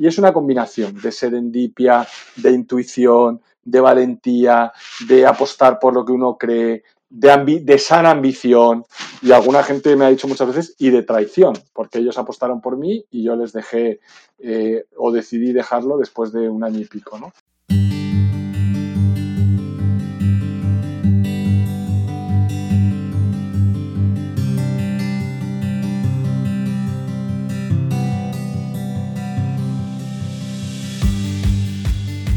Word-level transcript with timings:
Y 0.00 0.06
es 0.06 0.16
una 0.16 0.32
combinación 0.32 0.98
de 0.98 1.12
serendipia, 1.12 2.08
de 2.36 2.52
intuición, 2.52 3.42
de 3.62 3.80
valentía, 3.80 4.72
de 5.06 5.26
apostar 5.26 5.78
por 5.78 5.92
lo 5.92 6.06
que 6.06 6.12
uno 6.12 6.38
cree, 6.38 6.84
de, 7.10 7.78
sana 7.78 8.12
ambición 8.12 8.86
y 9.20 9.32
alguna 9.32 9.62
gente 9.62 9.94
me 9.96 10.06
ha 10.06 10.08
dicho 10.08 10.26
muchas 10.26 10.48
veces 10.48 10.74
y 10.78 10.88
de 10.88 11.02
traición, 11.02 11.52
porque 11.74 11.98
ellos 11.98 12.16
apostaron 12.16 12.62
por 12.62 12.78
mí 12.78 13.04
y 13.10 13.24
yo 13.24 13.36
les 13.36 13.52
dejé 13.52 14.00
eh, 14.38 14.86
o 14.96 15.12
decidí 15.12 15.52
dejarlo 15.52 15.98
después 15.98 16.32
de 16.32 16.48
un 16.48 16.64
año 16.64 16.80
y 16.80 16.86
pico, 16.86 17.18
¿no? 17.18 17.30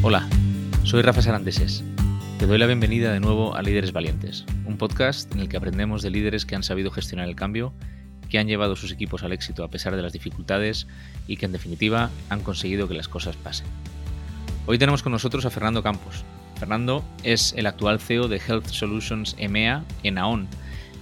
Hola, 0.05 0.27
soy 0.83 1.01
Rafa 1.01 1.21
Sarandeses. 1.21 1.81
Te 2.37 2.45
doy 2.45 2.57
la 2.57 2.65
bienvenida 2.65 3.13
de 3.13 3.21
nuevo 3.21 3.55
a 3.55 3.61
Líderes 3.61 3.93
Valientes, 3.93 4.43
un 4.65 4.77
podcast 4.77 5.33
en 5.33 5.39
el 5.39 5.47
que 5.47 5.55
aprendemos 5.55 6.01
de 6.01 6.09
líderes 6.09 6.45
que 6.45 6.57
han 6.57 6.63
sabido 6.63 6.91
gestionar 6.91 7.29
el 7.29 7.37
cambio, 7.37 7.71
que 8.29 8.37
han 8.37 8.47
llevado 8.47 8.75
sus 8.75 8.91
equipos 8.91 9.23
al 9.23 9.31
éxito 9.31 9.63
a 9.63 9.69
pesar 9.69 9.95
de 9.95 10.01
las 10.01 10.11
dificultades 10.11 10.87
y 11.25 11.37
que 11.37 11.45
en 11.45 11.53
definitiva 11.53 12.09
han 12.27 12.41
conseguido 12.41 12.89
que 12.89 12.95
las 12.95 13.07
cosas 13.07 13.37
pasen. 13.37 13.65
Hoy 14.65 14.77
tenemos 14.77 15.03
con 15.03 15.13
nosotros 15.13 15.45
a 15.45 15.49
Fernando 15.49 15.83
Campos. 15.83 16.25
Fernando 16.59 17.01
es 17.23 17.53
el 17.55 17.65
actual 17.65 18.01
CEO 18.01 18.27
de 18.27 18.41
Health 18.45 18.67
Solutions 18.67 19.37
EMEA 19.39 19.85
en 20.03 20.17
AON 20.17 20.49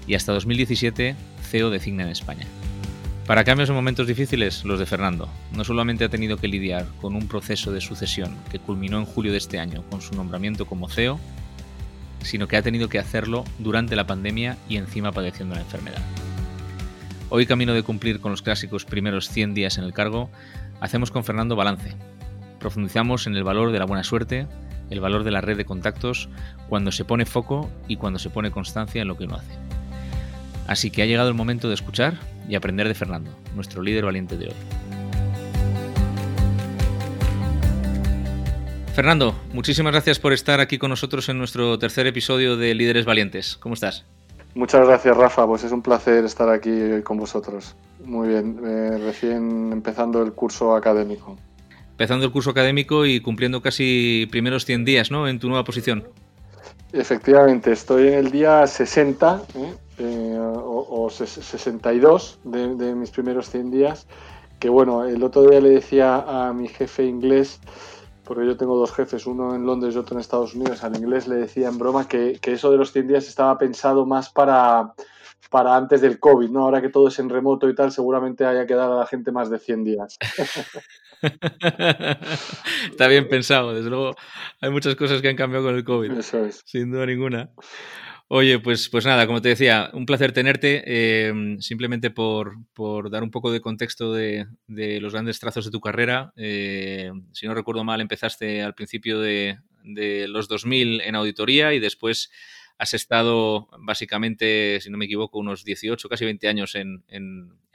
y 0.05 0.13
hasta 0.13 0.31
2017 0.31 1.15
CEO 1.41 1.71
de 1.71 1.79
Cigna 1.79 2.03
en 2.03 2.09
España. 2.09 2.45
Para 3.27 3.43
cambios 3.43 3.69
en 3.69 3.75
momentos 3.75 4.07
difíciles, 4.07 4.65
los 4.65 4.79
de 4.79 4.85
Fernando. 4.85 5.29
No 5.53 5.63
solamente 5.63 6.03
ha 6.03 6.09
tenido 6.09 6.37
que 6.37 6.47
lidiar 6.47 6.87
con 6.99 7.15
un 7.15 7.27
proceso 7.27 7.71
de 7.71 7.79
sucesión 7.79 8.35
que 8.51 8.59
culminó 8.59 8.97
en 8.97 9.05
julio 9.05 9.31
de 9.31 9.37
este 9.37 9.59
año 9.59 9.83
con 9.89 10.01
su 10.01 10.15
nombramiento 10.15 10.65
como 10.65 10.89
CEO, 10.89 11.19
sino 12.23 12.47
que 12.47 12.57
ha 12.57 12.61
tenido 12.61 12.89
que 12.89 12.99
hacerlo 12.99 13.45
durante 13.59 13.95
la 13.95 14.07
pandemia 14.07 14.57
y 14.67 14.77
encima 14.77 15.11
padeciendo 15.11 15.55
la 15.55 15.61
enfermedad. 15.61 16.01
Hoy, 17.29 17.45
camino 17.45 17.73
de 17.73 17.83
cumplir 17.83 18.19
con 18.19 18.31
los 18.31 18.41
clásicos 18.41 18.85
primeros 18.85 19.29
100 19.29 19.53
días 19.53 19.77
en 19.77 19.83
el 19.83 19.93
cargo, 19.93 20.29
hacemos 20.81 21.11
con 21.11 21.23
Fernando 21.23 21.55
balance. 21.55 21.95
Profundizamos 22.59 23.27
en 23.27 23.35
el 23.35 23.43
valor 23.43 23.71
de 23.71 23.79
la 23.79 23.85
buena 23.85 24.03
suerte, 24.03 24.47
el 24.89 24.99
valor 24.99 25.23
de 25.23 25.31
la 25.31 25.41
red 25.41 25.57
de 25.57 25.65
contactos, 25.65 26.27
cuando 26.67 26.91
se 26.91 27.05
pone 27.05 27.25
foco 27.25 27.69
y 27.87 27.95
cuando 27.95 28.19
se 28.19 28.31
pone 28.31 28.51
constancia 28.51 29.01
en 29.01 29.07
lo 29.07 29.15
que 29.15 29.25
uno 29.25 29.35
hace. 29.35 29.80
Así 30.71 30.89
que 30.89 31.01
ha 31.01 31.05
llegado 31.05 31.27
el 31.27 31.35
momento 31.35 31.67
de 31.67 31.73
escuchar 31.73 32.17
y 32.47 32.55
aprender 32.55 32.87
de 32.87 32.93
Fernando, 32.93 33.29
nuestro 33.55 33.81
líder 33.81 34.05
valiente 34.05 34.37
de 34.37 34.47
hoy. 34.47 34.53
Fernando, 38.95 39.35
muchísimas 39.51 39.91
gracias 39.91 40.17
por 40.17 40.31
estar 40.31 40.61
aquí 40.61 40.77
con 40.77 40.89
nosotros 40.89 41.27
en 41.27 41.37
nuestro 41.37 41.77
tercer 41.77 42.07
episodio 42.07 42.55
de 42.55 42.73
Líderes 42.73 43.03
Valientes. 43.03 43.57
¿Cómo 43.57 43.73
estás? 43.73 44.05
Muchas 44.55 44.87
gracias, 44.87 45.17
Rafa. 45.17 45.45
Pues 45.45 45.65
es 45.65 45.73
un 45.73 45.81
placer 45.81 46.23
estar 46.23 46.47
aquí 46.47 47.01
con 47.03 47.17
vosotros. 47.17 47.75
Muy 48.05 48.29
bien, 48.29 48.61
eh, 48.65 48.97
recién 48.97 49.73
empezando 49.73 50.23
el 50.23 50.31
curso 50.31 50.73
académico. 50.73 51.37
Empezando 51.89 52.25
el 52.25 52.31
curso 52.31 52.51
académico 52.51 53.05
y 53.05 53.19
cumpliendo 53.19 53.61
casi 53.61 54.25
primeros 54.31 54.63
100 54.63 54.85
días, 54.85 55.11
¿no? 55.11 55.27
En 55.27 55.37
tu 55.37 55.49
nueva 55.49 55.65
posición. 55.65 56.05
Efectivamente, 56.93 57.73
estoy 57.73 58.07
en 58.07 58.13
el 58.13 58.31
día 58.31 58.65
60 58.65 59.41
¿eh? 59.55 59.73
Eh, 60.03 60.30
62 61.15 62.39
de, 62.43 62.75
de, 62.75 62.95
mis 62.95 63.11
primeros 63.11 63.49
100 63.49 63.71
días, 63.71 64.07
que 64.59 64.69
bueno, 64.69 65.05
el 65.05 65.23
otro 65.23 65.49
día 65.49 65.59
le 65.59 65.69
decía 65.69 66.17
a 66.17 66.53
mi 66.53 66.67
jefe 66.67 67.05
inglés, 67.05 67.59
porque 68.23 68.45
yo 68.45 68.57
tengo 68.57 68.77
dos 68.77 68.93
jefes, 68.93 69.25
uno 69.25 69.55
en 69.55 69.65
Londres 69.65 69.95
y 69.95 69.97
otro 69.97 70.15
en 70.15 70.21
Estados 70.21 70.55
Unidos, 70.55 70.83
al 70.83 70.95
inglés 70.95 71.27
le 71.27 71.35
decía 71.35 71.67
en 71.67 71.77
broma 71.77 72.07
que, 72.07 72.39
que 72.41 72.53
eso 72.53 72.71
de 72.71 72.77
los 72.77 72.91
100 72.91 73.07
días 73.07 73.27
estaba 73.27 73.57
pensado 73.57 74.05
más 74.05 74.29
para, 74.29 74.93
para 75.51 75.75
antes 75.75 75.99
del 75.99 76.17
COVID, 76.17 76.49
¿no? 76.49 76.61
Ahora 76.61 76.81
que 76.81 76.87
todo 76.87 77.09
es 77.09 77.19
en 77.19 77.29
remoto 77.29 77.67
y 77.67 77.75
tal, 77.75 77.91
seguramente 77.91 78.45
haya 78.45 78.65
quedado 78.65 78.95
a 78.95 78.99
la 79.01 79.05
gente 79.05 79.33
más 79.33 79.49
de 79.49 79.59
100 79.59 79.83
días. 79.83 80.17
Está 82.89 83.07
bien 83.07 83.27
pensado, 83.27 83.73
desde 83.73 83.89
luego 83.89 84.15
hay 84.61 84.69
muchas 84.69 84.95
cosas 84.95 85.21
que 85.21 85.27
han 85.27 85.35
cambiado 85.35 85.65
con 85.65 85.75
el 85.75 85.83
COVID. 85.83 86.13
Eso 86.13 86.45
es. 86.45 86.61
Sin 86.65 86.89
duda 86.89 87.05
ninguna. 87.05 87.49
Oye, 88.33 88.59
pues, 88.59 88.87
pues 88.87 89.05
nada, 89.05 89.27
como 89.27 89.41
te 89.41 89.49
decía, 89.49 89.89
un 89.91 90.05
placer 90.05 90.31
tenerte. 90.31 90.83
Eh, 90.85 91.57
simplemente 91.59 92.11
por, 92.11 92.55
dar 93.09 93.23
un 93.23 93.29
poco 93.29 93.51
de 93.51 93.59
contexto 93.59 94.13
de, 94.13 94.47
los 94.69 95.11
grandes 95.11 95.37
trazos 95.41 95.65
de 95.65 95.71
tu 95.71 95.81
carrera. 95.81 96.31
Eh, 96.37 97.11
si 97.33 97.45
no 97.45 97.53
recuerdo 97.53 97.83
mal, 97.83 97.99
empezaste 97.99 98.63
al 98.63 98.73
principio 98.73 99.19
de, 99.19 99.57
los 99.83 100.47
2000 100.47 101.01
en 101.01 101.15
auditoría 101.15 101.73
y 101.73 101.79
después 101.79 102.31
has 102.77 102.93
estado 102.93 103.67
básicamente, 103.79 104.79
si 104.79 104.89
no 104.89 104.97
me 104.97 105.05
equivoco, 105.05 105.37
unos 105.37 105.65
18, 105.65 106.07
casi 106.07 106.23
20 106.23 106.47
años 106.47 106.75
en, 106.75 107.03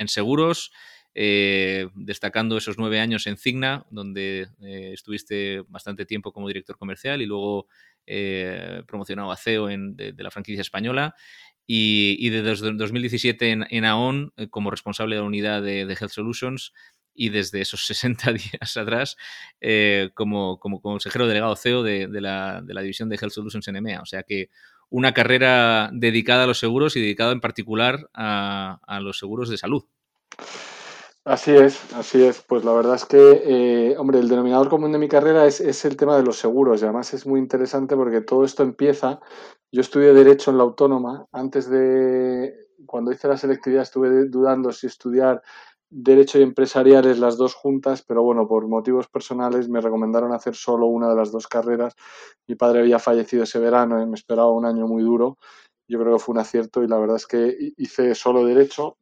seguros. 0.07 0.73
Eh, 1.19 1.89
destacando 1.95 2.57
esos 2.57 2.79
nueve 2.79 3.01
años 3.01 3.27
en 3.27 3.37
Cigna, 3.37 3.85
donde 3.91 4.49
estuviste 4.61 5.61
bastante 5.69 6.07
tiempo 6.07 6.33
como 6.33 6.49
director 6.49 6.79
comercial 6.79 7.21
y 7.21 7.27
luego 7.27 7.69
eh, 8.07 8.83
promocionado 8.87 9.33
a 9.33 9.37
CEO 9.37 9.67
de, 9.67 10.15
la 10.17 10.31
franquicia 10.31 10.61
española. 10.61 11.15
Y, 11.67 12.31
desde 12.31 12.73
2017 12.73 13.51
en, 13.51 13.67
en 13.71 13.85
AON 13.85 14.33
eh, 14.37 14.49
como 14.49 14.71
responsable 14.71 15.17
de 15.17 15.23
la 15.23 15.27
unidad 15.27 15.63
de, 15.63 15.81
Health 15.83 16.13
Solutions 16.13 16.73
y 17.13 17.31
desde 17.31 17.61
esos 17.61 17.87
60 17.87 18.33
días 18.33 18.77
atrás 18.77 19.17
eh, 19.61 20.11
como, 20.15 20.61
como, 20.61 20.81
consejero 20.81 21.27
delegado 21.27 21.57
CEO 21.57 21.83
de, 21.83 22.09
la, 22.21 22.63
división 22.63 23.09
de 23.09 23.17
Health 23.17 23.33
Solutions 23.33 23.67
en 23.69 23.77
EMEA. 23.77 24.01
O 24.01 24.07
sea 24.07 24.23
que 24.23 24.51
una 24.89 25.13
carrera 25.13 25.91
dedicada 25.93 26.45
a 26.45 26.47
los 26.47 26.61
seguros 26.61 26.95
y 26.95 27.01
dedicada 27.01 27.33
en 27.33 27.41
particular 27.41 28.09
a, 28.15 28.79
a 28.87 29.01
los 29.01 29.19
seguros 29.19 29.49
de 29.49 29.59
salud. 29.59 29.85
Así 31.27 31.51
es, 31.51 31.93
así 31.95 32.23
es. 32.23 32.41
Pues 32.43 32.65
la 32.65 32.73
verdad 32.73 32.95
es 32.95 33.05
que, 33.05 33.19
eh, 33.19 33.97
hombre, 33.99 34.21
el 34.21 34.29
denominador 34.29 34.69
común 34.69 34.93
de 34.93 34.99
mi 34.99 35.09
carrera 35.09 35.45
es, 35.45 35.61
es, 35.61 35.85
el 35.85 35.97
tema 35.97 36.17
de 36.17 36.23
los 36.23 36.39
seguros 36.39 36.81
y 36.81 36.85
además 36.85 37.13
es 37.15 37.27
muy 37.27 37.41
interesante 37.41 37.97
porque 37.97 38.21
todo 38.21 38.45
esto 38.45 38.63
empieza. 38.63 39.19
Yo 39.73 39.81
estudié 39.81 40.15
Derecho 40.15 40.53
en 40.53 40.59
la 40.59 40.63
Autónoma. 40.63 41.27
Antes 41.33 41.69
de, 41.69 42.55
cuando 42.87 43.11
hice 43.11 43.27
la 43.27 43.37
selectividad, 43.37 43.83
estuve 43.83 44.27
dudando 44.27 44.71
si 44.71 44.87
estudiar 44.87 45.43
Derecho 45.91 46.39
y 46.39 46.43
Empresariales 46.43 47.19
las 47.19 47.37
dos 47.37 47.55
juntas, 47.55 48.05
pero 48.07 48.23
bueno, 48.23 48.47
por 48.47 48.69
motivos 48.69 49.09
personales 49.09 49.69
me 49.69 49.81
recomendaron 49.81 50.33
hacer 50.33 50.55
solo 50.55 50.87
una 50.87 51.09
de 51.09 51.17
las 51.17 51.33
dos 51.33 51.49
carreras. 51.49 51.97
Mi 52.47 52.55
padre 52.55 52.81
había 52.81 53.01
fallecido 53.01 53.43
ese 53.43 53.59
verano 53.59 54.01
y 54.01 54.07
me 54.07 54.15
esperaba 54.15 54.53
un 54.53 54.65
año 54.65 54.87
muy 54.87 55.03
duro. 55.03 55.39
Yo 55.89 55.99
creo 55.99 56.19
que 56.19 56.23
fue 56.23 56.35
un 56.35 56.39
acierto 56.39 56.85
y 56.85 56.89
la 56.89 56.99
verdad 56.99 57.17
es 57.17 57.27
que 57.27 57.73
hice 57.77 58.15
solo 58.15 58.45
Derecho 58.45 58.97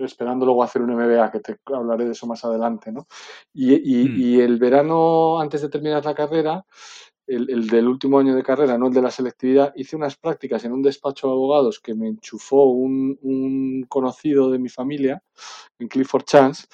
esperando 0.00 0.46
luego 0.46 0.62
hacer 0.62 0.82
un 0.82 0.94
MBA, 0.94 1.30
que 1.30 1.40
te 1.40 1.56
hablaré 1.66 2.06
de 2.06 2.12
eso 2.12 2.26
más 2.26 2.44
adelante, 2.44 2.92
¿no? 2.92 3.06
Y, 3.52 3.74
y, 3.74 4.38
mm. 4.38 4.40
el 4.40 4.58
verano, 4.58 5.40
antes 5.40 5.62
de 5.62 5.68
terminar 5.68 6.04
la 6.04 6.14
carrera, 6.14 6.64
el, 7.26 7.66
del 7.66 7.86
último 7.86 8.18
año 8.18 8.34
de 8.34 8.42
carrera, 8.42 8.78
no 8.78 8.86
el 8.86 8.94
de 8.94 9.02
la 9.02 9.10
selectividad, 9.10 9.72
hice 9.76 9.96
unas 9.96 10.16
prácticas 10.16 10.64
en 10.64 10.72
un 10.72 10.82
despacho 10.82 11.26
de 11.26 11.34
abogados 11.34 11.78
que 11.78 11.94
me 11.94 12.08
enchufó 12.08 12.64
un, 12.64 13.18
un 13.20 13.84
conocido 13.88 14.50
de 14.50 14.58
mi 14.58 14.70
familia, 14.70 15.22
en 15.78 15.88
Clifford 15.88 16.24
Chance, 16.24 16.66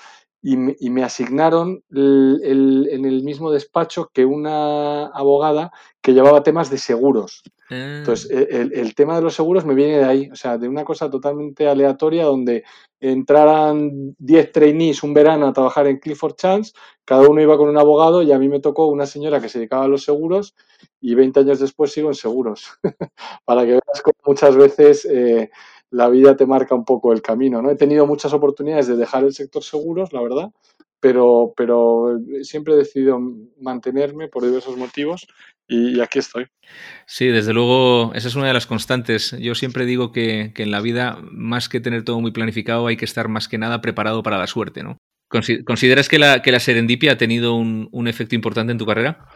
y 0.47 0.59
me, 0.59 0.77
y 0.78 0.91
me 0.91 1.03
asignaron 1.03 1.82
en 1.91 3.05
el 3.06 3.22
mismo 3.25 3.50
despacho 3.50 4.10
que 4.12 4.27
una 4.27 5.06
abogada 5.06 5.72
que 6.03 6.12
llevaba 6.12 6.43
temas 6.43 6.69
de 6.69 6.77
seguros. 6.77 7.43
Entonces, 7.71 8.31
ah. 8.31 8.41
e, 8.50 8.60
el, 8.78 8.94
tema 8.94 9.16
de 9.16 9.22
los 9.22 9.34
seguros 9.34 9.65
me 9.65 9.75
viene 9.75 9.97
de 9.97 10.05
ahí, 10.05 10.31
o 10.31 10.37
sea, 10.37 10.59
de 10.59 10.69
una 10.69 10.84
cosa 10.84 11.09
totalmente 11.09 11.66
aleatoria 11.66 12.25
donde 12.25 12.62
entraran 13.00 14.15
10 14.19 14.53
trainees 14.53 15.03
un 15.03 15.15
verano 15.15 15.47
a 15.47 15.53
trabajar 15.55 15.87
en 15.87 15.99
Clifford 15.99 16.34
Chance, 16.34 16.72
cada 17.06 17.26
uno 17.26 17.41
iba 17.41 17.56
con 17.56 17.71
un 17.71 17.78
abogado 17.78 18.22
y 18.22 18.31
a 18.31 18.38
mí 18.38 18.50
me 18.50 18.61
tocó 18.61 18.88
una 18.88 19.06
señora 19.06 19.41
que 19.41 19.49
se 19.49 19.61
dedicaba 19.61 19.85
a 19.85 19.88
los 19.88 20.05
seguros 20.05 20.55
y 21.00 21.14
20 21.14 21.41
años 21.41 21.58
después 21.58 21.91
sigo 21.91 22.08
en 22.08 22.17
seguros. 22.17 22.67
Para 23.46 23.62
que 23.62 23.73
veas 23.73 24.02
cómo 24.02 24.19
muchas 24.26 24.56
veces 24.56 25.06
eh, 25.06 25.50
la 25.94 26.08
vida 26.08 26.37
te 26.37 26.44
marca 26.44 26.75
un 26.75 26.85
poco 26.85 27.12
el 27.12 27.23
camino, 27.23 27.62
¿no? 27.62 27.70
He 27.70 27.76
tenido 27.76 28.05
muchas 28.05 28.32
oportunidades 28.32 28.88
de 28.88 28.96
dejar 28.96 29.23
el 29.23 29.32
sector 29.32 29.62
seguros, 29.62 30.12
la 30.12 30.20
verdad, 30.23 30.50
pero, 30.99 31.55
pero 31.56 32.19
siempre 32.43 32.75
he 32.75 32.79
decidido 32.79 33.20
mantenerme 33.61 34.26
por 34.26 34.43
diversos 34.44 34.76
motivos 34.76 35.29
y, 35.69 36.00
aquí 36.00 36.19
estoy. 36.19 36.46
Sí, 37.06 37.29
desde 37.29 37.52
luego, 37.52 38.12
esa 38.14 38.26
es 38.26 38.35
una 38.35 38.49
de 38.49 38.55
las 38.55 38.67
constantes. 38.67 39.37
Yo 39.38 39.55
siempre 39.55 39.87
digo 39.87 40.11
que, 40.11 40.52
en 40.56 40.70
la 40.73 40.81
vida, 40.81 41.20
más 41.31 41.69
que 41.69 41.79
tener 41.81 42.05
todo 42.05 42.20
muy 42.20 42.32
planificado, 42.32 42.88
hay 42.88 42.96
que 42.96 43.05
estar 43.05 43.29
más 43.29 43.46
que 43.46 43.58
nada 43.58 43.81
preparado 43.81 44.25
para 44.25 44.38
la 44.38 44.49
suerte, 44.49 44.82
¿no? 44.82 44.99
¿Consideras 45.64 46.08
que 46.08 46.19
la, 46.19 46.43
que 46.43 46.52
la 46.52 46.61
serendipia 46.61 47.12
ha 47.12 47.19
tenido 47.19 47.55
un, 47.55 47.88
un 47.93 48.08
efecto 48.08 48.35
importante 48.35 48.73
en 48.73 48.79
tu 48.79 48.87
carrera? 48.87 49.26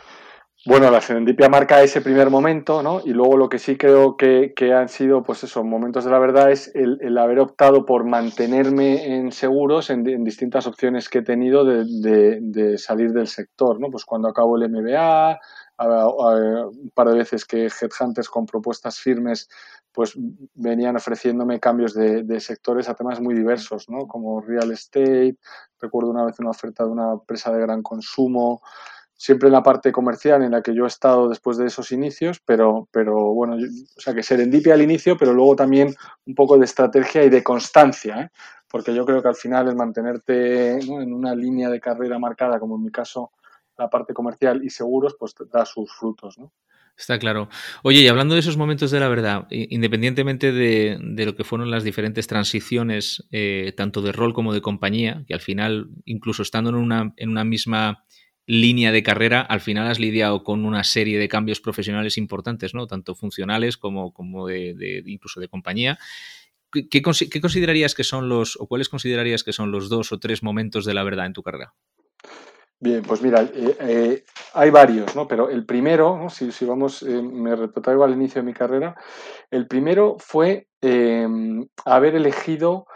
Bueno, 0.68 0.90
la 0.90 1.00
serendipia 1.00 1.48
marca 1.48 1.82
ese 1.82 2.02
primer 2.02 2.28
momento, 2.28 2.82
¿no? 2.82 3.00
Y 3.02 3.14
luego 3.14 3.38
lo 3.38 3.48
que 3.48 3.58
sí 3.58 3.78
creo 3.78 4.18
que, 4.18 4.52
han 4.74 4.90
sido, 4.90 5.22
pues 5.22 5.42
esos 5.42 5.64
momentos 5.64 6.04
de 6.04 6.10
la 6.10 6.18
verdad 6.18 6.50
es 6.50 6.70
el, 6.74 7.16
haber 7.16 7.40
optado 7.40 7.86
por 7.86 8.04
mantenerme 8.04 9.16
en 9.16 9.32
seguros 9.32 9.88
en, 9.88 10.04
distintas 10.24 10.66
opciones 10.66 11.08
que 11.08 11.20
he 11.20 11.22
tenido 11.22 11.64
de, 11.64 12.76
salir 12.76 13.12
del 13.12 13.28
sector, 13.28 13.80
¿no? 13.80 13.88
Pues 13.90 14.04
cuando 14.04 14.28
acabo 14.28 14.58
el 14.58 14.68
MBA, 14.68 15.38
un 15.78 16.90
par 16.94 17.08
de 17.08 17.16
veces 17.16 17.46
que 17.46 17.68
headhunters 17.68 18.28
con 18.28 18.44
propuestas 18.44 18.98
firmes 18.98 19.48
pues 19.90 20.12
venían 20.54 20.96
ofreciéndome 20.96 21.60
cambios 21.60 21.94
de, 21.94 22.40
sectores 22.40 22.90
a 22.90 22.94
temas 22.94 23.22
muy 23.22 23.34
diversos, 23.34 23.88
¿no? 23.88 24.06
Como 24.06 24.42
real 24.42 24.70
estate, 24.70 25.38
recuerdo 25.80 26.10
una 26.10 26.26
vez 26.26 26.38
una 26.40 26.50
oferta 26.50 26.84
de 26.84 26.90
una 26.90 27.12
empresa 27.14 27.50
de 27.54 27.60
gran 27.62 27.82
consumo, 27.82 28.60
siempre 29.18 29.48
en 29.48 29.52
la 29.52 29.64
parte 29.64 29.90
comercial 29.90 30.44
en 30.44 30.52
la 30.52 30.62
que 30.62 30.74
yo 30.74 30.84
he 30.84 30.86
estado 30.86 31.28
después 31.28 31.58
de 31.58 31.66
esos 31.66 31.90
inicios, 31.90 32.40
pero, 32.46 32.88
pero 32.92 33.34
bueno, 33.34 33.56
o 33.56 34.00
sea 34.00 34.14
que 34.14 34.22
serendipia 34.22 34.74
al 34.74 34.82
inicio, 34.82 35.16
pero 35.18 35.34
luego 35.34 35.56
también 35.56 35.94
un 36.24 36.34
poco 36.36 36.56
de 36.56 36.64
estrategia 36.64 37.24
y 37.24 37.28
de 37.28 37.42
constancia, 37.42 38.20
¿eh? 38.20 38.30
porque 38.70 38.94
yo 38.94 39.04
creo 39.04 39.20
que 39.20 39.28
al 39.28 39.34
final 39.34 39.66
el 39.66 39.74
mantenerte 39.74 40.78
en 40.78 41.12
una 41.12 41.34
línea 41.34 41.68
de 41.68 41.80
carrera 41.80 42.18
marcada, 42.20 42.60
como 42.60 42.76
en 42.76 42.84
mi 42.84 42.92
caso 42.92 43.32
la 43.76 43.90
parte 43.90 44.14
comercial 44.14 44.62
y 44.62 44.70
seguros, 44.70 45.16
pues 45.18 45.34
da 45.52 45.66
sus 45.66 45.92
frutos, 45.92 46.38
¿no? 46.38 46.52
Está 46.96 47.18
claro. 47.20 47.48
Oye, 47.84 48.00
y 48.00 48.08
hablando 48.08 48.34
de 48.34 48.40
esos 48.40 48.56
momentos 48.56 48.90
de 48.90 48.98
la 48.98 49.08
verdad, 49.08 49.46
independientemente 49.50 50.50
de, 50.50 50.98
lo 51.00 51.36
que 51.36 51.44
fueron 51.44 51.70
las 51.70 51.84
diferentes 51.84 52.26
transiciones, 52.26 53.24
eh, 53.30 53.72
tanto 53.76 54.02
de 54.02 54.10
rol 54.10 54.34
como 54.34 54.52
de 54.52 54.60
compañía, 54.60 55.24
que 55.28 55.34
al 55.34 55.40
final, 55.40 55.90
incluso 56.04 56.42
estando 56.42 56.70
en 56.70 56.76
una, 56.76 57.14
en 57.16 57.30
una 57.30 57.44
misma 57.44 58.04
línea 58.48 58.92
de 58.92 59.02
carrera, 59.02 59.42
al 59.42 59.60
final 59.60 59.86
has 59.88 60.00
lidiado 60.00 60.42
con 60.42 60.64
una 60.64 60.82
serie 60.82 61.18
de 61.18 61.28
cambios 61.28 61.60
profesionales 61.60 62.16
importantes, 62.16 62.74
¿no? 62.74 62.86
Tanto 62.86 63.14
funcionales 63.14 63.76
como, 63.76 64.14
como 64.14 64.46
de, 64.46 65.02
incluso 65.04 65.38
de 65.38 65.48
compañía. 65.48 65.98
¿Qué, 66.72 67.02
considerarías 67.02 67.94
que 67.94 68.04
son 68.04 68.30
los, 68.30 68.56
o 68.58 68.66
cuáles 68.66 68.88
considerarías 68.88 69.44
que 69.44 69.52
son 69.52 69.70
los 69.70 69.90
dos 69.90 70.12
o 70.12 70.18
tres 70.18 70.42
momentos 70.42 70.86
de 70.86 70.94
la 70.94 71.04
verdad 71.04 71.26
en 71.26 71.34
tu 71.34 71.42
carrera? 71.42 71.74
Bien, 72.80 73.02
pues 73.02 73.20
mira, 73.20 73.42
eh, 73.42 73.76
eh, 73.80 74.24
hay 74.54 74.70
varios, 74.70 75.14
¿no? 75.14 75.28
Pero 75.28 75.50
el 75.50 75.66
primero, 75.66 76.28
si, 76.30 76.64
vamos, 76.64 77.02
eh, 77.02 77.20
me 77.20 77.54
retrotraigo 77.54 78.02
al 78.02 78.14
inicio 78.14 78.40
de 78.40 78.46
mi 78.46 78.54
carrera, 78.54 78.96
el 79.50 79.66
primero 79.66 80.16
fue 80.18 80.68
haber 81.84 82.14
elegido 82.14 82.86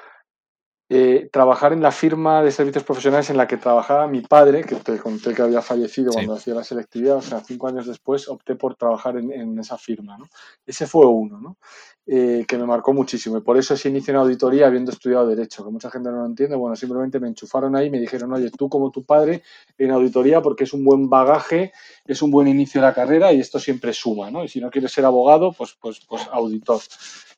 eh, 0.95 1.31
trabajar 1.33 1.73
en 1.73 1.81
la 1.81 1.91
firma 1.91 2.43
de 2.43 2.53
servicios 2.53 2.85
profesionales 2.85 3.31
en 3.31 3.39
la 3.39 3.49
que 3.49 3.57
trabajaba 3.57 4.07
mi 4.07 4.21
padre, 4.21 4.63
que 4.63 4.75
te 4.75 4.99
conté 4.99 5.33
que 5.33 5.41
había 5.41 5.63
fallecido 5.63 6.13
cuando 6.13 6.35
hacía 6.35 6.53
la 6.53 6.65
selectividad, 6.65 7.17
o 7.17 7.23
sea, 7.23 7.41
cinco 7.41 7.67
años 7.67 7.87
después 7.87 8.29
opté 8.29 8.57
por 8.57 8.75
trabajar 8.75 9.17
en, 9.17 9.59
esa 9.59 9.79
firma. 9.79 10.19
¿no? 10.19 10.29
Ese 10.67 10.87
fue 10.87 11.07
uno, 11.07 11.41
¿no? 11.41 11.57
Eh, 12.05 12.45
que 12.47 12.59
me 12.59 12.67
marcó 12.67 12.93
muchísimo. 12.93 13.39
Y 13.39 13.41
por 13.41 13.57
eso 13.57 13.73
ese 13.73 13.89
inicio 13.89 14.13
en 14.13 14.19
auditoría 14.19 14.67
habiendo 14.67 14.93
estudiado 14.93 15.27
Derecho, 15.27 15.65
que 15.65 15.71
mucha 15.71 15.91
gente 15.91 16.11
no 16.11 16.19
lo 16.19 16.27
entiende. 16.27 16.57
Bueno, 16.57 16.77
simplemente 16.77 17.19
me 17.19 17.29
enchufaron 17.29 17.75
ahí 17.75 17.87
y 17.87 17.91
me 17.91 17.99
dijeron, 17.99 18.31
oye, 18.35 18.51
tú 18.51 18.69
como 18.69 18.91
tu 18.91 19.03
padre 19.03 19.43
en 19.79 19.93
auditoría, 19.93 20.43
porque 20.43 20.65
es 20.65 20.75
un 20.75 20.85
buen 20.85 21.09
bagaje, 21.09 21.73
es 22.05 22.21
un 22.21 22.31
buen 22.31 22.49
inicio 22.49 22.83
de 22.83 22.89
la 22.89 22.93
carrera 22.93 23.33
y 23.33 23.41
esto 23.41 23.59
siempre 23.59 23.95
suma, 23.95 24.31
¿no? 24.31 24.45
Y 24.45 24.49
si 24.49 24.61
no 24.61 24.71
quieres 24.71 24.93
ser 24.93 25.07
abogado, 25.07 25.53
pues, 25.53 25.75
pues, 25.81 26.01
pues 26.07 26.29
auditor. 26.31 26.83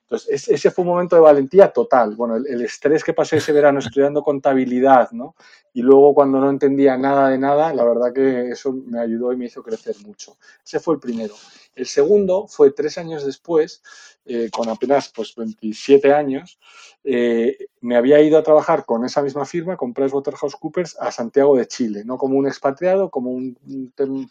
Entonces, 0.05 0.49
ese 0.49 0.71
fue 0.71 0.83
un 0.83 0.91
momento 0.91 1.17
de 1.17 1.23
valentía 1.23 1.73
total. 1.73 2.15
Bueno, 2.15 2.37
el, 2.37 2.61
estrés 2.63 3.03
que 3.03 3.15
pasé 3.15 3.39
ese 3.39 3.53
verano 3.53 3.79
estudiando 3.79 4.23
contabilidad, 4.23 5.11
¿no? 5.13 5.35
Y 5.73 5.81
luego 5.81 6.15
cuando 6.15 6.39
no 6.39 6.51
entendía 6.51 6.97
nada 6.99 7.31
de 7.31 7.39
nada, 7.39 7.73
la 7.73 7.85
verdad 7.85 8.13
que 8.13 8.51
eso 8.51 8.73
me 8.73 9.01
ayudó 9.01 9.33
y 9.33 9.37
me 9.37 9.47
hizo 9.47 9.63
crecer 9.63 9.97
mucho. 10.07 10.37
Ese 10.65 10.79
fue 10.79 10.95
el 10.95 11.01
primero. 11.01 11.35
El 11.75 11.87
segundo 11.87 12.47
fue 12.47 12.71
tres 12.71 12.99
años 12.99 13.25
después, 13.25 13.83
eh, 14.27 14.51
con 14.51 14.69
apenas 14.69 15.11
pues 15.15 15.35
27 15.35 16.13
años, 16.13 16.59
eh, 17.03 17.57
me 17.81 17.97
había 17.97 18.21
ido 18.21 18.39
a 18.39 18.43
trabajar 18.43 18.85
con 18.85 19.05
esa 19.05 19.23
misma 19.23 19.45
firma, 19.45 19.77
con 19.77 19.93
PricewaterhouseCoopers, 19.95 20.97
a 21.01 21.11
Santiago 21.11 21.57
de 21.57 21.67
Chile, 21.67 22.03
no 22.05 22.19
como 22.19 22.39
un 22.39 22.47
expatriado, 22.47 23.11
como 23.11 23.31
un, 23.31 23.57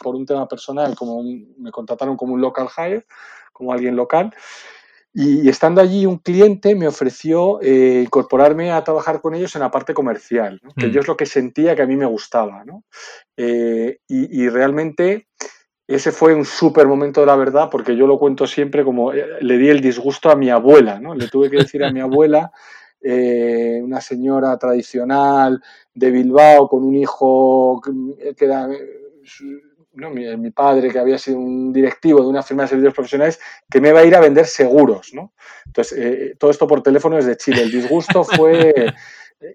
por 0.01 0.15
un 0.15 0.25
tema 0.25 0.47
personal, 0.47 0.95
como 0.95 1.21
me 1.57 1.71
contrataron 1.71 2.15
como 2.15 2.35
un 2.35 2.41
local 2.41 2.69
hire, 2.77 3.05
como 3.51 3.73
alguien 3.73 3.95
local. 3.95 4.33
Y, 5.15 5.47
estando 5.47 5.79
allí, 5.79 6.07
un 6.07 6.17
cliente 6.17 6.73
me 6.73 6.87
ofreció 6.87 7.61
eh, 7.61 8.01
incorporarme 8.03 8.71
a 8.71 8.83
trabajar 8.83 9.21
con 9.21 9.35
ellos 9.35 9.53
en 9.55 9.61
la 9.61 9.69
parte 9.69 9.93
comercial, 9.93 10.59
que 10.75 10.87
mm. 10.87 10.89
yo 10.89 11.01
es 11.01 11.07
lo 11.07 11.15
que 11.15 11.27
sentía 11.27 11.75
que 11.75 11.83
a 11.83 11.87
mí 11.87 11.95
me 11.95 12.07
gustaba. 12.07 12.65
¿no? 12.65 12.83
Eh, 13.37 13.99
y, 14.07 14.49
realmente 14.49 15.27
ese 15.87 16.11
fue 16.11 16.33
un 16.33 16.45
súper 16.45 16.87
momento 16.87 17.21
de 17.21 17.27
la 17.27 17.35
verdad, 17.35 17.69
porque 17.69 17.95
yo 17.95 18.07
lo 18.07 18.17
cuento 18.17 18.47
siempre 18.47 18.83
como 18.83 19.13
eh, 19.13 19.37
le 19.41 19.57
di 19.59 19.69
el 19.69 19.81
disgusto 19.81 20.31
a 20.31 20.35
mi 20.35 20.49
abuela. 20.49 20.99
¿no? 20.99 21.13
Le 21.13 21.27
tuve 21.27 21.51
que 21.51 21.57
decir 21.57 21.83
a 21.83 21.91
mi 21.91 21.99
abuela, 21.99 22.51
una 23.03 24.01
señora 24.01 24.57
tradicional 24.57 25.61
de 25.93 26.09
Bilbao, 26.09 26.67
con 26.67 26.83
un 26.83 26.95
hijo 26.95 27.81
que 28.35 28.45
era 28.45 28.67
mi, 29.93 30.51
padre, 30.51 30.89
que 30.89 30.99
había 30.99 31.17
sido 31.17 31.37
un 31.37 31.71
directivo 31.71 32.21
de 32.21 32.27
una 32.27 32.43
firma 32.43 32.63
de 32.63 32.69
servicios 32.69 32.93
profesionales, 32.93 33.39
que 33.69 33.79
me 33.79 33.89
iba 33.89 33.99
a 33.99 34.05
ir 34.05 34.15
a 34.15 34.19
vender 34.19 34.45
seguros. 34.45 35.13
¿no? 35.13 35.33
Entonces, 35.65 35.97
eh, 35.97 36.35
todo 36.37 36.51
esto 36.51 36.67
por 36.67 36.81
teléfono 36.81 37.15
desde 37.15 37.37
Chile. 37.37 37.61
El 37.63 37.71
disgusto 37.71 38.23
fue 38.23 38.93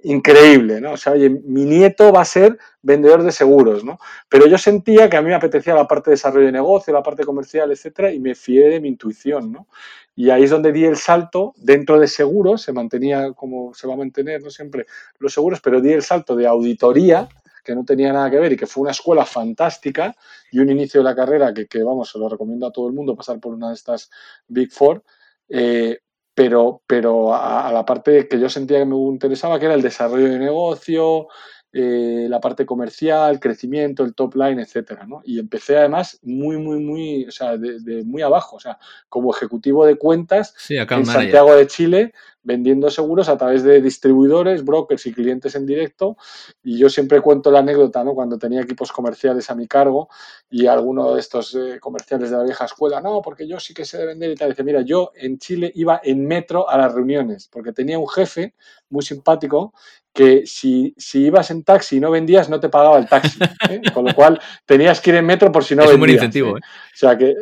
increíble, 0.04 0.80
¿no? 0.80 0.92
O 0.92 0.96
sea, 0.96 1.12
oye, 1.12 1.30
mi 1.30 1.64
nieto 1.64 2.12
va 2.12 2.22
a 2.22 2.24
ser 2.24 2.58
vendedor 2.82 3.22
de 3.22 3.32
seguros, 3.32 3.84
¿no? 3.84 3.98
Pero 4.28 4.46
yo 4.46 4.58
sentía 4.58 5.08
que 5.08 5.16
a 5.16 5.22
mí 5.22 5.28
me 5.28 5.34
apetecía 5.34 5.74
la 5.74 5.88
parte 5.88 6.10
de 6.10 6.14
desarrollo 6.14 6.46
de 6.46 6.52
negocio, 6.52 6.92
la 6.92 7.02
parte 7.02 7.24
comercial, 7.24 7.70
etcétera, 7.70 8.12
y 8.12 8.20
me 8.20 8.34
fié 8.34 8.68
de 8.68 8.80
mi 8.80 8.88
intuición, 8.88 9.52
¿no? 9.52 9.66
Y 10.14 10.30
ahí 10.30 10.44
es 10.44 10.50
donde 10.50 10.72
di 10.72 10.84
el 10.84 10.96
salto 10.96 11.54
dentro 11.56 11.98
de 11.98 12.08
seguros, 12.08 12.62
se 12.62 12.72
mantenía 12.72 13.32
como 13.32 13.72
se 13.74 13.86
va 13.86 13.94
a 13.94 13.98
mantener, 13.98 14.42
¿no? 14.42 14.50
Siempre 14.50 14.86
los 15.18 15.32
seguros, 15.32 15.60
pero 15.60 15.80
di 15.80 15.92
el 15.92 16.02
salto 16.02 16.36
de 16.36 16.46
auditoría 16.46 17.28
que 17.68 17.74
no 17.74 17.84
tenía 17.84 18.14
nada 18.14 18.30
que 18.30 18.38
ver 18.38 18.52
y 18.52 18.56
que 18.56 18.66
fue 18.66 18.80
una 18.80 18.92
escuela 18.92 19.26
fantástica 19.26 20.16
y 20.50 20.58
un 20.58 20.70
inicio 20.70 21.00
de 21.00 21.04
la 21.04 21.14
carrera 21.14 21.52
que, 21.52 21.82
vamos, 21.82 22.10
se 22.10 22.18
lo 22.18 22.26
recomiendo 22.26 22.66
a 22.66 22.72
todo 22.72 22.88
el 22.88 22.94
mundo 22.94 23.14
pasar 23.14 23.38
por 23.40 23.52
una 23.52 23.68
de 23.68 23.74
estas 23.74 24.08
Big 24.46 24.72
Four, 24.72 25.04
eh, 25.50 25.98
pero, 26.34 26.80
pero 26.86 27.34
a, 27.34 27.70
la 27.70 27.84
parte 27.84 28.26
que 28.26 28.40
yo 28.40 28.48
sentía 28.48 28.78
que 28.78 28.86
me 28.86 28.96
interesaba, 28.96 29.58
que 29.58 29.66
era 29.66 29.74
el 29.74 29.82
desarrollo 29.82 30.30
de 30.30 30.38
negocio, 30.38 31.28
eh, 31.70 32.26
la 32.30 32.40
parte 32.40 32.64
comercial, 32.64 33.38
crecimiento, 33.38 34.02
el 34.02 34.14
top 34.14 34.36
line, 34.36 34.62
etcétera, 34.62 35.04
¿no? 35.06 35.20
Y 35.26 35.38
empecé 35.38 35.76
además 35.76 36.18
muy, 36.22 36.56
muy, 36.56 36.80
muy, 36.80 37.26
o 37.26 37.30
sea, 37.30 37.58
de, 37.58 38.02
muy 38.06 38.22
abajo, 38.22 38.56
o 38.56 38.60
sea, 38.60 38.78
como 39.10 39.34
ejecutivo 39.34 39.84
de 39.84 39.96
cuentas 39.96 40.54
en 40.70 41.04
Santiago 41.04 41.54
de 41.54 41.66
Chile, 41.66 42.14
vendiendo 42.48 42.88
seguros 42.90 43.28
a 43.28 43.36
través 43.36 43.62
de 43.62 43.82
distribuidores, 43.82 44.64
brokers 44.64 45.04
y 45.04 45.12
clientes 45.12 45.54
en 45.54 45.66
directo. 45.66 46.16
Y 46.64 46.78
yo 46.78 46.88
siempre 46.88 47.20
cuento 47.20 47.50
la 47.50 47.58
anécdota, 47.58 48.02
¿no? 48.02 48.14
Cuando 48.14 48.38
tenía 48.38 48.62
equipos 48.62 48.90
comerciales 48.90 49.50
a 49.50 49.54
mi 49.54 49.68
cargo 49.68 50.08
y 50.48 50.66
alguno 50.66 51.12
de 51.12 51.20
estos 51.20 51.54
eh, 51.54 51.78
comerciales 51.78 52.30
de 52.30 52.38
la 52.38 52.44
vieja 52.44 52.64
escuela, 52.64 53.02
no, 53.02 53.20
porque 53.20 53.46
yo 53.46 53.60
sí 53.60 53.74
que 53.74 53.84
sé 53.84 53.98
de 53.98 54.06
vender 54.06 54.30
y 54.30 54.34
tal. 54.34 54.48
Dice, 54.48 54.64
mira, 54.64 54.80
yo 54.80 55.12
en 55.14 55.38
Chile 55.38 55.70
iba 55.74 56.00
en 56.02 56.26
metro 56.26 56.70
a 56.70 56.78
las 56.78 56.94
reuniones 56.94 57.48
porque 57.52 57.74
tenía 57.74 57.98
un 57.98 58.08
jefe 58.08 58.54
muy 58.88 59.02
simpático 59.02 59.74
que 60.18 60.46
si, 60.46 60.94
si, 60.96 61.26
ibas 61.26 61.50
en 61.52 61.62
taxi 61.62 61.98
y 61.98 62.00
no 62.00 62.10
vendías, 62.10 62.48
no 62.48 62.58
te 62.58 62.68
pagaba 62.68 62.98
el 62.98 63.06
taxi. 63.06 63.38
¿eh? 63.70 63.80
Con 63.94 64.04
lo 64.04 64.14
cual 64.14 64.40
tenías 64.66 65.00
que 65.00 65.10
ir 65.10 65.16
en 65.16 65.26
metro 65.26 65.52
por 65.52 65.62
si 65.62 65.76
no 65.76 65.82
vendías. 65.82 65.92
Es 65.92 65.94
un 65.94 66.00
buen 66.00 66.10
incentivo. 66.10 66.56
¿eh? 66.56 66.60
O 66.60 66.96
sea 66.96 67.16
que 67.16 67.36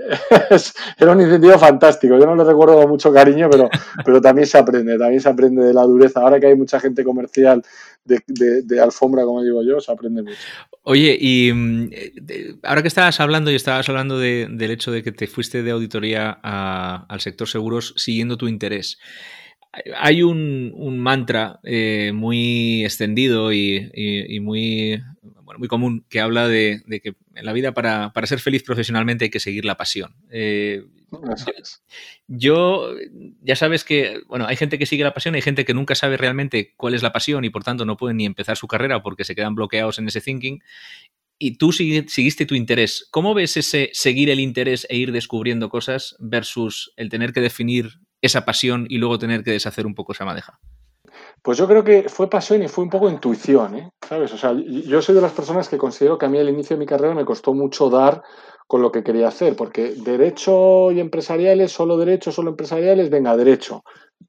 era 0.98 1.12
un 1.12 1.20
incentivo 1.22 1.58
fantástico. 1.58 2.18
Yo 2.18 2.26
no 2.26 2.34
lo 2.34 2.44
recuerdo 2.44 2.76
con 2.76 2.90
mucho 2.90 3.10
cariño, 3.12 3.48
pero, 3.50 3.70
pero 4.04 4.20
también 4.20 4.46
se 4.46 4.58
aprende, 4.58 4.95
también 4.98 5.20
se 5.20 5.28
aprende 5.28 5.64
de 5.64 5.74
la 5.74 5.82
dureza. 5.82 6.20
Ahora 6.20 6.40
que 6.40 6.46
hay 6.46 6.54
mucha 6.54 6.80
gente 6.80 7.04
comercial 7.04 7.62
de, 8.04 8.80
alfombra, 8.80 9.24
como 9.24 9.42
digo 9.42 9.62
yo, 9.62 9.80
se 9.80 9.92
aprende 9.92 10.22
mucho. 10.22 10.36
Oye, 10.82 11.16
y 11.20 11.52
mm, 11.52 11.90
ahora 12.62 12.82
que 12.82 12.88
estabas 12.88 13.18
hablando 13.20 13.50
y 13.50 13.54
estabas 13.54 13.88
hablando 13.88 14.18
del 14.18 14.70
hecho 14.70 14.92
de 14.92 15.02
que 15.02 15.12
te 15.12 15.26
fuiste 15.26 15.62
de 15.62 15.70
auditoría 15.70 16.30
al 16.30 17.20
sector 17.20 17.48
seguros 17.48 17.94
siguiendo 17.96 18.36
tu 18.36 18.48
interés 18.48 18.98
hay 19.98 20.22
un, 20.22 20.98
mantra 20.98 21.60
eh, 21.62 22.12
muy 22.14 22.84
extendido 22.84 23.52
y, 23.52 24.38
muy, 24.40 25.02
muy 25.58 25.68
común 25.68 26.04
que 26.08 26.20
habla 26.20 26.48
de, 26.48 26.82
que 27.02 27.14
en 27.34 27.44
la 27.44 27.52
vida 27.52 27.72
para, 27.72 28.12
ser 28.24 28.40
feliz 28.40 28.62
profesionalmente 28.62 29.24
hay 29.24 29.30
que 29.30 29.40
seguir 29.40 29.64
la 29.64 29.76
pasión. 29.76 30.14
Eh, 30.30 30.84
yo, 32.26 32.94
ya 33.42 33.56
sabes 33.56 33.84
que, 33.84 34.20
bueno, 34.26 34.46
hay 34.46 34.56
gente 34.56 34.78
que 34.78 34.86
sigue 34.86 35.04
la 35.04 35.14
pasión, 35.14 35.34
hay 35.34 35.42
gente 35.42 35.64
que 35.64 35.74
nunca 35.74 35.94
sabe 35.94 36.16
realmente 36.16 36.74
cuál 36.76 36.94
es 36.94 37.02
la 37.02 37.12
pasión 37.12 37.44
y 37.44 37.50
por 37.50 37.64
tanto 37.64 37.84
no 37.84 37.96
pueden 37.96 38.16
ni 38.16 38.26
empezar 38.26 38.56
su 38.56 38.66
carrera 38.66 39.02
porque 39.02 39.24
se 39.24 39.34
quedan 39.34 39.54
bloqueados 39.54 39.98
en 39.98 40.08
ese 40.08 40.20
thinking. 40.20 40.60
Y 41.38 41.58
tú 41.58 41.70
seguiste 41.72 42.46
tu 42.46 42.54
interés. 42.54 43.08
¿Cómo 43.10 43.34
ves 43.34 43.56
ese 43.56 43.90
seguir 43.92 44.30
el 44.30 44.40
interés 44.40 44.86
e 44.88 44.96
ir 44.96 45.12
descubriendo 45.12 45.68
cosas 45.68 46.16
versus 46.18 46.92
el 46.96 47.10
tener 47.10 47.32
que 47.32 47.40
definir 47.40 48.00
esa 48.22 48.44
pasión 48.44 48.86
y 48.88 48.98
luego 48.98 49.18
tener 49.18 49.44
que 49.44 49.50
deshacer 49.50 49.86
un 49.86 49.94
poco 49.94 50.12
esa 50.12 50.24
madeja? 50.24 50.58
Pues 51.42 51.58
yo 51.58 51.68
creo 51.68 51.84
que 51.84 52.08
fue 52.08 52.28
pasión 52.28 52.62
y 52.62 52.68
fue 52.68 52.84
un 52.84 52.90
poco 52.90 53.08
intuición, 53.08 53.76
¿eh? 53.76 53.90
¿sabes? 54.06 54.32
O 54.32 54.38
sea, 54.38 54.52
yo 54.52 55.00
soy 55.02 55.14
de 55.14 55.20
las 55.20 55.32
personas 55.32 55.68
que 55.68 55.78
considero 55.78 56.18
que 56.18 56.26
a 56.26 56.28
mí 56.28 56.38
al 56.38 56.48
inicio 56.48 56.74
de 56.74 56.80
mi 56.80 56.86
carrera 56.86 57.14
me 57.14 57.24
costó 57.24 57.54
mucho 57.54 57.88
dar 57.88 58.22
con 58.66 58.82
lo 58.82 58.90
que 58.90 59.04
quería 59.04 59.28
hacer, 59.28 59.54
porque 59.54 59.94
derecho 59.94 60.90
y 60.90 61.00
empresariales, 61.00 61.70
solo 61.70 61.96
derecho, 61.96 62.32
solo 62.32 62.50
empresariales, 62.50 63.10
venga, 63.10 63.36
derecho. 63.36 63.84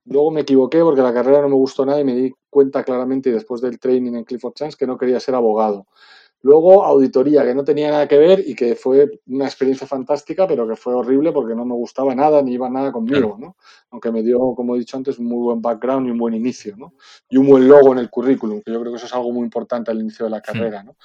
Luego 0.06 0.32
me 0.32 0.42
equivoqué 0.42 0.82
porque 0.82 1.02
la 1.02 1.14
carrera 1.14 1.42
no 1.42 1.50
me 1.50 1.56
gustó 1.56 1.86
nada 1.86 2.00
y 2.00 2.04
me 2.04 2.16
di 2.16 2.34
cuenta 2.50 2.84
claramente 2.84 3.32
después 3.32 3.62
del 3.62 3.80
training 3.80 4.14
en 4.14 4.24
Clifford 4.24 4.54
Chance 4.54 4.78
que 4.78 4.88
no 4.88 4.98
quería 4.98 5.20
ser 5.20 5.36
abogado. 5.36 5.88
Luego 6.44 6.86
auditoría, 6.86 7.44
que 7.44 7.56
no 7.56 7.64
tenía 7.64 7.90
nada 7.90 8.08
que 8.08 8.18
ver 8.18 8.44
y 8.46 8.54
que 8.54 8.76
fue 8.76 9.20
una 9.26 9.46
experiencia 9.46 9.88
fantástica, 9.88 10.48
pero 10.48 10.68
que 10.68 10.76
fue 10.76 10.94
horrible 10.94 11.32
porque 11.32 11.56
no 11.56 11.66
me 11.66 11.74
gustaba 11.74 12.14
nada 12.14 12.44
ni 12.44 12.54
iba 12.54 12.70
nada 12.70 12.92
conmigo, 12.92 13.38
¿no? 13.40 13.58
Aunque 13.90 14.12
me 14.12 14.22
dio, 14.22 14.54
como 14.56 14.76
he 14.76 14.80
dicho 14.80 14.98
antes, 14.98 15.18
un 15.18 15.26
muy 15.26 15.44
buen 15.44 15.62
background 15.62 16.08
y 16.08 16.12
un 16.12 16.18
buen 16.20 16.36
inicio, 16.36 16.78
¿no? 16.78 16.94
Y 17.28 17.38
un 17.38 17.48
buen 17.48 17.68
logo 17.68 17.92
en 17.92 17.98
el 18.00 18.10
currículum, 18.12 18.62
que 18.62 18.72
yo 18.72 18.80
creo 18.80 18.92
que 18.92 18.98
eso 18.98 19.08
es 19.08 19.14
algo 19.14 19.32
muy 19.32 19.46
importante 19.46 19.90
al 19.90 20.00
inicio 20.00 20.26
de 20.26 20.32
la 20.32 20.42
carrera, 20.42 20.84
¿no? 20.84 20.96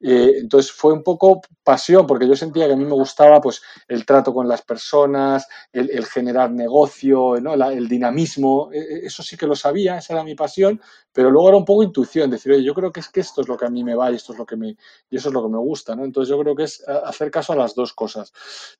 Eh, 0.00 0.34
entonces 0.40 0.70
fue 0.72 0.92
un 0.92 1.02
poco 1.02 1.40
pasión, 1.62 2.06
porque 2.06 2.28
yo 2.28 2.36
sentía 2.36 2.66
que 2.66 2.74
a 2.74 2.76
mí 2.76 2.84
me 2.84 2.92
gustaba 2.92 3.40
pues, 3.40 3.62
el 3.88 4.04
trato 4.04 4.34
con 4.34 4.46
las 4.46 4.62
personas, 4.62 5.46
el, 5.72 6.04
generar 6.06 6.50
negocio, 6.52 7.36
el 7.36 7.88
dinamismo, 7.88 8.70
e, 8.72 8.78
e, 8.78 9.06
eso 9.06 9.22
sí 9.22 9.36
que 9.36 9.46
lo 9.46 9.54
sabía, 9.56 9.96
esa 9.98 10.12
era 10.14 10.24
mi 10.24 10.34
pasión, 10.34 10.80
pero 11.12 11.30
luego 11.30 11.48
era 11.48 11.56
un 11.56 11.64
poco 11.64 11.82
intuición, 11.82 12.30
decir, 12.30 12.52
oye, 12.52 12.62
yo 12.62 12.74
creo 12.74 12.92
que 12.92 13.00
es 13.00 13.08
que 13.08 13.20
esto 13.20 13.40
es 13.40 13.48
lo 13.48 13.56
que 13.56 13.64
a 13.64 13.70
mí 13.70 13.82
me 13.82 13.94
va 13.94 14.10
y 14.10 14.16
esto 14.16 14.32
es 14.32 14.38
lo 14.38 14.44
que 14.44 14.56
me, 14.56 14.76
y 15.08 15.16
eso 15.16 15.28
es 15.28 15.34
lo 15.34 15.42
que 15.42 15.48
me 15.48 15.58
gusta, 15.58 15.96
¿no? 15.96 16.04
Entonces 16.04 16.28
yo 16.28 16.38
creo 16.42 16.54
que 16.54 16.64
es 16.64 16.86
hacer 16.86 17.30
caso 17.30 17.54
a 17.54 17.56
las 17.56 17.74
dos 17.74 17.94
cosas. 17.94 18.32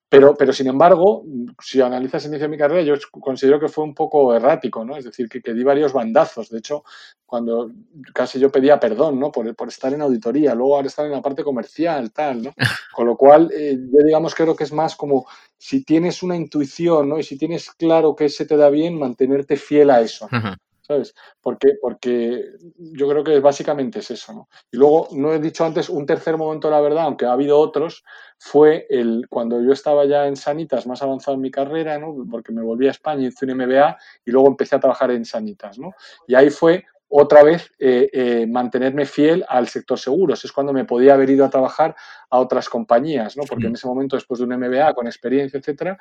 Pero, 0.09 0.35
pero 0.35 0.53
sin 0.53 0.67
embargo, 0.67 1.23
si 1.61 1.81
analizas 1.81 2.23
el 2.25 2.31
inicio 2.31 2.45
de 2.45 2.51
mi 2.51 2.57
carrera, 2.57 2.83
yo 2.83 2.93
considero 3.11 3.59
que 3.59 3.67
fue 3.69 3.83
un 3.83 3.95
poco 3.95 4.35
errático, 4.35 4.85
¿no? 4.85 4.95
Es 4.95 5.05
decir, 5.05 5.27
que, 5.27 5.41
que 5.41 5.53
di 5.53 5.63
varios 5.63 5.93
bandazos. 5.93 6.49
De 6.49 6.59
hecho, 6.59 6.83
cuando 7.27 7.69
casi 8.13 8.39
yo 8.39 8.49
pedía 8.49 8.79
perdón, 8.79 9.19
¿no? 9.19 9.31
Por, 9.31 9.53
por 9.53 9.67
estar 9.67 9.93
en 9.93 10.01
auditoría, 10.01 10.55
luego 10.55 10.77
ahora 10.77 10.87
estar 10.87 11.05
en 11.05 11.11
la 11.11 11.21
parte 11.21 11.43
comercial, 11.43 12.11
tal, 12.13 12.41
¿no? 12.41 12.53
Con 12.95 13.05
lo 13.05 13.17
cual, 13.17 13.51
eh, 13.53 13.77
yo 13.77 13.99
digamos 14.03 14.33
creo 14.33 14.55
que 14.55 14.63
es 14.63 14.71
más 14.71 14.95
como 14.95 15.27
si 15.57 15.83
tienes 15.83 16.23
una 16.23 16.37
intuición, 16.37 17.09
¿no? 17.09 17.19
Y 17.19 17.23
si 17.23 17.37
tienes 17.37 17.69
claro 17.71 18.15
que 18.15 18.29
se 18.29 18.45
te 18.45 18.55
da 18.55 18.69
bien, 18.69 18.97
mantenerte 18.97 19.57
fiel 19.57 19.89
a 19.89 20.01
eso. 20.01 20.27
¿Sabes? 20.81 21.13
Porque, 21.41 21.73
porque 21.81 22.45
yo 22.77 23.09
creo 23.09 23.21
que 23.21 23.41
básicamente 23.41 23.99
es 23.99 24.09
eso, 24.09 24.31
¿no? 24.31 24.47
Y 24.71 24.77
luego, 24.77 25.09
no 25.11 25.33
he 25.33 25.39
dicho 25.39 25.65
antes, 25.65 25.89
un 25.89 26.05
tercer 26.05 26.37
momento, 26.37 26.69
la 26.69 26.79
verdad, 26.79 27.03
aunque 27.03 27.25
ha 27.25 27.33
habido 27.33 27.59
otros, 27.59 28.05
fue 28.37 28.87
el 28.89 29.27
cuando 29.29 29.61
yo 29.61 29.73
estaba 29.73 30.05
ya 30.05 30.27
en 30.27 30.37
Sanitas, 30.37 30.87
más 30.87 31.01
avanzado 31.01 31.35
en 31.35 31.41
mi 31.41 31.51
carrera, 31.51 31.99
¿no? 31.99 32.15
Porque 32.31 32.53
me 32.53 32.61
volví 32.61 32.87
a 32.87 32.91
España, 32.91 33.27
hice 33.27 33.43
un 33.43 33.57
MBA 33.57 33.97
y 34.23 34.31
luego 34.31 34.47
empecé 34.47 34.77
a 34.77 34.79
trabajar 34.79 35.11
en 35.11 35.25
Sanitas, 35.25 35.77
¿no? 35.77 35.91
Y 36.25 36.35
ahí 36.35 36.49
fue 36.49 36.85
otra 37.09 37.43
vez 37.43 37.71
eh, 37.79 38.09
eh, 38.11 38.47
mantenerme 38.47 39.05
fiel 39.05 39.45
al 39.47 39.67
sector 39.67 39.97
seguros. 39.97 40.43
Es 40.43 40.51
cuando 40.51 40.73
me 40.73 40.85
podía 40.85 41.13
haber 41.13 41.29
ido 41.29 41.45
a 41.45 41.49
trabajar 41.49 41.95
a 42.29 42.39
otras 42.39 42.67
compañías, 42.67 43.37
¿no? 43.37 43.43
Porque 43.43 43.67
en 43.67 43.73
ese 43.73 43.87
momento, 43.87 44.17
después 44.17 44.39
de 44.39 44.45
un 44.45 44.57
MBA, 44.57 44.93
con 44.93 45.07
experiencia, 45.07 45.57
etcétera, 45.57 45.97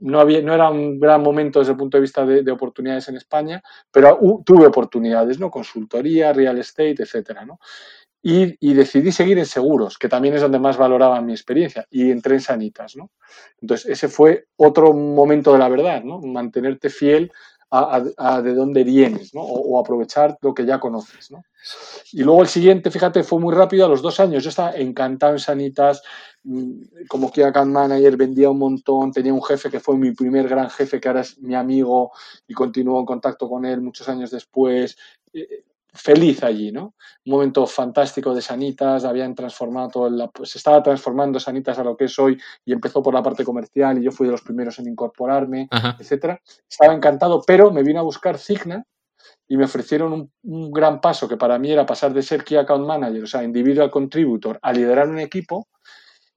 no, 0.00 0.20
había, 0.20 0.42
no 0.42 0.54
era 0.54 0.70
un 0.70 1.00
gran 1.00 1.22
momento 1.22 1.60
desde 1.60 1.72
el 1.72 1.78
punto 1.78 1.96
de 1.96 2.02
vista 2.02 2.26
de, 2.26 2.50
oportunidades 2.52 3.08
en 3.08 3.16
España, 3.16 3.62
pero 3.90 4.18
tuve 4.44 4.66
oportunidades, 4.66 5.40
¿no? 5.40 5.50
Consultoría, 5.50 6.32
real 6.32 6.58
estate, 6.58 7.02
etcétera, 7.02 7.44
¿no? 7.46 7.58
Y, 8.22 8.56
y, 8.58 8.72
decidí 8.72 9.12
seguir 9.12 9.38
en 9.38 9.44
seguros, 9.44 9.98
que 9.98 10.08
también 10.08 10.34
es 10.34 10.40
donde 10.40 10.58
más 10.58 10.78
valoraba 10.78 11.20
mi 11.20 11.32
experiencia, 11.32 11.86
y 11.90 12.10
entré 12.10 12.34
en 12.34 12.40
sanitas, 12.40 12.96
¿no? 12.96 13.10
Entonces, 13.60 13.90
ese 13.90 14.08
fue 14.08 14.46
otro 14.56 14.94
momento 14.94 15.52
de 15.52 15.58
la 15.58 15.68
verdad, 15.68 16.02
¿no? 16.02 16.20
Mantenerte 16.20 16.88
fiel 16.88 17.30
a, 17.74 18.40
de 18.42 18.54
dónde 18.54 18.84
vienes, 18.84 19.34
¿no? 19.34 19.42
O, 19.42 19.80
aprovechar 19.80 20.38
lo 20.40 20.54
que 20.54 20.64
ya 20.64 20.78
conoces, 20.78 21.30
¿no? 21.30 21.42
Y 22.12 22.22
luego 22.22 22.42
el 22.42 22.48
siguiente, 22.48 22.90
fíjate, 22.90 23.24
fue 23.24 23.40
muy 23.40 23.54
rápido, 23.54 23.86
a 23.86 23.88
los 23.88 24.02
dos 24.02 24.20
años 24.20 24.44
yo 24.44 24.50
estaba 24.50 24.76
encantado 24.76 25.32
en 25.32 25.38
Sanitas, 25.40 26.02
mm, 26.44 27.06
como 27.08 27.32
Key 27.32 27.42
Account 27.42 27.72
Manager, 27.72 28.16
vendía 28.16 28.50
un 28.50 28.58
montón, 28.58 29.12
tenía 29.12 29.34
un 29.34 29.42
jefe 29.42 29.70
que 29.70 29.80
fue 29.80 29.96
mi 29.96 30.12
primer 30.12 30.48
gran 30.48 30.70
jefe, 30.70 31.00
que 31.00 31.08
ahora 31.08 31.22
es 31.22 31.38
mi 31.38 31.54
amigo 31.54 32.12
y 32.46 32.54
continúo 32.54 33.00
en 33.00 33.06
contacto 33.06 33.48
con 33.48 33.64
él 33.64 33.80
muchos 33.80 34.08
años 34.08 34.30
después. 34.30 34.96
Feliz 35.96 36.42
allí, 36.42 36.72
¿no? 36.72 36.94
Un 37.24 37.32
momento 37.32 37.66
fantástico 37.66 38.34
de 38.34 38.42
Sanitas, 38.42 39.04
habían 39.04 39.34
transformado 39.34 39.88
todo, 39.88 40.10
la, 40.10 40.28
pues 40.28 40.50
se 40.50 40.58
estaba 40.58 40.82
transformando 40.82 41.38
Sanitas 41.38 41.78
a 41.78 41.84
lo 41.84 41.96
que 41.96 42.06
es 42.06 42.18
hoy 42.18 42.36
y 42.64 42.72
empezó 42.72 43.00
por 43.00 43.14
la 43.14 43.22
parte 43.22 43.44
comercial 43.44 43.98
y 43.98 44.02
yo 44.02 44.10
fui 44.10 44.26
de 44.26 44.32
los 44.32 44.42
primeros 44.42 44.78
en 44.80 44.88
incorporarme, 44.88 45.68
etcétera. 45.98 46.40
Estaba 46.68 46.92
encantado, 46.92 47.42
pero 47.46 47.70
me 47.70 47.84
vino 47.84 48.00
a 48.00 48.02
buscar 48.02 48.38
Cigna 48.38 48.84
y 49.46 49.56
me 49.56 49.64
ofrecieron 49.64 50.30
un, 50.42 50.72
gran 50.72 51.00
paso 51.00 51.28
que 51.28 51.36
para 51.36 51.58
mí 51.58 51.70
era 51.70 51.86
pasar 51.86 52.12
de 52.12 52.22
ser 52.22 52.42
Key 52.44 52.56
Account 52.56 52.86
Manager, 52.86 53.22
o 53.22 53.26
sea, 53.26 53.44
individual 53.44 53.90
contributor, 53.90 54.58
a 54.62 54.72
liderar 54.72 55.08
un 55.08 55.20
equipo 55.20 55.68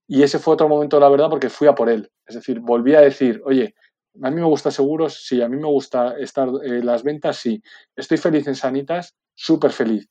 y 0.07 0.23
ese 0.23 0.39
fue 0.39 0.53
otro 0.53 0.69
momento, 0.69 0.99
la 0.99 1.09
verdad, 1.09 1.29
porque 1.29 1.49
fui 1.49 1.67
a 1.67 1.75
por 1.75 1.89
él. 1.89 2.09
Es 2.25 2.35
decir, 2.35 2.59
volví 2.59 2.95
a 2.95 3.01
decir, 3.01 3.41
oye, 3.45 3.75
a 4.21 4.29
mí 4.29 4.35
me 4.35 4.47
gusta 4.47 4.71
seguros, 4.71 5.25
sí, 5.25 5.41
a 5.41 5.49
mí 5.49 5.57
me 5.57 5.67
gusta 5.67 6.17
estar 6.19 6.49
en 6.63 6.85
las 6.85 7.03
ventas, 7.03 7.37
sí. 7.37 7.61
Estoy 7.95 8.17
feliz 8.17 8.47
en 8.47 8.55
Sanitas, 8.55 9.15
súper 9.33 9.71
feliz. 9.71 10.07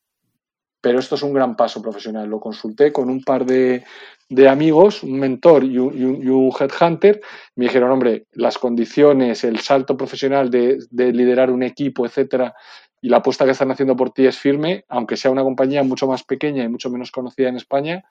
Pero 0.80 0.98
esto 1.00 1.16
es 1.16 1.22
un 1.22 1.32
gran 1.32 1.56
paso 1.56 1.82
profesional. 1.82 2.28
Lo 2.28 2.38
consulté 2.38 2.92
con 2.92 3.10
un 3.10 3.22
par 3.22 3.44
de, 3.44 3.84
amigos, 4.48 5.02
un 5.02 5.18
mentor 5.18 5.64
y 5.64 5.78
un, 5.78 6.52
headhunter. 6.58 7.20
Me 7.56 7.64
dijeron, 7.64 7.90
hombre, 7.90 8.26
las 8.32 8.58
condiciones, 8.58 9.42
el 9.44 9.58
salto 9.58 9.96
profesional 9.96 10.50
de, 10.50 10.78
liderar 10.90 11.50
un 11.50 11.62
equipo, 11.62 12.06
etcétera, 12.06 12.54
y 13.00 13.08
la 13.08 13.18
apuesta 13.18 13.44
que 13.44 13.50
están 13.50 13.70
haciendo 13.70 13.96
por 13.96 14.10
ti 14.10 14.26
es 14.26 14.38
firme, 14.38 14.84
aunque 14.88 15.16
sea 15.16 15.30
una 15.30 15.42
compañía 15.42 15.82
mucho 15.82 16.06
más 16.06 16.22
pequeña 16.24 16.64
y 16.64 16.68
mucho 16.68 16.90
menos 16.90 17.10
conocida 17.10 17.48
en 17.48 17.56
España, 17.56 18.04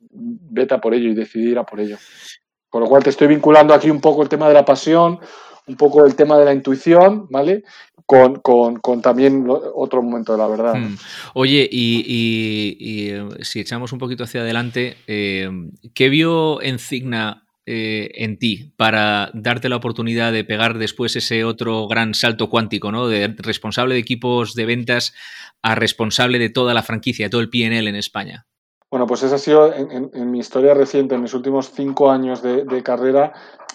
vete 0.00 0.74
a 0.74 0.80
por 0.80 0.94
ello 0.94 1.10
y 1.10 1.14
decidir 1.14 1.58
a 1.58 1.64
por 1.64 1.80
ello. 1.80 1.96
Con 2.70 2.82
lo 2.82 2.88
cual 2.88 3.02
te 3.02 3.10
estoy 3.10 3.28
vinculando 3.28 3.74
aquí 3.74 3.90
un 3.90 4.00
poco 4.00 4.22
el 4.22 4.28
tema 4.28 4.48
de 4.48 4.54
la 4.54 4.64
pasión, 4.64 5.18
un 5.66 5.76
poco 5.76 6.06
el 6.06 6.14
tema 6.14 6.38
de 6.38 6.44
la 6.44 6.54
intuición, 6.54 7.26
¿vale? 7.28 7.64
Con, 8.06 8.40
también 9.02 9.46
otro 9.48 10.02
momento 10.02 10.32
de 10.32 10.38
la 10.38 10.48
verdad. 10.48 10.74
Hmm. 10.74 10.96
Oye, 11.34 11.68
y, 11.70 13.10
eh, 13.10 13.28
si 13.42 13.60
echamos 13.60 13.92
un 13.92 13.98
poquito 13.98 14.24
hacia 14.24 14.40
adelante, 14.40 14.96
eh, 15.06 15.48
¿qué 15.94 16.08
vio 16.08 16.60
en 16.62 16.78
Cigna 16.78 17.44
eh, 17.66 18.10
en 18.24 18.36
ti 18.36 18.72
para 18.76 19.30
darte 19.32 19.68
la 19.68 19.76
oportunidad 19.76 20.32
de 20.32 20.42
pegar 20.42 20.76
después 20.78 21.14
ese 21.14 21.44
otro 21.44 21.86
gran 21.86 22.14
salto 22.14 22.48
cuántico, 22.48 22.90
¿no? 22.90 23.06
De 23.06 23.32
responsable 23.38 23.94
de 23.94 24.00
equipos 24.00 24.54
de 24.54 24.66
ventas 24.66 25.14
a 25.62 25.76
responsable 25.76 26.40
de 26.40 26.50
toda 26.50 26.74
la 26.74 26.82
franquicia, 26.82 27.26
de 27.26 27.30
todo 27.30 27.42
el 27.42 27.50
PNL 27.50 27.86
en 27.86 27.94
España? 27.94 28.46
Bueno, 28.90 29.06
pues 29.06 29.22
esa 29.22 29.36
ha 29.36 29.38
sido 29.38 29.72
en, 29.72 30.30
mi 30.32 30.40
historia 30.40 30.74
reciente, 30.74 31.14
en 31.14 31.22
mis 31.22 31.32
últimos 31.32 31.70
cinco 31.70 32.10
años 32.10 32.42
de, 32.42 32.82
carrera, 32.82 33.32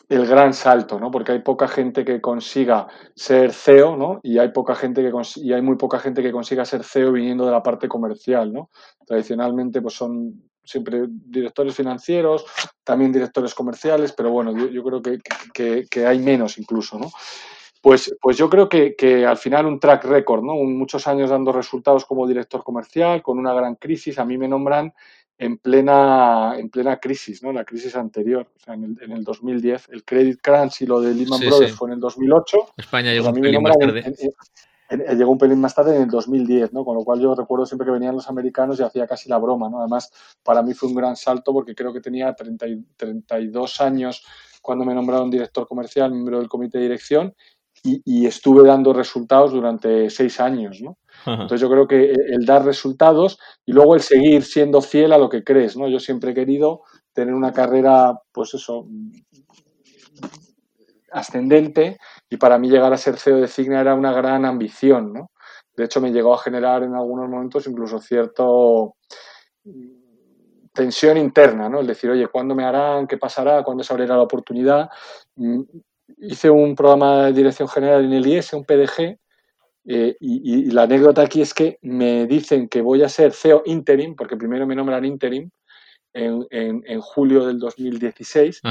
el 0.10 0.28
gran 0.28 0.54
salto, 0.54 1.00
¿no? 1.00 1.10
Porque 1.10 1.32
hay 1.32 1.40
poca 1.40 1.70
gente 1.70 2.04
que 2.04 2.20
consiga 2.20 2.88
ser 3.16 3.54
CEO, 3.54 3.96
¿no? 3.96 4.20
Y 4.24 4.40
hay 4.40 4.50
poca 4.50 4.76
gente 4.76 5.02
que 5.02 5.12
y 5.38 5.54
hay 5.54 5.62
muy 5.62 5.78
poca 5.78 6.00
gente 6.00 6.22
que 6.22 6.34
consiga 6.34 6.66
ser 6.66 6.84
CEO 6.84 7.14
viniendo 7.14 7.46
de 7.46 7.54
la 7.54 7.64
parte 7.64 7.88
comercial, 7.88 8.52
¿no? 8.52 8.70
Tradicionalmente, 9.08 9.82
pues 9.82 9.94
son 9.94 10.50
siempre 10.66 11.06
directores 11.08 11.76
financieros, 11.76 12.46
también 12.84 13.14
directores 13.14 13.54
comerciales, 13.54 14.12
pero 14.12 14.32
bueno, 14.32 14.52
yo, 14.52 14.84
creo 14.84 15.02
que, 15.02 15.86
que, 15.90 16.06
hay 16.06 16.20
menos 16.20 16.58
incluso, 16.58 17.00
¿no? 17.00 17.10
Pues, 17.86 18.16
pues 18.20 18.36
yo 18.36 18.50
creo 18.50 18.68
que, 18.68 19.28
al 19.28 19.38
final 19.38 19.68
un 19.68 19.80
track 19.80 20.06
record, 20.06 20.42
¿no? 20.42 20.56
muchos 20.56 21.06
años 21.06 21.30
dando 21.30 21.52
resultados 21.52 22.04
como 22.04 22.26
director 22.26 22.64
comercial, 22.64 23.22
con 23.22 23.38
una 23.38 23.54
gran 23.54 23.76
crisis. 23.76 24.18
A 24.18 24.26
mí 24.26 24.40
me 24.40 24.48
nombran 24.48 24.92
en 25.38 25.60
plena, 25.60 26.56
en 26.58 26.72
plena 26.72 26.98
crisis, 26.98 27.44
¿no? 27.44 27.54
La 27.54 27.64
crisis 27.64 27.96
anterior, 27.96 28.50
o 28.56 28.60
sea, 28.60 28.74
en 28.74 28.86
el, 28.86 29.04
en 29.04 29.12
el 29.12 29.24
2010. 29.24 29.90
El 29.90 30.04
Credit 30.04 30.40
Crunch 30.42 30.82
y 30.82 30.88
lo 30.88 31.00
de 31.00 31.14
Lehman 31.14 31.40
Brothers 31.40 31.76
fue 31.76 31.90
en 31.90 31.94
el 31.94 32.00
2008. 32.00 32.58
España 32.76 33.14
llegó 33.14 33.30
un 33.30 33.40
pelín 33.40 33.62
más 33.62 33.78
tarde. 33.78 34.16
llegó 35.16 35.32
un 35.32 35.38
pelín 35.38 35.62
más 35.62 35.76
tarde 35.76 35.96
en 35.96 36.02
el 36.02 36.10
2010, 36.10 36.74
¿no? 36.74 36.84
Con 36.84 36.96
lo 36.96 37.04
cual 37.04 37.20
yo 37.20 37.36
recuerdo 37.36 37.68
siempre 37.68 37.86
que 37.86 37.92
venían 37.92 38.16
los 38.16 38.28
americanos 38.28 38.80
y 38.80 38.82
hacía 38.82 39.06
casi 39.06 39.30
la 39.30 39.38
broma, 39.38 39.70
¿no? 39.70 39.82
Además, 39.82 40.12
para 40.42 40.64
mí 40.64 40.74
fue 40.74 40.90
un 40.90 40.96
gran 40.96 41.16
salto 41.16 41.54
porque 41.54 41.76
creo 41.76 41.94
que 41.94 42.02
tenía 42.02 42.34
30, 42.34 42.66
32 42.98 43.80
años 43.80 44.26
cuando 44.66 44.84
me 44.84 44.96
nombraron 44.96 45.30
director 45.30 45.68
comercial, 45.68 46.12
miembro 46.12 46.40
del 46.40 46.50
comité 46.50 46.80
de 46.80 46.86
dirección, 46.86 47.36
y, 47.86 48.26
estuve 48.26 48.68
dando 48.68 48.94
resultados 48.94 49.52
durante 49.52 50.10
seis 50.10 50.40
años, 50.40 50.82
¿no? 50.82 50.98
Entonces 51.26 51.62
yo 51.62 51.70
creo 51.70 51.88
que 51.88 52.12
el 52.12 52.46
dar 52.46 52.66
resultados 52.66 53.40
y 53.66 53.72
luego 53.72 53.96
el 53.96 54.02
seguir 54.02 54.44
siendo 54.44 54.82
fiel 54.82 55.14
a 55.14 55.18
lo 55.18 55.30
que 55.30 55.44
crees, 55.44 55.78
¿no? 55.78 55.88
Yo 55.88 56.00
siempre 56.00 56.32
he 56.32 56.34
querido 56.34 56.82
tener 57.14 57.34
una 57.34 57.54
carrera, 57.54 58.20
pues 58.32 58.54
eso, 58.56 58.88
ascendente 61.12 61.98
y 62.30 62.38
para 62.38 62.58
mí 62.58 62.70
llegar 62.70 62.92
a 62.92 62.98
ser 62.98 63.18
CEO 63.18 63.38
de 63.38 63.48
Cigna 63.48 63.82
era 63.82 63.96
una 63.96 64.12
gran 64.12 64.46
ambición, 64.46 65.14
¿no? 65.14 65.32
De 65.76 65.86
hecho 65.86 66.02
me 66.02 66.12
llegó 66.12 66.34
a 66.34 66.40
generar 66.40 66.84
en 66.84 66.96
algunos 66.96 67.30
momentos 67.30 67.68
incluso 67.68 68.00
cierto 68.00 68.96
tensión 70.74 71.18
interna, 71.18 71.70
¿no? 71.70 71.80
El 71.80 71.88
decir, 71.88 72.10
oye, 72.10 72.28
¿cuándo 72.28 72.54
me 72.54 72.66
harán? 72.66 73.08
¿Qué 73.08 73.18
pasará? 73.18 73.64
¿Cuándo 73.64 73.84
se 73.84 73.94
abrirá 73.94 74.16
la 74.16 74.24
oportunidad? 74.24 74.90
Hice 76.18 76.50
un 76.50 76.76
programa 76.76 77.26
de 77.26 77.34
dirección 77.34 77.68
general 77.68 78.06
en 78.06 78.14
el 78.14 78.28
IES, 78.28 78.54
un 78.54 78.66
PDG, 78.66 79.18
eh, 79.88 80.16
y, 80.20 80.72
la 80.72 80.84
anécdota 80.84 81.22
aquí 81.22 81.42
es 81.42 81.54
que 81.54 81.78
me 81.82 82.26
dicen 82.26 82.68
que 82.68 82.82
voy 82.82 83.04
a 83.04 83.10
ser 83.10 83.34
CEO 83.34 83.62
interim, 83.66 84.16
porque 84.16 84.36
primero 84.36 84.66
me 84.66 84.76
nombran 84.76 85.06
interim, 85.06 85.50
en, 86.14 86.48
en, 86.52 87.02
julio 87.02 87.46
del 87.46 87.60
2016. 87.60 88.62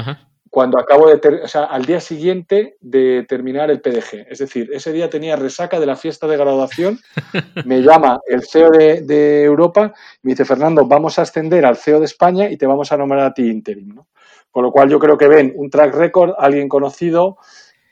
Cuando 0.49 0.79
acabo 0.79 1.07
de, 1.09 1.41
o 1.43 1.47
sea, 1.47 1.65
al 1.65 1.85
día 1.85 1.99
siguiente 1.99 2.77
de 2.79 3.25
terminar 3.27 3.69
el 3.69 3.81
PDG. 3.81 4.27
Es 4.29 4.39
decir, 4.39 4.69
ese 4.73 4.93
día 4.93 5.09
tenía 5.09 5.35
resaca 5.35 5.79
de 5.79 5.85
la 5.85 5.95
fiesta 5.95 6.27
de 6.27 6.37
graduación. 6.37 6.99
Me 7.65 7.81
llama 7.81 8.19
el 8.27 8.43
CEO 8.43 8.69
de, 8.71 9.01
de 9.01 9.43
Europa 9.43 9.93
me 10.21 10.31
dice, 10.31 10.45
Fernando, 10.45 10.85
vamos 10.87 11.19
a 11.19 11.23
ascender 11.23 11.65
al 11.65 11.75
CEO 11.75 11.99
de 11.99 12.05
España 12.05 12.49
y 12.49 12.57
te 12.57 12.65
vamos 12.65 12.91
a 12.91 12.97
nombrar 12.97 13.25
a 13.25 13.33
ti 13.33 13.47
interim. 13.47 13.95
¿no? 13.95 14.07
Con 14.55 14.63
lo 14.63 14.71
cual 14.71 14.89
yo 14.89 14.99
creo 14.99 15.17
que 15.17 15.27
ven 15.27 15.51
un 15.57 15.69
track 15.69 15.93
record, 15.93 16.31
alguien 16.37 16.69
conocido, 16.69 17.35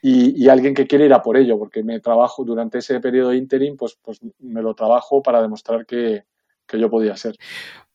y, 0.01 0.47
alguien 0.47 0.73
que 0.73 0.87
quiere 0.87 1.03
ir 1.07 1.13
a 1.13 1.21
por 1.21 1.35
ello, 1.35 1.59
porque 1.59 1.83
me 1.83 1.99
trabajo 1.99 2.45
durante 2.45 2.77
ese 2.77 3.01
periodo 3.01 3.33
interim, 3.33 3.75
pues, 3.75 3.99
pues 4.01 4.21
me 4.39 4.61
lo 4.61 4.73
trabajo 4.73 5.21
para 5.21 5.41
demostrar 5.41 5.85
que, 5.85 6.23
yo 6.71 6.89
podía 6.89 7.17
ser. 7.17 7.35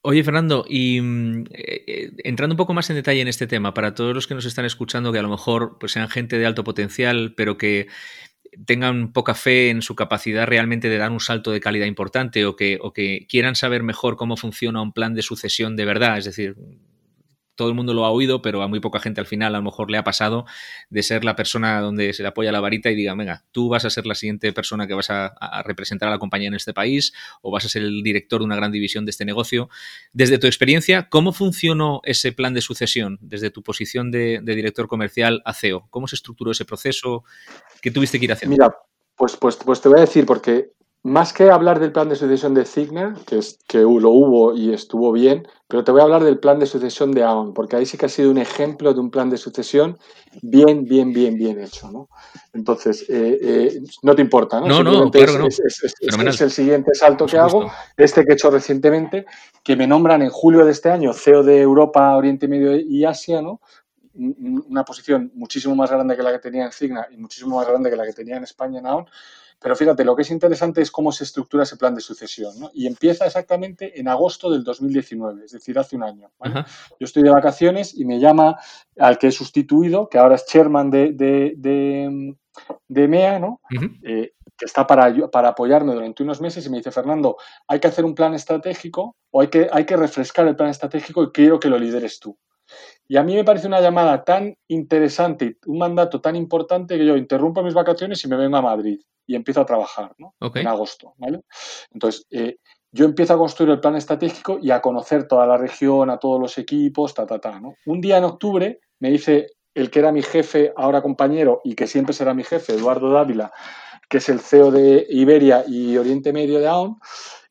Oye, 0.02 0.22
Fernando, 0.22 0.66
y 0.68 1.00
mm, 1.00 1.44
eh, 1.50 1.84
eh, 1.86 2.10
entrando 2.24 2.52
un 2.52 2.58
poco 2.58 2.74
más 2.74 2.90
en 2.90 2.96
detalle 2.96 3.22
en 3.22 3.28
este 3.28 3.46
tema, 3.46 3.72
para 3.72 3.94
todos 3.94 4.14
los 4.14 4.26
que 4.26 4.34
nos 4.34 4.44
están 4.44 4.66
escuchando, 4.66 5.12
que 5.12 5.18
a 5.18 5.22
lo 5.22 5.30
mejor 5.30 5.78
pues, 5.80 5.92
sean 5.92 6.10
gente 6.10 6.36
de 6.36 6.44
alto 6.44 6.62
potencial, 6.62 7.32
pero 7.38 7.56
que 7.56 7.86
tengan 8.66 9.14
poca 9.14 9.34
fe 9.34 9.70
en 9.70 9.80
su 9.80 9.94
capacidad 9.94 10.46
realmente 10.46 10.90
de 10.90 10.98
dar 10.98 11.10
un 11.10 11.20
salto 11.20 11.52
de 11.52 11.60
calidad 11.60 11.86
importante 11.86 12.44
o 12.44 12.54
que, 12.54 12.78
o 12.82 12.92
que 12.92 13.26
quieran 13.30 13.54
saber 13.54 13.82
mejor 13.82 14.16
cómo 14.16 14.36
funciona 14.36 14.82
un 14.82 14.92
plan 14.92 15.14
de 15.14 15.22
sucesión 15.22 15.74
de 15.74 15.86
verdad, 15.86 16.18
es 16.18 16.26
decir, 16.26 16.54
todo 17.58 17.68
el 17.68 17.74
mundo 17.74 17.92
lo 17.92 18.06
ha 18.06 18.10
oído, 18.10 18.40
pero 18.40 18.62
a 18.62 18.68
muy 18.68 18.78
poca 18.78 19.00
gente 19.00 19.20
al 19.20 19.26
final 19.26 19.52
a 19.52 19.58
lo 19.58 19.64
mejor 19.64 19.90
le 19.90 19.98
ha 19.98 20.04
pasado 20.04 20.46
de 20.90 21.02
ser 21.02 21.24
la 21.24 21.34
persona 21.34 21.80
donde 21.80 22.12
se 22.12 22.22
le 22.22 22.28
apoya 22.28 22.52
la 22.52 22.60
varita 22.60 22.88
y 22.88 22.94
diga, 22.94 23.16
venga, 23.16 23.44
tú 23.50 23.68
vas 23.68 23.84
a 23.84 23.90
ser 23.90 24.06
la 24.06 24.14
siguiente 24.14 24.52
persona 24.52 24.86
que 24.86 24.94
vas 24.94 25.10
a, 25.10 25.34
representar 25.64 26.08
a 26.08 26.12
la 26.12 26.18
compañía 26.20 26.46
en 26.46 26.54
este 26.54 26.72
país 26.72 27.12
o 27.42 27.50
vas 27.50 27.64
a 27.64 27.68
ser 27.68 27.82
el 27.82 28.04
director 28.04 28.40
de 28.40 28.44
una 28.44 28.54
gran 28.54 28.70
división 28.70 29.04
de 29.04 29.10
este 29.10 29.24
negocio. 29.24 29.68
Desde 30.12 30.38
tu 30.38 30.46
experiencia, 30.46 31.08
¿cómo 31.08 31.32
funcionó 31.32 32.00
ese 32.04 32.30
plan 32.30 32.54
de 32.54 32.60
sucesión 32.60 33.18
desde 33.20 33.50
tu 33.50 33.64
posición 33.64 34.12
de, 34.12 34.40
director 34.44 34.86
comercial 34.86 35.42
a 35.44 35.52
CEO? 35.52 35.88
¿Cómo 35.90 36.06
se 36.06 36.14
estructuró 36.14 36.52
ese 36.52 36.64
proceso? 36.64 37.24
¿Qué 37.82 37.90
tuviste 37.90 38.20
que 38.20 38.26
ir 38.26 38.32
haciendo? 38.32 38.54
Mira, 38.54 38.72
pues, 39.16 39.36
pues, 39.36 39.56
pues 39.56 39.80
te 39.80 39.88
voy 39.88 39.98
a 39.98 40.02
decir, 40.02 40.24
porque 40.26 40.70
más 41.02 41.32
que 41.32 41.50
hablar 41.50 41.78
del 41.78 41.92
plan 41.92 42.08
de 42.08 42.16
sucesión 42.16 42.54
de 42.54 42.64
Cigna, 42.64 43.16
que, 43.26 43.38
es, 43.38 43.58
que 43.68 43.78
lo 43.78 44.10
hubo 44.10 44.54
y 44.54 44.72
estuvo 44.72 45.12
bien, 45.12 45.46
pero 45.68 45.84
te 45.84 45.92
voy 45.92 46.00
a 46.00 46.04
hablar 46.04 46.24
del 46.24 46.38
plan 46.38 46.58
de 46.58 46.66
sucesión 46.66 47.12
de 47.12 47.22
Aon, 47.22 47.54
porque 47.54 47.76
ahí 47.76 47.86
sí 47.86 47.96
que 47.96 48.06
ha 48.06 48.08
sido 48.08 48.30
un 48.30 48.38
ejemplo 48.38 48.92
de 48.92 49.00
un 49.00 49.10
plan 49.10 49.30
de 49.30 49.36
sucesión 49.36 49.98
bien, 50.42 50.84
bien, 50.84 51.12
bien, 51.12 51.36
bien 51.36 51.62
hecho. 51.62 51.90
¿no? 51.90 52.08
Entonces, 52.52 53.02
eh, 53.08 53.38
eh, 53.40 53.80
no 54.02 54.14
te 54.16 54.22
importa, 54.22 54.60
¿no? 54.60 54.66
No, 54.66 54.82
no, 54.82 55.10
claro 55.10 55.46
es, 55.46 55.60
es, 55.60 56.40
el 56.40 56.50
siguiente 56.50 56.94
salto 56.94 57.26
que 57.26 57.38
hago, 57.38 57.70
este 57.96 58.24
que 58.24 58.32
he 58.32 58.34
hecho 58.34 58.50
recientemente, 58.50 59.24
que 59.62 59.76
me 59.76 59.86
nombran 59.86 60.22
en 60.22 60.30
julio 60.30 60.64
de 60.64 60.72
este 60.72 60.90
año 60.90 61.12
CEO 61.12 61.42
de 61.44 61.60
Europa, 61.60 62.16
Oriente 62.16 62.48
Medio 62.48 62.76
y 62.76 63.04
Asia, 63.04 63.40
¿no? 63.40 63.60
una 64.18 64.84
posición 64.84 65.30
muchísimo 65.34 65.76
más 65.76 65.90
grande 65.92 66.16
que 66.16 66.22
la 66.24 66.32
que 66.32 66.40
tenía 66.40 66.64
en 66.64 66.72
Cigna 66.72 67.06
y 67.08 67.16
muchísimo 67.16 67.56
más 67.56 67.68
grande 67.68 67.88
que 67.88 67.94
la 67.94 68.04
que 68.04 68.12
tenía 68.12 68.36
en 68.36 68.42
España 68.42 68.80
en 68.80 68.86
Aon, 68.86 69.06
pero 69.60 69.74
fíjate, 69.74 70.04
lo 70.04 70.14
que 70.14 70.22
es 70.22 70.30
interesante 70.30 70.80
es 70.80 70.90
cómo 70.90 71.10
se 71.10 71.24
estructura 71.24 71.64
ese 71.64 71.76
plan 71.76 71.94
de 71.94 72.00
sucesión, 72.00 72.58
¿no? 72.60 72.70
Y 72.72 72.86
empieza 72.86 73.26
exactamente 73.26 73.98
en 73.98 74.08
agosto 74.08 74.50
del 74.50 74.62
2019, 74.62 75.44
es 75.44 75.52
decir, 75.52 75.78
hace 75.78 75.96
un 75.96 76.04
año. 76.04 76.30
Yo 76.44 77.04
estoy 77.04 77.24
de 77.24 77.30
vacaciones 77.30 77.94
y 77.98 78.04
me 78.04 78.20
llama 78.20 78.56
al 78.98 79.18
que 79.18 79.28
he 79.28 79.32
sustituido, 79.32 80.08
que 80.08 80.18
ahora 80.18 80.36
es 80.36 80.46
chairman 80.46 80.90
de, 80.90 81.12
de, 81.12 83.08
MEA, 83.08 83.38
¿no? 83.40 83.60
Eh, 84.02 84.32
que 84.56 84.64
está 84.64 84.86
para, 84.86 85.12
para 85.30 85.48
apoyarme 85.50 85.94
durante 85.94 86.22
unos 86.22 86.40
meses 86.40 86.64
y 86.66 86.70
me 86.70 86.78
dice, 86.78 86.92
Fernando, 86.92 87.36
hay 87.66 87.80
que 87.80 87.88
hacer 87.88 88.04
un 88.04 88.14
plan 88.14 88.34
estratégico 88.34 89.16
o 89.30 89.40
hay 89.40 89.48
que, 89.48 89.68
hay 89.72 89.86
que 89.86 89.96
refrescar 89.96 90.46
el 90.46 90.56
plan 90.56 90.70
estratégico 90.70 91.22
y 91.24 91.30
quiero 91.32 91.58
que 91.58 91.68
lo 91.68 91.78
lideres 91.78 92.20
tú. 92.20 92.36
Y 93.06 93.16
a 93.16 93.22
mí 93.22 93.34
me 93.34 93.44
parece 93.44 93.66
una 93.66 93.80
llamada 93.80 94.24
tan 94.24 94.56
interesante, 94.68 95.58
un 95.66 95.78
mandato 95.78 96.20
tan 96.20 96.36
importante 96.36 96.98
que 96.98 97.06
yo 97.06 97.16
interrumpo 97.16 97.62
mis 97.62 97.74
vacaciones 97.74 98.22
y 98.24 98.28
me 98.28 98.36
vengo 98.36 98.56
a 98.56 98.62
Madrid 98.62 99.00
y 99.26 99.34
empiezo 99.34 99.60
a 99.60 99.66
trabajar 99.66 100.14
¿no? 100.18 100.34
en 100.40 100.66
agosto. 100.66 101.14
¿vale? 101.18 101.40
Entonces, 101.92 102.26
eh, 102.30 102.56
yo 102.92 103.04
empiezo 103.04 103.34
a 103.34 103.38
construir 103.38 103.70
el 103.70 103.80
plan 103.80 103.96
estratégico 103.96 104.58
y 104.60 104.70
a 104.70 104.80
conocer 104.80 105.28
toda 105.28 105.46
la 105.46 105.56
región, 105.56 106.10
a 106.10 106.18
todos 106.18 106.40
los 106.40 106.56
equipos, 106.58 107.14
ta, 107.14 107.26
ta, 107.26 107.38
ta. 107.38 107.60
¿no? 107.60 107.74
Un 107.86 108.00
día 108.00 108.18
en 108.18 108.24
octubre 108.24 108.80
me 109.00 109.10
dice 109.10 109.52
el 109.74 109.90
que 109.90 110.00
era 110.00 110.12
mi 110.12 110.22
jefe, 110.22 110.72
ahora 110.76 111.02
compañero, 111.02 111.60
y 111.62 111.74
que 111.74 111.86
siempre 111.86 112.12
será 112.12 112.34
mi 112.34 112.42
jefe, 112.42 112.74
Eduardo 112.74 113.10
Dávila, 113.10 113.52
que 114.08 114.18
es 114.18 114.28
el 114.28 114.40
CEO 114.40 114.70
de 114.70 115.06
Iberia 115.08 115.64
y 115.68 115.96
Oriente 115.96 116.32
Medio 116.32 116.58
de 116.58 116.66
AON, 116.66 116.98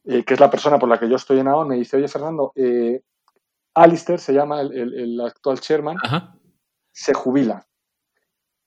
eh, 0.03 0.23
que 0.23 0.33
es 0.33 0.39
la 0.39 0.49
persona 0.49 0.77
por 0.77 0.89
la 0.89 0.99
que 0.99 1.07
yo 1.07 1.15
estoy 1.15 1.39
en 1.39 1.47
AON, 1.47 1.69
me 1.69 1.75
dice, 1.75 1.97
oye 1.97 2.07
Fernando, 2.07 2.51
eh, 2.55 3.01
Alistair 3.83 4.19
se 4.19 4.33
llama 4.33 4.61
el, 4.61 5.21
actual 5.21 5.59
chairman, 5.59 5.97
se 6.91 7.13
jubila. 7.13 7.65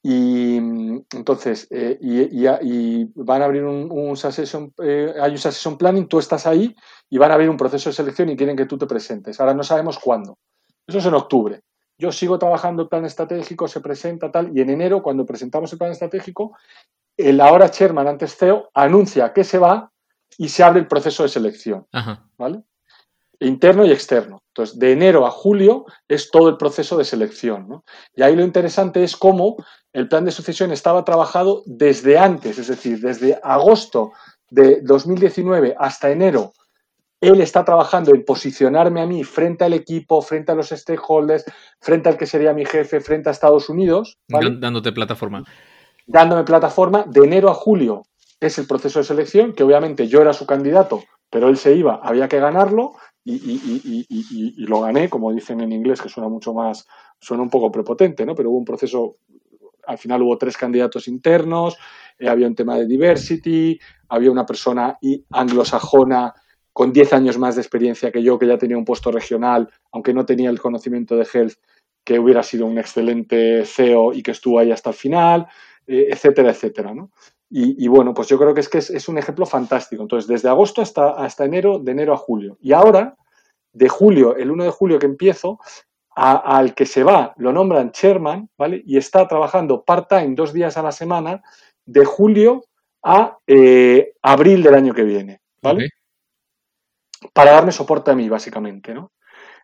Y 0.02 0.56
entonces, 0.56 1.66
eh, 1.70 1.98
y, 2.00 3.04
van 3.22 3.42
a 3.42 3.44
abrir 3.44 3.64
un, 3.64 3.90
un 3.90 4.16
succession, 4.16 4.72
eh, 4.82 5.12
hay 5.20 5.32
un 5.32 5.38
succession 5.38 5.76
planning, 5.76 6.06
tú 6.06 6.18
estás 6.18 6.46
ahí 6.46 6.74
y 7.10 7.18
van 7.18 7.30
a 7.30 7.34
abrir 7.34 7.50
un 7.50 7.58
proceso 7.58 7.90
de 7.90 7.94
selección 7.94 8.30
y 8.30 8.36
quieren 8.36 8.56
que 8.56 8.66
tú 8.66 8.78
te 8.78 8.86
presentes. 8.86 9.38
Ahora 9.40 9.52
no 9.52 9.62
sabemos 9.62 9.98
cuándo. 9.98 10.38
Eso 10.86 10.98
es 10.98 11.06
en 11.06 11.14
octubre. 11.14 11.62
Yo 11.98 12.12
sigo 12.12 12.38
trabajando 12.38 12.82
el 12.82 12.88
plan 12.88 13.04
estratégico, 13.04 13.68
se 13.68 13.80
presenta 13.80 14.32
tal, 14.32 14.56
y 14.56 14.62
en 14.62 14.70
enero, 14.70 15.02
cuando 15.02 15.26
presentamos 15.26 15.70
el 15.72 15.78
plan 15.78 15.92
estratégico, 15.92 16.56
el 17.18 17.40
ahora 17.42 17.70
chairman, 17.70 18.08
antes 18.08 18.36
CEO, 18.36 18.70
anuncia 18.72 19.34
que 19.34 19.44
se 19.44 19.58
va 19.58 19.92
y 20.38 20.48
se 20.48 20.62
abre 20.62 20.80
el 20.80 20.86
proceso 20.86 21.24
de 21.24 21.28
selección. 21.28 21.86
¿Vale? 22.38 22.62
Interno 23.40 23.85
y 23.85 23.90
externo. 23.90 24.42
Entonces, 24.48 24.79
de 24.79 24.92
enero 24.92 25.26
a 25.26 25.31
julio 25.31 25.87
es 26.09 26.31
todo 26.31 26.48
el 26.48 26.57
proceso 26.57 26.96
de 26.96 27.05
selección. 27.05 27.83
Y 28.14 28.22
ahí 28.22 28.37
lo 28.37 28.44
interesante 28.44 29.03
es 29.03 29.16
cómo 29.16 29.57
el 29.92 30.09
plan 30.09 30.24
de 30.24 30.31
sucesión 30.31 30.70
estaba 30.72 31.05
trabajado 31.05 31.62
desde 31.66 32.18
antes, 32.18 32.59
es 32.59 32.68
decir, 32.68 33.00
desde 33.00 33.40
agosto 33.42 34.12
de 34.50 34.81
2019 34.83 35.74
hasta 35.79 36.11
enero. 36.11 36.53
Él 37.20 37.40
está 37.40 37.64
trabajando 37.64 38.14
en 38.14 38.24
posicionarme 38.24 39.03
a 39.03 39.07
mí 39.07 39.24
frente 39.24 39.64
al 39.64 39.74
equipo, 39.74 40.22
frente 40.22 40.53
a 40.53 40.55
los 40.55 40.70
stakeholders, 40.70 41.44
frente 41.81 42.09
al 42.09 42.16
que 42.16 42.26
sería 42.26 42.55
mi 42.55 42.64
jefe, 42.64 43.00
frente 43.00 43.29
a 43.29 43.33
Estados 43.33 43.68
Unidos. 43.68 44.18
Dándote 44.29 44.92
plataforma. 44.92 45.44
Dándome 46.07 46.44
plataforma. 46.44 47.05
De 47.07 47.20
enero 47.20 47.50
a 47.50 47.55
julio 47.55 48.05
es 48.40 48.59
el 48.59 48.66
proceso 48.66 49.00
de 49.00 49.05
selección, 49.05 49.53
que 49.53 49.62
obviamente 49.62 50.09
yo 50.09 50.22
era 50.22 50.33
su 50.33 50.46
candidato, 50.46 51.03
pero 51.31 51.48
él 51.48 51.59
se 51.59 51.74
iba, 51.74 52.00
había 52.03 52.29
que 52.29 52.40
ganarlo 52.40 52.94
y, 53.24 54.66
lo 54.66 54.80
gané, 54.80 55.09
como 55.09 55.33
dicen 55.33 55.61
en 55.61 55.72
inglés, 55.72 56.00
que 56.00 56.09
suena 56.09 56.28
mucho 56.28 56.54
más, 56.54 56.87
suena 57.18 57.42
un 57.42 57.50
poco 57.50 57.70
prepotente, 57.70 58.24
¿no? 58.24 58.35
Pero 58.35 58.50
hubo 58.50 58.59
un 58.59 58.64
proceso, 58.64 59.16
al 59.87 59.98
final 59.98 60.22
hubo 60.22 60.38
tres 60.38 60.56
candidatos 60.56 61.09
internos, 61.09 61.76
eh, 62.18 62.28
había 62.28 62.46
un 62.46 62.54
tema 62.54 62.76
de 62.76 62.87
diversity, 62.87 63.78
había 64.09 64.30
una 64.30 64.46
persona 64.46 64.98
anglosajona 65.30 66.35
con 66.72 66.92
10 66.92 67.12
años 67.12 67.38
más 67.38 67.56
de 67.56 67.62
experiencia 67.62 68.11
que 68.11 68.22
yo, 68.22 68.38
que 68.38 68.46
ya 68.46 68.56
tenía 68.56 68.78
un 68.78 68.85
puesto 68.85 69.11
regional, 69.11 69.68
aunque 69.92 70.14
no 70.14 70.24
tenía 70.24 70.50
el 70.50 70.61
conocimiento 70.61 71.16
de 71.16 71.26
health, 71.33 71.59
que 72.04 72.18
hubiera 72.18 72.42
sido 72.42 72.66
un 72.66 72.78
excelente 72.78 73.64
CEO 73.66 74.12
y 74.12 74.22
que 74.22 74.30
estuvo 74.30 74.59
ahí 74.59 74.72
hasta 74.72 74.90
el 74.90 74.96
final, 74.96 75.46
eh, 75.87 76.09
etcétera, 76.11 76.50
etcétera, 76.50 76.94
¿no? 76.94 77.11
Y, 77.52 77.88
bueno, 77.88 78.14
pues 78.14 78.28
yo 78.28 78.38
creo 78.38 78.54
que 78.54 78.60
es 78.60 78.68
que 78.68 78.78
es, 78.78 79.08
un 79.08 79.18
ejemplo 79.18 79.44
fantástico. 79.44 80.02
Entonces, 80.02 80.28
desde 80.28 80.48
agosto 80.48 80.82
hasta, 80.82 81.10
hasta 81.10 81.44
enero, 81.44 81.80
de 81.80 81.90
enero 81.90 82.14
a 82.14 82.16
julio. 82.16 82.56
Y 82.60 82.72
ahora, 82.72 83.16
de 83.72 83.88
julio, 83.88 84.36
el 84.36 84.52
1 84.52 84.64
de 84.64 84.70
julio 84.70 85.00
que 85.00 85.06
empiezo, 85.06 85.58
al 86.14 86.74
que 86.74 86.86
se 86.86 87.02
va 87.02 87.34
lo 87.38 87.52
nombran 87.52 87.92
chairman, 87.92 88.48
¿vale? 88.56 88.82
Y 88.84 88.98
está 88.98 89.26
trabajando 89.26 89.84
part-time 89.84 90.34
dos 90.34 90.52
días 90.52 90.76
a 90.76 90.82
la 90.82 90.92
semana, 90.92 91.42
de 91.84 92.04
julio 92.04 92.64
a 93.02 93.38
eh, 93.46 94.12
abril 94.22 94.62
del 94.62 94.74
año 94.74 94.94
que 94.94 95.02
viene, 95.02 95.40
¿vale? 95.62 95.88
Para 97.32 97.52
darme 97.52 97.72
soporte 97.72 98.10
a 98.10 98.14
mí, 98.14 98.28
básicamente, 98.28 98.94
¿no? 98.94 99.12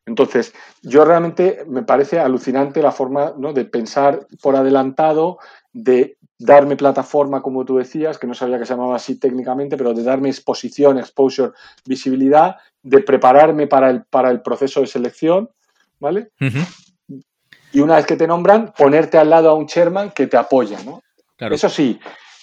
Entonces, 0.07 0.55
yo 0.83 1.05
realmente 1.05 1.65
me 1.67 1.83
parece 1.83 2.21
alucinante 2.21 2.81
la 2.81 2.93
forma 2.93 3.35
¿no? 3.37 3.53
de 3.53 3.65
pensar 3.65 4.27
por 4.41 4.55
adelantado, 4.55 5.39
de 5.73 6.16
darme 6.39 6.77
plataforma, 6.77 7.43
como 7.43 7.65
tú 7.65 7.77
decías, 7.77 8.19
que 8.19 8.27
no 8.27 8.35
sabía 8.35 8.59
que 8.59 8.67
se 8.67 8.75
llamaba 8.75 8.97
así 8.97 9.19
técnicamente, 9.19 9.77
pero 9.77 9.95
de 9.95 10.03
darme 10.03 10.29
exposición, 10.29 10.99
exposure, 10.99 11.53
visibilidad, 11.85 12.57
de 12.83 13.01
prepararme 13.01 13.67
para 13.67 13.91
el, 13.91 14.05
para 14.05 14.31
el 14.31 14.43
proceso 14.43 14.81
de 14.81 14.87
selección, 14.87 15.51
¿vale? 15.99 16.31
Y 17.73 17.81
una 17.81 17.97
vez 17.97 18.07
que 18.07 18.17
te 18.17 18.27
nombran, 18.27 18.73
ponerte 18.77 19.19
al 19.19 19.31
lado 19.31 19.51
a 19.51 19.55
un 19.55 19.67
chairman 19.67 20.11
que 20.11 20.27
te 20.27 20.37
apoya, 20.37 20.79
¿no? 20.85 21.03
Eso 21.39 21.69
sí, 21.69 21.99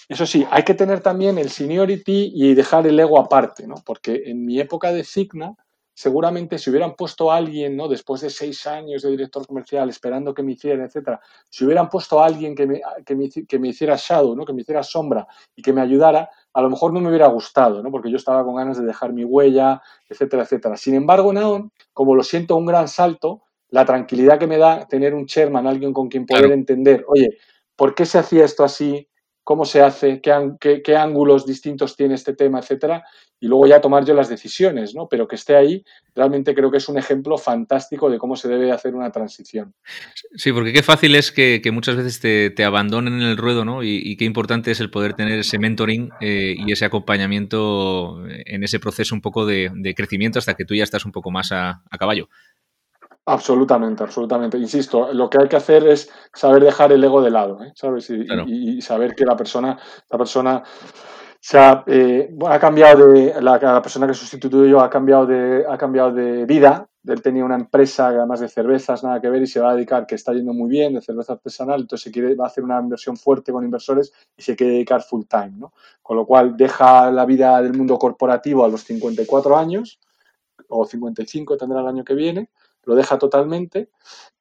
eso 0.08 0.26
sí, 0.26 0.46
hay 0.50 0.62
que 0.64 0.74
tener 0.74 1.00
también 1.00 1.38
el 1.38 1.50
seniority 1.50 2.32
y 2.34 2.54
dejar 2.54 2.86
el 2.86 2.98
ego 3.00 3.18
aparte, 3.18 3.66
¿no? 3.66 3.76
Porque 3.84 4.24
en 4.26 4.44
mi 4.44 4.60
época 4.60 4.92
de 4.92 5.04
Cigna, 5.04 5.54
seguramente 5.94 6.58
si 6.58 6.70
hubieran 6.70 6.94
puesto 6.94 7.30
a 7.30 7.36
alguien, 7.36 7.76
¿no? 7.76 7.88
Después 7.88 8.20
de 8.20 8.28
seis 8.28 8.66
años 8.66 9.02
de 9.02 9.10
director 9.10 9.46
comercial, 9.46 9.88
esperando 9.88 10.34
que 10.34 10.42
me 10.42 10.52
hiciera, 10.52 10.84
etcétera, 10.84 11.20
si 11.48 11.64
hubieran 11.64 11.88
puesto 11.88 12.20
a 12.20 12.26
alguien 12.26 12.54
que 12.54 12.66
me, 12.66 12.82
que 13.06 13.14
me, 13.14 13.30
que 13.30 13.58
me 13.58 13.68
hiciera 13.68 13.96
shadow, 13.96 14.34
¿no? 14.34 14.44
Que 14.44 14.52
me 14.52 14.62
hiciera 14.62 14.82
sombra 14.82 15.26
y 15.54 15.62
que 15.62 15.72
me 15.72 15.80
ayudara, 15.80 16.28
a 16.52 16.62
lo 16.62 16.68
mejor 16.68 16.92
no 16.92 17.00
me 17.00 17.08
hubiera 17.08 17.28
gustado, 17.28 17.82
¿no? 17.82 17.90
Porque 17.90 18.10
yo 18.10 18.16
estaba 18.16 18.44
con 18.44 18.56
ganas 18.56 18.78
de 18.78 18.84
dejar 18.84 19.12
mi 19.12 19.24
huella, 19.24 19.80
etcétera, 20.08 20.42
etcétera. 20.42 20.76
Sin 20.76 20.94
embargo, 20.94 21.32
Naon, 21.32 21.70
como 21.92 22.16
lo 22.16 22.24
siento 22.24 22.56
un 22.56 22.66
gran 22.66 22.88
salto, 22.88 23.42
la 23.68 23.84
tranquilidad 23.84 24.38
que 24.38 24.46
me 24.46 24.58
da 24.58 24.86
tener 24.86 25.14
un 25.14 25.26
chairman, 25.26 25.66
alguien 25.66 25.92
con 25.92 26.08
quien 26.08 26.26
poder 26.26 26.52
entender, 26.52 27.04
oye, 27.08 27.38
¿por 27.76 27.94
qué 27.94 28.04
se 28.04 28.18
hacía 28.18 28.44
esto 28.44 28.64
así? 28.64 29.08
Cómo 29.44 29.66
se 29.66 29.82
hace, 29.82 30.20
qué, 30.22 30.82
qué, 30.82 30.96
ángulos 30.96 31.46
distintos 31.46 31.96
tiene 31.96 32.14
este 32.14 32.34
tema, 32.34 32.60
etcétera, 32.60 33.04
y 33.38 33.46
luego 33.46 33.66
ya 33.66 33.80
tomar 33.80 34.06
yo 34.06 34.14
las 34.14 34.30
decisiones, 34.30 34.94
¿no? 34.94 35.06
Pero 35.06 35.28
que 35.28 35.36
esté 35.36 35.54
ahí, 35.54 35.84
realmente 36.14 36.54
creo 36.54 36.70
que 36.70 36.78
es 36.78 36.88
un 36.88 36.96
ejemplo 36.96 37.36
fantástico 37.36 38.08
de 38.08 38.16
cómo 38.16 38.36
se 38.36 38.48
debe 38.48 38.72
hacer 38.72 38.94
una 38.94 39.12
transición. 39.12 39.74
Sí, 40.34 40.50
porque 40.50 40.72
qué 40.72 40.82
fácil 40.82 41.14
es 41.14 41.30
que, 41.30 41.60
muchas 41.70 41.96
veces 41.96 42.20
te, 42.54 42.64
abandonen 42.64 43.14
en 43.14 43.28
el 43.28 43.36
ruedo, 43.36 43.66
¿no? 43.66 43.82
Y, 43.82 44.16
qué 44.16 44.24
importante 44.24 44.70
es 44.70 44.80
el 44.80 44.90
poder 44.90 45.12
tener 45.12 45.38
ese 45.38 45.58
mentoring 45.58 46.10
eh, 46.20 46.54
y 46.56 46.72
ese 46.72 46.86
acompañamiento 46.86 48.24
en 48.26 48.64
ese 48.64 48.80
proceso 48.80 49.14
un 49.14 49.20
poco 49.20 49.44
de, 49.44 49.70
crecimiento 49.94 50.38
hasta 50.38 50.54
que 50.54 50.64
tú 50.64 50.74
ya 50.74 50.84
estás 50.84 51.04
un 51.04 51.12
poco 51.12 51.30
más 51.30 51.52
a 51.52 51.82
caballo. 51.98 52.28
Absolutamente, 53.26 54.02
absolutamente. 54.02 54.58
Insisto, 54.58 55.12
lo 55.14 55.30
que 55.30 55.38
hay 55.38 55.48
que 55.48 55.56
hacer 55.56 55.86
es 55.88 56.10
saber 56.32 56.62
dejar 56.62 56.92
el 56.92 57.02
ego 57.02 57.22
de 57.22 57.30
lado, 57.30 57.62
¿eh? 57.64 57.72
¿sabes? 57.74 58.10
Y, 58.10 58.82
saber 58.82 59.14
que 59.14 59.24
la 59.24 59.34
persona, 59.34 59.78
la 60.10 60.18
persona 60.18 60.62
se 61.40 61.58
ha, 61.58 61.84
eh, 61.86 62.34
ha 62.46 62.58
cambiado 62.58 63.08
de, 63.08 63.40
la, 63.40 63.58
la, 63.58 63.80
persona 63.82 64.06
que 64.06 64.14
sustituyó 64.14 64.66
yo 64.66 64.80
ha 64.80 64.90
cambiado 64.90 65.26
de, 65.26 65.64
ha 65.66 65.78
cambiado 65.78 66.12
de 66.12 66.44
vida. 66.44 66.86
Él 67.06 67.22
tenía 67.22 67.44
una 67.44 67.54
empresa, 67.54 68.08
además 68.08 68.40
de 68.40 68.48
cervezas, 68.48 69.02
nada 69.04 69.20
que 69.20 69.30
ver, 69.30 69.42
y 69.42 69.46
se 69.46 69.60
va 69.60 69.70
a 69.70 69.74
dedicar, 69.74 70.06
que 70.06 70.14
está 70.16 70.32
yendo 70.34 70.52
muy 70.52 70.68
bien, 70.68 70.94
de 70.94 71.00
cerveza 71.00 71.34
artesanal, 71.34 71.82
entonces 71.82 72.04
se 72.04 72.10
quiere, 72.10 72.34
va 72.34 72.44
a 72.44 72.48
hacer 72.48 72.64
una 72.64 72.80
inversión 72.80 73.16
fuerte 73.16 73.52
con 73.52 73.64
inversores 73.64 74.12
y 74.36 74.42
se 74.42 74.56
quiere 74.56 74.74
dedicar 74.74 75.02
full 75.02 75.24
time, 75.28 75.52
¿no? 75.58 75.72
Con 76.02 76.16
lo 76.16 76.26
cual 76.26 76.56
deja 76.56 77.10
la 77.10 77.24
vida 77.26 77.60
del 77.62 77.74
mundo 77.74 77.98
corporativo 77.98 78.64
a 78.64 78.68
los 78.68 78.82
54 78.84 79.56
años, 79.56 79.98
o 80.68 80.84
55 80.84 81.56
tendrá 81.56 81.80
el 81.80 81.86
año 81.86 82.04
que 82.04 82.14
viene, 82.14 82.50
lo 82.86 82.94
deja 82.94 83.18
totalmente 83.18 83.90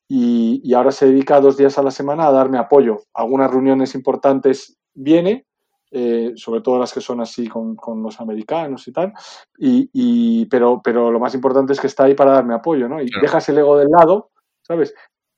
y, 0.07 0.73
ahora 0.73 0.91
se 0.91 1.07
dedica 1.07 1.39
dos 1.39 1.57
días 1.57 1.77
a 1.77 1.83
la 1.83 1.91
semana 1.91 2.27
a 2.27 2.31
darme 2.31 2.57
apoyo. 2.57 3.01
Algunas 3.13 3.49
reuniones 3.49 3.95
importantes 3.95 4.77
viene, 4.93 5.47
eh, 5.91 6.33
sobre 6.35 6.61
todo 6.61 6.79
las 6.79 6.93
que 6.93 7.01
son 7.01 7.21
así 7.21 7.47
con, 7.47 7.77
los 8.03 8.19
americanos 8.19 8.87
y 8.87 8.91
tal, 8.91 9.13
y, 9.57 10.45
pero, 10.47 10.81
pero 10.83 11.11
lo 11.11 11.19
más 11.19 11.33
importante 11.35 11.73
es 11.73 11.79
que 11.79 11.87
está 11.87 12.03
ahí 12.05 12.15
para 12.15 12.33
darme 12.33 12.53
apoyo, 12.53 12.87
¿no? 12.87 13.01
Y 13.01 13.09
dejas 13.21 13.47
el 13.49 13.57
ego 13.59 13.77
del 13.77 13.89
lado, 13.89 14.31
¿sabes? 14.61 14.93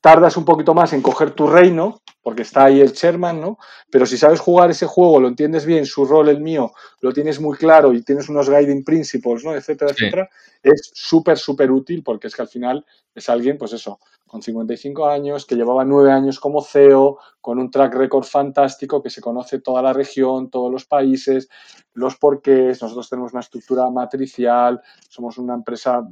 Tardas 0.05 0.37
un 0.37 0.45
poquito 0.45 0.75
más 0.75 0.93
en 0.93 1.01
coger 1.01 1.31
tu 1.31 1.47
reino, 1.47 1.99
porque 2.21 2.43
está 2.43 2.65
ahí 2.65 2.79
el 2.79 2.91
Sherman, 2.91 3.41
¿no? 3.41 3.57
Pero 3.89 4.05
si 4.05 4.17
sabes 4.17 4.39
jugar 4.39 4.69
ese 4.69 4.85
juego, 4.85 5.19
lo 5.19 5.27
entiendes 5.27 5.65
bien, 5.65 5.83
su 5.87 6.05
rol, 6.05 6.29
el 6.29 6.41
mío, 6.41 6.73
lo 7.01 7.11
tienes 7.11 7.41
muy 7.41 7.57
claro 7.57 7.91
y 7.91 8.03
tienes 8.03 8.29
unos 8.29 8.47
guiding 8.47 8.83
principles, 8.83 9.43
¿no? 9.43 9.55
Etcétera, 9.55 9.89
etcétera, 9.89 10.29
es 10.61 10.91
súper, 10.93 11.39
súper 11.39 11.71
útil 11.71 12.03
porque 12.03 12.27
es 12.27 12.35
que 12.35 12.43
al 12.43 12.47
final 12.47 12.85
es 13.15 13.29
alguien, 13.29 13.57
pues 13.57 13.73
eso, 13.73 13.99
con 14.27 14.43
55 14.43 15.07
años, 15.07 15.43
que 15.43 15.55
llevaba 15.55 15.83
nueve 15.83 16.11
años 16.11 16.39
como 16.39 16.61
CEO, 16.61 17.17
con 17.41 17.57
un 17.57 17.71
track 17.71 17.95
record 17.95 18.25
fantástico, 18.25 19.01
que 19.01 19.09
se 19.09 19.21
conoce 19.21 19.59
toda 19.59 19.81
la 19.81 19.91
región, 19.91 20.51
todos 20.51 20.71
los 20.71 20.85
países, 20.85 21.49
los 21.93 22.15
porqués, 22.17 22.79
nosotros 22.79 23.09
tenemos 23.09 23.33
una 23.33 23.41
estructura 23.41 23.89
matricial, 23.89 24.79
somos 25.09 25.39
una 25.39 25.55
empresa 25.55 26.07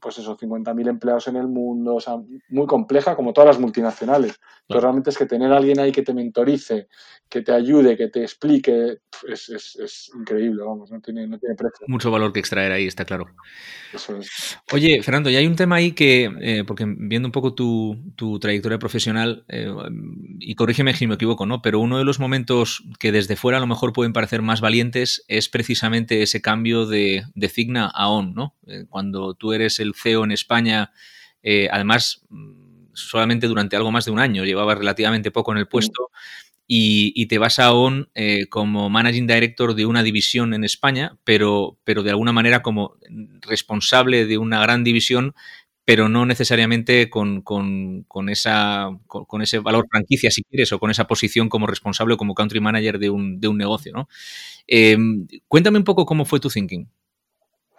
pues 0.00 0.18
eso, 0.18 0.36
50.000 0.36 0.88
empleados 0.88 1.28
en 1.28 1.36
el 1.36 1.48
mundo, 1.48 1.96
o 1.96 2.00
sea, 2.00 2.14
muy 2.48 2.66
compleja 2.66 3.14
como 3.16 3.32
todas 3.32 3.48
las 3.48 3.60
multinacionales. 3.60 4.40
Pero 4.66 4.80
realmente 4.80 5.10
es 5.10 5.18
que 5.18 5.26
tener 5.26 5.52
a 5.52 5.56
alguien 5.56 5.80
ahí 5.80 5.90
que 5.90 6.02
te 6.02 6.14
mentorice, 6.14 6.88
que 7.28 7.42
te 7.42 7.52
ayude, 7.52 7.96
que 7.96 8.08
te 8.08 8.22
explique, 8.22 8.98
es, 9.28 9.48
es, 9.48 9.76
es 9.76 10.10
increíble, 10.14 10.62
vamos, 10.64 10.90
no 10.90 11.00
tiene, 11.00 11.26
no 11.26 11.38
tiene, 11.38 11.54
precio. 11.54 11.86
Mucho 11.88 12.10
valor 12.10 12.32
que 12.32 12.40
extraer 12.40 12.72
ahí, 12.72 12.86
está 12.86 13.04
claro. 13.04 13.26
Oye, 14.72 15.02
Fernando, 15.02 15.28
y 15.28 15.36
hay 15.36 15.46
un 15.46 15.56
tema 15.56 15.76
ahí 15.76 15.92
que, 15.92 16.30
eh, 16.40 16.64
porque 16.66 16.84
viendo 16.86 17.26
un 17.28 17.32
poco 17.32 17.54
tu, 17.54 17.96
tu 18.16 18.38
trayectoria 18.38 18.78
profesional, 18.78 19.44
eh, 19.48 19.72
y 20.38 20.54
corrígeme 20.54 20.94
si 20.94 21.06
me 21.06 21.14
equivoco, 21.14 21.46
¿no? 21.46 21.62
Pero 21.62 21.80
uno 21.80 21.98
de 21.98 22.04
los 22.04 22.20
momentos 22.20 22.84
que 22.98 23.12
desde 23.12 23.36
fuera 23.36 23.58
a 23.58 23.60
lo 23.60 23.66
mejor 23.66 23.92
pueden 23.92 24.12
parecer 24.12 24.42
más 24.42 24.60
valientes 24.60 25.24
es 25.28 25.48
precisamente 25.48 26.22
ese 26.22 26.40
cambio 26.40 26.86
de, 26.86 27.24
de 27.34 27.48
Cigna 27.48 27.86
a 27.86 28.08
ON, 28.08 28.34
¿no? 28.34 28.54
Eh, 28.66 28.84
cuando 28.88 29.34
tú 29.34 29.52
eres 29.52 29.80
el 29.80 29.89
CEO 29.94 30.24
en 30.24 30.32
España, 30.32 30.92
eh, 31.42 31.68
además 31.70 32.26
solamente 32.92 33.46
durante 33.46 33.76
algo 33.76 33.90
más 33.90 34.04
de 34.04 34.10
un 34.10 34.18
año, 34.18 34.44
llevaba 34.44 34.74
relativamente 34.74 35.30
poco 35.30 35.52
en 35.52 35.58
el 35.58 35.68
puesto. 35.68 36.10
Y, 36.72 37.26
te 37.26 37.38
vas 37.38 37.58
a 37.58 37.72
ON 37.72 38.10
eh, 38.14 38.46
como 38.48 38.88
Managing 38.90 39.26
Director 39.26 39.74
de 39.74 39.86
una 39.86 40.04
división 40.04 40.54
en 40.54 40.62
España, 40.62 41.18
pero, 41.24 41.80
pero 41.82 42.04
de 42.04 42.10
alguna 42.10 42.32
manera 42.32 42.62
como 42.62 42.94
responsable 43.40 44.24
de 44.24 44.38
una 44.38 44.60
gran 44.60 44.84
división, 44.84 45.34
pero 45.84 46.08
no 46.08 46.26
necesariamente 46.26 47.10
con, 47.10 47.42
esa, 48.28 48.90
con, 49.08 49.42
ese 49.42 49.58
valor 49.58 49.86
franquicia, 49.90 50.30
si 50.30 50.44
quieres, 50.44 50.72
o 50.72 50.78
con 50.78 50.92
esa 50.92 51.08
posición 51.08 51.48
como 51.48 51.66
responsable 51.66 52.14
o 52.14 52.16
como 52.16 52.34
country 52.34 52.60
manager 52.60 53.00
de 53.00 53.10
un, 53.10 53.40
de 53.40 53.48
un 53.48 53.58
negocio. 53.58 53.92
¿no? 53.92 54.08
cuéntame 55.48 55.78
un 55.78 55.84
poco 55.84 56.06
cómo 56.06 56.24
fue 56.24 56.38
tu 56.38 56.50
thinking. 56.50 56.88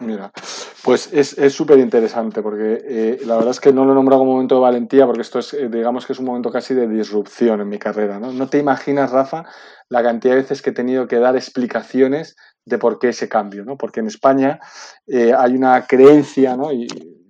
Mira, 0.02 0.32
pues 0.82 1.12
es 1.12 1.52
súper 1.52 1.78
interesante 1.78 2.42
porque 2.42 2.82
eh, 2.84 3.20
la 3.24 3.36
verdad 3.36 3.52
es 3.52 3.60
que 3.60 3.72
no 3.72 3.84
lo 3.84 3.92
he 3.92 3.94
nombrado 3.94 4.20
como 4.20 4.32
momento 4.32 4.56
de 4.56 4.60
valentía 4.60 5.06
porque 5.06 5.22
esto 5.22 5.38
es, 5.38 5.54
eh, 5.54 5.68
digamos 5.68 6.06
que 6.06 6.12
es 6.12 6.18
un 6.18 6.26
momento 6.26 6.50
casi 6.50 6.74
de 6.74 6.88
disrupción 6.88 7.60
en 7.60 7.68
mi 7.68 7.78
carrera. 7.78 8.18
¿no? 8.18 8.32
no 8.32 8.48
te 8.48 8.58
imaginas, 8.58 9.12
Rafa, 9.12 9.44
la 9.88 10.02
cantidad 10.02 10.34
de 10.34 10.42
veces 10.42 10.60
que 10.60 10.70
he 10.70 10.74
tenido 10.74 11.06
que 11.06 11.18
dar 11.18 11.36
explicaciones 11.36 12.36
de 12.64 12.78
por 12.78 12.98
qué 12.98 13.10
ese 13.10 13.28
cambio, 13.28 13.64
¿no? 13.64 13.76
Porque 13.76 14.00
en 14.00 14.06
España 14.06 14.60
eh, 15.06 15.32
hay 15.36 15.54
una 15.54 15.86
creencia, 15.86 16.56
¿no? 16.56 16.72
Y 16.72 16.86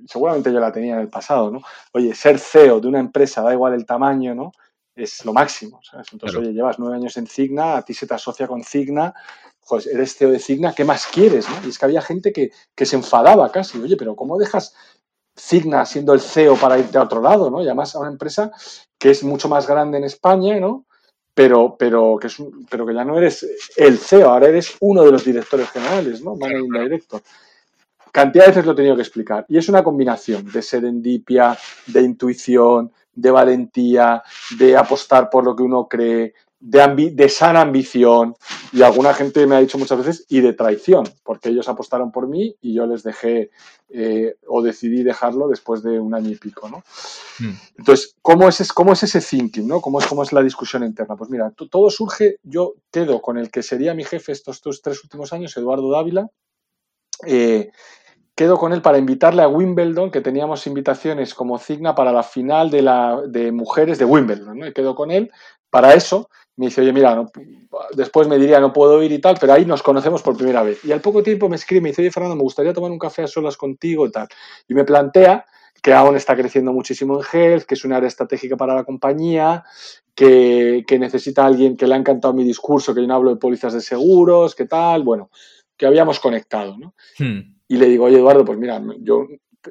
seguramente 0.07 0.53
yo 0.53 0.61
la 0.61 0.73
tenía 0.73 0.95
en 0.95 1.01
el 1.01 1.09
pasado, 1.09 1.51
¿no? 1.51 1.61
Oye, 1.93 2.15
ser 2.15 2.39
CEO 2.39 2.81
de 2.81 2.89
una 2.89 3.01
empresa, 3.01 3.43
da 3.43 3.53
igual 3.53 3.75
el 3.75 3.87
tamaño, 3.87 4.35
¿no? 4.35 4.53
Es 4.95 5.25
lo 5.25 5.33
máximo, 5.33 5.81
¿sabes? 5.83 6.09
Entonces, 6.13 6.39
oye, 6.39 6.53
llevas 6.53 6.79
nueve 6.79 6.97
años 6.97 7.17
en 7.17 7.27
Cigna, 7.27 7.79
a 7.79 7.83
ti 7.83 7.95
se 7.95 8.07
te 8.07 8.15
asocia 8.15 8.47
con 8.47 8.63
Cigna, 8.63 9.15
pues 9.69 9.87
eres 9.87 10.17
CEO 10.17 10.31
de 10.31 10.39
Cigna, 10.39 10.75
¿qué 10.75 10.85
más 10.85 11.07
quieres? 11.07 11.47
Y 11.65 11.69
es 11.69 11.79
que 11.79 11.85
había 11.85 12.03
gente 12.03 12.33
que, 12.33 12.51
se 12.85 12.97
enfadaba 12.97 13.51
casi, 13.53 13.81
oye, 13.81 13.97
pero 13.97 14.17
¿cómo 14.17 14.39
dejas 14.39 14.75
Cigna 15.39 15.87
siendo 15.87 16.13
el 16.13 16.21
CEO 16.21 16.57
para 16.57 16.79
irte 16.79 16.99
a 16.99 17.03
otro 17.03 17.23
lado? 17.23 17.51
¿no? 17.51 17.63
Y 17.63 17.67
además 17.67 17.95
a 17.95 18.01
una 18.01 18.11
empresa 18.11 18.53
que 18.99 19.11
es 19.11 19.23
mucho 19.23 19.49
más 19.49 19.67
grande 19.67 19.99
en 19.99 20.05
España, 20.05 20.59
¿no? 20.59 20.87
Pero, 21.35 21.77
pero, 21.79 22.19
que 22.21 22.27
es 22.27 22.37
pero 22.69 22.87
que 22.87 22.95
ya 22.95 23.05
no 23.05 23.17
eres 23.17 23.47
el 23.77 23.99
CEO, 23.99 24.31
ahora 24.31 24.49
eres 24.49 24.77
uno 24.81 25.03
de 25.03 25.13
los 25.13 25.25
directores 25.25 25.71
generales, 25.71 26.23
¿no? 26.23 26.37
Managing 26.37 26.71
Director. 26.71 27.23
Cantidad 28.13 28.45
de 28.45 28.51
veces 28.51 28.67
lo 28.67 28.73
he 28.73 28.77
tenido 28.77 28.97
que 28.97 29.03
explicar. 29.03 29.47
Y 29.49 29.57
es 29.57 29.71
una 29.71 29.83
combinación 29.83 30.45
de 30.53 30.61
serendipia, 30.61 31.57
de 31.87 32.03
intuición, 32.03 32.93
de 33.15 33.31
valentía, 33.31 34.23
de 34.59 34.77
apostar 34.77 35.31
por 35.31 35.45
lo 35.45 35.57
que 35.57 35.63
uno 35.63 35.89
cree, 35.89 36.35
de, 36.63 37.29
sana 37.29 37.61
ambición 37.61 38.37
y 38.73 38.83
alguna 38.83 39.13
gente 39.15 39.47
me 39.49 39.57
ha 39.57 39.61
dicho 39.61 39.79
muchas 39.79 39.99
veces 39.99 40.27
y 40.29 40.41
de 40.41 40.53
traición, 40.53 41.05
porque 41.25 41.49
ellos 41.49 41.69
apostaron 41.69 42.13
por 42.13 42.29
mí 42.29 42.55
y 42.61 42.75
yo 42.75 42.87
les 42.87 43.03
dejé 43.03 43.51
eh, 43.91 44.37
o 44.47 44.63
decidí 44.63 45.03
dejarlo 45.03 45.49
después 45.49 45.83
de 45.83 45.99
un 45.99 46.15
año 46.15 46.31
y 46.31 46.37
pico, 46.37 46.69
¿no? 46.69 46.85
Hmm. 47.41 47.55
Entonces, 47.79 48.15
¿cómo 48.23 48.49
es, 48.49 48.73
¿cómo 48.73 48.93
es 48.93 49.03
ese 49.03 49.21
thinking, 49.21 49.67
¿no? 49.67 49.81
¿Cómo 49.81 49.99
es, 49.99 50.07
cómo 50.07 50.23
es 50.23 50.33
la 50.33 50.43
discusión 50.43 50.85
interna? 50.85 51.17
Pues 51.17 51.31
mira, 51.31 51.51
todo 51.51 51.91
surge, 51.91 52.37
yo 52.45 52.75
quedo 52.93 53.21
con 53.21 53.39
el 53.39 53.51
que 53.51 53.65
sería 53.65 53.93
mi 53.93 54.05
jefe 54.05 54.31
estos, 54.31 54.61
tres 54.61 55.03
últimos 55.03 55.33
años, 55.33 55.57
Eduardo 55.57 55.91
Dávila, 55.91 56.29
eh, 57.27 57.73
quedo 58.37 58.57
con 58.57 58.73
él 58.73 58.83
para 58.83 58.99
invitarle 58.99 59.43
a 59.43 59.49
Wimbledon, 59.49 60.13
que 60.13 60.21
teníamos 60.21 60.69
invitaciones 60.69 61.35
como 61.35 61.59
Cigna 61.59 61.97
para 61.97 62.13
la 62.13 62.23
final 62.23 62.71
de, 62.71 62.83
la, 62.83 63.21
de 63.27 63.51
mujeres 63.51 63.99
de 63.99 64.05
Wimbledon, 64.05 64.61
¿no? 64.61 64.67
Y 64.69 64.73
quedo 64.73 64.95
con 64.95 65.11
él 65.11 65.33
para 65.69 65.95
eso 65.95 66.29
me 66.57 66.67
dice, 66.67 66.83
oye, 66.83 66.93
mira, 66.93 67.25
después 67.95 68.29
me 68.29 68.39
diría, 68.39 68.61
no 68.61 68.73
puedo 68.73 69.03
ir 69.03 69.13
y 69.13 69.21
tal, 69.21 69.37
pero 69.41 69.55
ahí 69.55 69.65
nos 69.65 69.83
conocemos 69.83 70.23
por 70.23 70.37
primera 70.37 70.63
vez. 70.63 70.85
Y 70.85 70.93
al 70.93 71.01
poco 71.01 71.23
tiempo 71.23 71.49
me 71.49 71.57
escribe, 71.57 71.81
me 71.81 71.89
dice, 71.91 72.03
oye, 72.03 72.11
Fernando, 72.11 72.37
me 72.37 72.43
gustaría 72.43 72.73
tomar 72.73 72.91
un 72.91 72.99
café 72.99 73.23
a 73.23 73.27
solas 73.27 73.57
contigo 73.57 74.07
y 74.07 74.11
tal. 74.11 74.29
Y 74.69 74.75
me 74.75 74.85
plantea 74.85 75.47
que 75.83 75.93
aún 75.93 76.15
está 76.15 76.37
creciendo 76.37 76.73
muchísimo 76.73 77.19
en 77.19 77.25
Health, 77.33 77.65
que 77.65 77.75
es 77.75 77.85
un 77.85 77.93
área 77.93 78.07
estratégica 78.07 78.57
para 78.57 78.75
la 78.75 78.85
compañía, 78.85 79.65
que, 80.15 80.85
necesita 80.99 81.45
alguien 81.45 81.77
que 81.77 81.87
le 81.87 81.95
ha 81.95 81.99
encantado 81.99 82.35
mi 82.35 82.45
discurso, 82.45 82.95
que 82.95 83.01
yo 83.01 83.07
no 83.09 83.15
hablo 83.15 83.31
de 83.31 83.41
pólizas 83.41 83.73
de 83.73 83.81
seguros, 83.81 84.55
que 84.55 84.67
tal, 84.67 85.03
bueno, 85.03 85.31
que 85.77 85.87
habíamos 85.87 86.21
conectado, 86.21 86.77
¿no? 86.79 86.95
Hmm. 87.19 87.57
Y 87.67 87.77
le 87.77 87.87
digo, 87.87 88.05
oye, 88.05 88.19
Eduardo, 88.19 88.45
pues 88.45 88.59
mira, 88.59 88.81
yo 89.01 89.27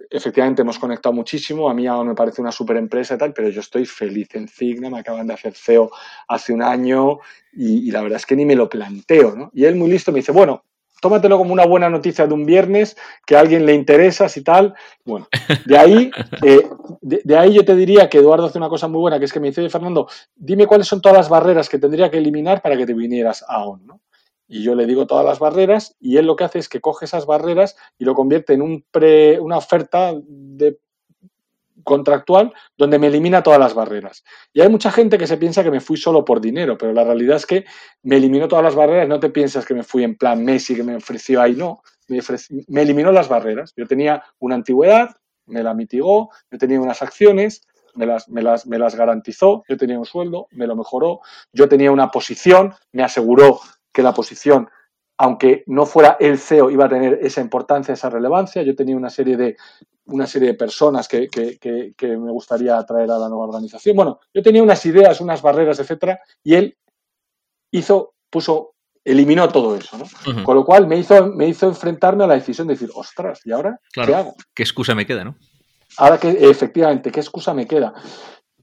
efectivamente 0.10 0.62
hemos 0.62 0.80
conectado 0.80 1.14
muchísimo, 1.14 1.70
a 1.70 1.74
mí 1.74 1.88
aún 1.88 2.08
me 2.08 2.16
parece 2.16 2.42
una 2.42 2.52
super 2.52 2.78
empresa 2.78 3.16
y 3.16 3.18
tal, 3.18 3.34
pero 3.34 3.50
yo 3.50 3.62
estoy 3.62 3.86
feliz 3.86 4.30
en 4.36 4.48
Cigna, 4.48 4.90
me 4.90 5.00
acaban 5.00 5.28
de 5.28 5.34
hacer 5.34 5.54
CEO 5.54 5.92
hace 6.28 6.54
un 6.54 6.62
año 6.62 7.20
y, 7.54 7.92
la 7.92 8.02
verdad 8.02 8.18
es 8.18 8.26
que 8.26 8.36
ni 8.36 8.46
me 8.46 8.56
lo 8.56 8.70
planteo, 8.70 9.36
¿no? 9.36 9.52
Y 9.54 9.66
él 9.66 9.76
muy 9.76 9.90
listo 9.90 10.12
me 10.12 10.20
dice, 10.20 10.32
bueno, 10.32 10.64
tómatelo 11.02 11.38
como 11.38 11.52
una 11.52 11.66
buena 11.66 11.90
noticia 11.90 12.28
de 12.28 12.34
un 12.34 12.46
viernes, 12.46 12.96
que 13.26 13.36
a 13.36 13.40
alguien 13.40 13.66
le 13.66 13.74
interesa, 13.74 14.28
y 14.34 14.42
tal. 14.42 14.76
Bueno, 15.04 15.28
de 15.66 15.78
ahí, 15.78 16.12
eh, 16.46 16.70
de, 17.02 17.38
ahí 17.38 17.54
yo 17.54 17.66
te 17.66 17.76
diría 17.76 18.08
que 18.08 18.20
Eduardo 18.20 18.46
hace 18.46 18.58
una 18.58 18.70
cosa 18.70 18.88
muy 18.88 19.02
buena, 19.02 19.20
que 19.20 19.26
es 19.26 19.34
que 19.34 19.40
me 19.40 19.48
dice, 19.48 19.70
Fernando, 19.70 20.08
dime 20.36 20.68
cuáles 20.68 20.88
son 20.88 21.02
todas 21.02 21.18
las 21.18 21.30
barreras 21.30 21.68
que 21.68 21.80
tendría 21.80 22.10
que 22.10 22.20
eliminar 22.20 22.62
para 22.62 22.78
que 22.78 22.86
te 22.86 22.94
vinieras 22.94 23.44
a 23.48 23.66
ON, 23.66 23.86
¿no? 23.86 24.02
Y 24.52 24.64
yo 24.64 24.76
le 24.76 24.86
digo 24.86 25.08
todas 25.08 25.24
las 25.24 25.40
barreras 25.40 25.96
y 25.98 26.18
él 26.18 26.26
lo 26.26 26.36
que 26.36 26.44
hace 26.44 26.60
es 26.60 26.68
que 26.68 26.82
coge 26.82 27.06
esas 27.06 27.26
barreras 27.26 27.78
y 27.98 28.04
lo 28.04 28.14
convierte 28.14 28.52
en 28.52 28.62
un 28.62 28.84
pre, 28.92 29.40
una 29.40 29.56
oferta 29.56 30.14
de 30.14 30.78
contractual 31.86 32.54
donde 32.78 33.00
me 33.00 33.08
elimina 33.08 33.44
todas 33.44 33.62
las 33.62 33.74
barreras. 33.74 34.26
Y 34.52 34.60
hay 34.60 34.68
mucha 34.68 34.92
gente 34.92 35.18
que 35.18 35.26
se 35.26 35.38
piensa 35.38 35.64
que 35.64 35.72
me 35.72 35.80
fui 35.80 35.96
solo 35.96 36.26
por 36.26 36.42
dinero, 36.42 36.78
pero 36.78 36.92
la 36.92 37.06
realidad 37.06 37.38
es 37.38 37.46
que 37.46 37.64
me 38.04 38.18
eliminó 38.18 38.50
todas 38.50 38.66
las 38.66 38.76
barreras. 38.76 39.08
No 39.08 39.22
te 39.22 39.30
piensas 39.30 39.66
que 39.66 39.74
me 39.74 39.84
fui 39.84 40.04
en 40.04 40.18
plan 40.18 40.44
Messi, 40.44 40.76
que 40.76 40.84
me 40.84 40.98
ofreció 40.98 41.42
ahí, 41.42 41.54
no. 41.54 41.82
Me, 42.10 42.20
me 42.68 42.82
eliminó 42.82 43.14
las 43.14 43.30
barreras. 43.30 43.72
Yo 43.78 43.88
tenía 43.88 44.22
una 44.40 44.56
antigüedad, 44.56 45.16
me 45.46 45.64
la 45.64 45.74
mitigó, 45.74 46.30
yo 46.52 46.58
tenía 46.58 46.82
unas 46.82 47.02
acciones, 47.02 47.62
me 47.96 48.06
las, 48.06 48.28
me, 48.28 48.42
las, 48.42 48.68
me 48.68 48.78
las, 48.78 48.96
garantizó, 48.96 49.64
yo 49.70 49.78
tenía 49.78 49.98
un 49.98 50.06
sueldo, 50.06 50.48
me 50.52 50.68
lo 50.68 50.76
mejoró, 50.76 51.22
yo 51.54 51.70
tenía 51.70 51.92
una 51.92 52.12
posición, 52.12 52.74
me 52.92 53.04
aseguró 53.04 53.62
que 53.92 54.04
la 54.04 54.14
posición 54.14 54.70
aunque 55.22 55.64
no 55.68 55.86
fuera 55.86 56.18
el 56.20 56.40
CEO, 56.40 56.72
iba 56.72 56.86
a 56.86 56.90
tener 56.90 57.20
esa 57.22 57.42
importancia, 57.42 57.94
esa 57.94 58.10
relevancia. 58.10 58.64
Yo 58.64 58.76
tenía 58.76 58.98
una 58.98 59.12
serie 59.12 59.38
de, 59.38 59.56
una 60.06 60.26
serie 60.26 60.48
de 60.48 60.54
personas 60.56 61.08
que, 61.08 61.30
me 62.02 62.32
gustaría 62.32 62.76
atraer 62.76 63.12
a 63.12 63.20
la 63.20 63.30
nueva 63.30 63.46
organización. 63.46 63.96
Bueno, 63.96 64.20
yo 64.34 64.42
tenía 64.42 64.64
unas 64.64 64.84
ideas, 64.84 65.22
unas 65.22 65.44
barreras, 65.44 65.80
etcétera, 65.80 66.20
y 66.44 66.56
él 66.56 66.76
hizo, 67.70 68.16
puso, 68.32 68.74
eliminó 69.06 69.48
todo 69.50 69.76
eso, 69.76 69.96
¿no? 69.96 70.44
Con 70.44 70.56
lo 70.56 70.66
cual 70.66 70.88
me 70.88 70.98
hizo, 70.98 71.28
me 71.28 71.48
hizo 71.48 71.68
enfrentarme 71.68 72.24
a 72.24 72.28
la 72.28 72.34
decisión 72.34 72.68
de 72.68 72.74
decir, 72.74 72.90
ostras, 72.96 73.42
¿y 73.46 73.52
ahora 73.52 73.80
qué 73.94 74.16
hago? 74.16 74.34
¿Qué 74.56 74.64
excusa 74.64 74.96
me 74.96 75.06
queda, 75.06 75.24
no? 75.24 75.36
Ahora 75.98 76.18
que, 76.18 76.30
efectivamente, 76.30 77.12
¿qué 77.12 77.20
excusa 77.20 77.54
me 77.54 77.68
queda? 77.68 77.94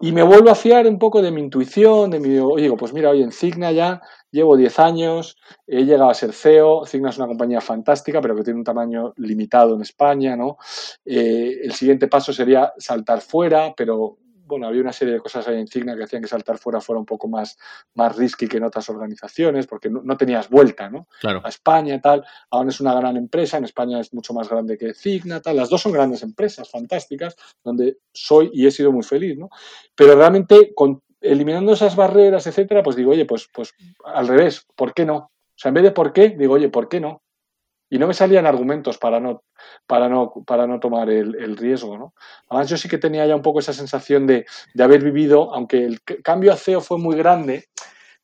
Y 0.00 0.12
me 0.12 0.22
vuelvo 0.22 0.50
a 0.50 0.54
fiar 0.54 0.86
un 0.86 0.98
poco 0.98 1.20
de 1.22 1.32
mi 1.32 1.40
intuición, 1.40 2.10
de 2.10 2.20
mi, 2.20 2.38
oye, 2.38 2.70
pues 2.76 2.92
mira, 2.92 3.10
hoy 3.10 3.22
en 3.22 3.32
Cigna 3.32 3.72
ya 3.72 4.00
llevo 4.30 4.56
10 4.56 4.78
años, 4.78 5.36
he 5.66 5.84
llegado 5.84 6.10
a 6.10 6.14
ser 6.14 6.32
CEO, 6.32 6.86
Cigna 6.86 7.10
es 7.10 7.18
una 7.18 7.26
compañía 7.26 7.60
fantástica, 7.60 8.20
pero 8.20 8.36
que 8.36 8.44
tiene 8.44 8.58
un 8.60 8.64
tamaño 8.64 9.12
limitado 9.16 9.74
en 9.74 9.82
España, 9.82 10.36
¿no? 10.36 10.56
Eh, 11.04 11.60
el 11.64 11.72
siguiente 11.72 12.06
paso 12.06 12.32
sería 12.32 12.72
saltar 12.78 13.20
fuera, 13.20 13.74
pero 13.76 14.18
bueno, 14.48 14.66
había 14.66 14.80
una 14.80 14.92
serie 14.92 15.14
de 15.14 15.20
cosas 15.20 15.46
ahí 15.46 15.58
en 15.58 15.68
Cigna 15.68 15.94
que 15.96 16.02
hacían 16.02 16.22
que 16.22 16.28
saltar 16.28 16.58
fuera 16.58 16.80
fuera 16.80 16.98
un 16.98 17.06
poco 17.06 17.28
más, 17.28 17.56
más 17.94 18.16
risky 18.16 18.48
que 18.48 18.56
en 18.56 18.64
otras 18.64 18.88
organizaciones, 18.88 19.66
porque 19.66 19.90
no, 19.90 20.16
tenías 20.16 20.48
vuelta, 20.48 20.88
¿no? 20.88 21.06
Claro. 21.20 21.42
A 21.44 21.48
España, 21.48 22.00
tal. 22.00 22.24
Aún 22.50 22.68
es 22.68 22.80
una 22.80 22.94
gran 22.94 23.16
empresa, 23.16 23.58
en 23.58 23.64
España 23.64 24.00
es 24.00 24.12
mucho 24.12 24.32
más 24.32 24.48
grande 24.48 24.76
que 24.78 24.94
Cigna, 24.94 25.40
tal. 25.40 25.56
Las 25.56 25.68
dos 25.68 25.82
son 25.82 25.92
grandes 25.92 26.22
empresas, 26.22 26.70
fantásticas, 26.70 27.36
donde 27.62 27.98
soy 28.12 28.50
y 28.52 28.66
he 28.66 28.70
sido 28.70 28.90
muy 28.90 29.02
feliz, 29.02 29.36
¿no? 29.38 29.50
Pero 29.94 30.16
realmente, 30.16 30.72
con, 30.74 31.02
eliminando 31.20 31.72
esas 31.72 31.94
barreras, 31.94 32.46
etcétera, 32.46 32.82
pues 32.82 32.96
digo, 32.96 33.12
oye, 33.12 33.26
pues, 33.26 33.48
pues 33.52 33.74
al 34.04 34.26
revés, 34.26 34.66
¿por 34.74 34.94
qué 34.94 35.04
no? 35.04 35.16
O 35.16 35.60
sea, 35.60 35.68
en 35.68 35.74
vez 35.74 35.84
de 35.84 35.90
por 35.90 36.12
qué, 36.12 36.30
digo, 36.30 36.54
oye, 36.54 36.68
¿por 36.68 36.88
qué 36.88 37.00
no? 37.00 37.22
Y 37.90 37.98
no 37.98 38.06
me 38.06 38.14
salían 38.14 38.46
argumentos 38.46 38.98
para 38.98 39.18
no, 39.18 39.42
para 39.86 40.08
no, 40.08 40.32
para 40.46 40.66
no 40.66 40.78
tomar 40.78 41.08
el, 41.10 41.56
riesgo. 41.56 41.96
¿no? 41.96 42.14
Además, 42.48 42.68
yo 42.68 42.76
sí 42.76 42.88
que 42.88 42.98
tenía 42.98 43.26
ya 43.26 43.34
un 43.34 43.42
poco 43.42 43.60
esa 43.60 43.72
sensación 43.72 44.26
de, 44.26 44.46
de, 44.74 44.84
haber 44.84 45.02
vivido, 45.02 45.54
aunque 45.54 45.84
el 45.84 46.02
cambio 46.22 46.52
a 46.52 46.56
CEO 46.56 46.80
fue 46.80 46.98
muy 46.98 47.16
grande, 47.16 47.68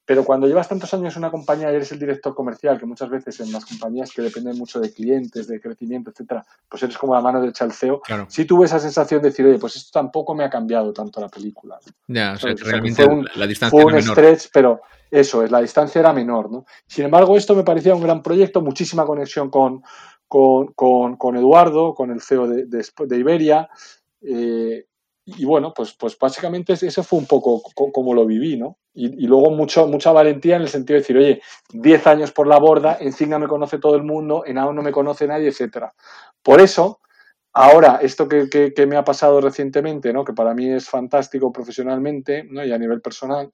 pero 0.06 0.24
cuando 0.24 0.46
llevas 0.46 0.68
tantos 0.68 0.92
años 0.92 1.14
en 1.14 1.20
una 1.20 1.30
compañía 1.30 1.72
y 1.72 1.76
eres 1.76 1.90
el 1.92 1.98
director 1.98 2.34
comercial, 2.34 2.78
que 2.78 2.86
muchas 2.86 3.08
veces 3.08 3.40
en 3.40 3.50
las 3.52 3.64
compañías 3.64 4.12
que 4.12 4.22
dependen 4.22 4.58
mucho 4.58 4.80
de 4.80 4.92
clientes, 4.92 5.46
de 5.46 5.60
crecimiento, 5.60 6.10
etcétera, 6.10 6.44
pues 6.68 6.82
eres 6.82 6.98
como 6.98 7.14
la 7.14 7.20
mano 7.20 7.40
derecha 7.40 7.64
al 7.64 7.72
CEO, 7.72 8.02
sí 8.28 8.44
tuve 8.44 8.66
esa 8.66 8.78
sensación 8.78 9.22
de 9.22 9.30
decir, 9.30 9.46
oye, 9.46 9.58
pues 9.58 9.76
esto 9.76 9.98
tampoco 9.98 10.34
me 10.34 10.44
ha 10.44 10.50
cambiado 10.50 10.92
tanto 10.92 11.20
la 11.20 11.28
película. 11.28 11.78
Ya, 12.08 12.32
o 12.32 12.36
sea, 12.36 12.54
realmente 12.58 13.06
la 13.34 13.46
distancia 13.46 13.80
fue 13.80 13.92
un 13.92 14.02
stretch, 14.02 14.48
pero 14.52 14.82
eso 15.10 15.42
es, 15.42 15.50
la 15.50 15.60
distancia 15.60 16.00
era 16.00 16.12
menor, 16.12 16.50
¿no? 16.50 16.66
Sin 16.86 17.04
embargo, 17.04 17.36
esto 17.36 17.54
me 17.54 17.64
parecía 17.64 17.94
un 17.94 18.02
gran 18.02 18.22
proyecto, 18.22 18.60
muchísima 18.60 19.06
conexión 19.06 19.48
con, 19.48 19.82
con, 20.28 21.36
Eduardo, 21.36 21.94
con 21.94 22.10
el 22.10 22.20
CEO 22.20 22.48
de, 22.48 22.66
de, 22.66 23.16
Iberia. 23.16 23.68
Eh, 24.20 24.86
y 25.26 25.44
bueno, 25.46 25.72
pues, 25.72 25.94
pues 25.94 26.18
básicamente 26.18 26.74
eso 26.74 27.02
fue 27.02 27.18
un 27.18 27.26
poco 27.26 27.62
como 27.92 28.12
lo 28.12 28.26
viví, 28.26 28.58
¿no? 28.58 28.76
Y, 28.92 29.26
luego 29.26 29.50
mucho, 29.50 29.86
mucha 29.88 30.12
valentía 30.12 30.56
en 30.56 30.62
el 30.62 30.68
sentido 30.68 30.94
de 30.94 31.00
decir, 31.00 31.16
oye, 31.16 31.42
10 31.72 32.06
años 32.06 32.30
por 32.30 32.46
la 32.46 32.58
borda, 32.58 32.98
en 33.00 33.12
Cigna 33.12 33.38
me 33.38 33.48
conoce 33.48 33.78
todo 33.78 33.96
el 33.96 34.04
mundo, 34.04 34.44
en 34.46 34.58
AON 34.58 34.76
no 34.76 34.82
me 34.82 34.92
conoce 34.92 35.26
nadie, 35.26 35.48
etcétera. 35.48 35.94
Por 36.42 36.60
eso, 36.60 37.00
ahora, 37.54 38.00
esto 38.02 38.28
que, 38.28 38.48
que, 38.48 38.86
me 38.86 38.96
ha 38.96 39.04
pasado 39.04 39.40
recientemente, 39.40 40.12
¿no? 40.12 40.24
Que 40.24 40.34
para 40.34 40.54
mí 40.54 40.70
es 40.70 40.88
fantástico 40.88 41.50
profesionalmente, 41.52 42.44
¿no? 42.44 42.64
Y 42.64 42.72
a 42.72 42.78
nivel 42.78 43.00
personal, 43.00 43.50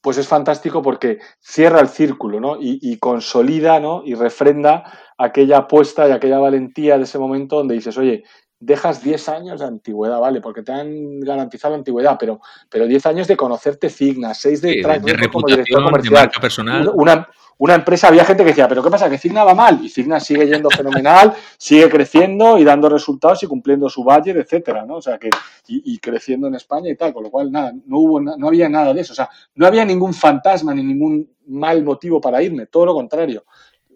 pues 0.00 0.18
es 0.18 0.28
fantástico 0.28 0.82
porque 0.82 1.18
cierra 1.40 1.80
el 1.80 1.88
círculo, 1.88 2.40
¿no? 2.40 2.56
Y, 2.60 2.78
y, 2.80 2.98
consolida, 2.98 3.80
¿no? 3.80 4.02
Y 4.04 4.14
refrenda 4.14 4.84
aquella 5.18 5.58
apuesta 5.58 6.08
y 6.08 6.12
aquella 6.12 6.38
valentía 6.38 6.96
de 6.96 7.04
ese 7.04 7.18
momento 7.18 7.56
donde 7.56 7.74
dices, 7.74 7.98
oye, 7.98 8.24
dejas 8.64 9.02
10 9.02 9.28
años 9.28 9.60
de 9.60 9.66
antigüedad, 9.66 10.20
¿vale? 10.20 10.40
Porque 10.40 10.62
te 10.62 10.72
han 10.72 11.18
garantizado 11.20 11.74
antigüedad, 11.74 12.16
pero, 12.18 12.40
pero 12.68 12.86
10 12.86 13.06
años 13.06 13.26
de 13.26 13.36
conocerte 13.36 13.90
Cigna, 13.90 14.34
6 14.34 14.62
de, 14.62 14.68
de, 14.68 15.28
como 15.30 15.46
director 15.48 15.82
comercial. 15.82 16.30
personal. 16.40 16.92
Una, 16.94 17.28
una, 17.58 17.74
empresa, 17.74 18.06
había 18.06 18.24
gente 18.24 18.44
que 18.44 18.50
decía, 18.50 18.68
pero 18.68 18.80
¿qué 18.80 18.88
pasa? 18.90 19.10
Que 19.10 19.18
Cigna 19.18 19.42
va 19.42 19.54
mal 19.54 19.80
y 19.82 19.88
Cigna 19.88 20.20
sigue 20.20 20.46
yendo 20.46 20.70
fenomenal, 20.70 21.34
sigue 21.58 21.90
creciendo 21.90 22.56
y 22.56 22.62
dando 22.62 22.88
resultados 22.88 23.42
y 23.42 23.48
cumpliendo 23.48 23.88
su 23.88 24.04
budget, 24.04 24.36
etcétera, 24.36 24.86
¿no? 24.86 24.96
O 24.96 25.02
sea, 25.02 25.18
que 25.18 25.28
y, 25.66 25.98
creciendo 25.98 26.46
en 26.46 26.54
España 26.54 26.88
y 26.88 26.96
tal, 26.96 27.12
con 27.12 27.24
lo 27.24 27.30
cual 27.30 27.50
nada, 27.50 27.72
no 27.86 27.98
hubo 27.98 28.20
no 28.20 28.46
había 28.46 28.68
nada 28.68 28.94
de 28.94 29.00
eso, 29.00 29.12
o 29.12 29.16
sea, 29.16 29.28
no 29.56 29.66
había 29.66 29.84
ningún 29.84 30.14
fantasma 30.14 30.72
ni 30.72 30.84
ningún 30.84 31.28
mal 31.48 31.82
motivo 31.82 32.20
para 32.20 32.40
irme, 32.40 32.66
todo 32.66 32.86
lo 32.86 32.94
contrario. 32.94 33.44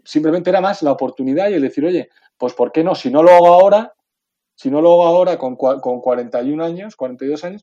Simplemente 0.02 0.50
era 0.50 0.61
más 0.61 0.83
la 0.83 0.90
oportunidad 0.90 1.48
y 1.50 1.55
el 1.55 1.62
decir, 1.62 1.85
oye, 1.85 2.09
pues 2.37 2.52
¿por 2.52 2.72
qué 2.72 2.83
no? 2.83 2.96
Si 2.96 3.11
no 3.11 3.22
lo 3.22 3.31
hago 3.31 3.46
ahora, 3.46 3.92
si 4.57 4.71
no 4.71 4.81
lo 4.81 4.92
hago 4.92 5.07
ahora 5.07 5.38
con, 5.38 5.55
con 5.57 6.01
41 6.01 6.64
años, 6.64 6.97
42 6.97 7.45
años, 7.45 7.62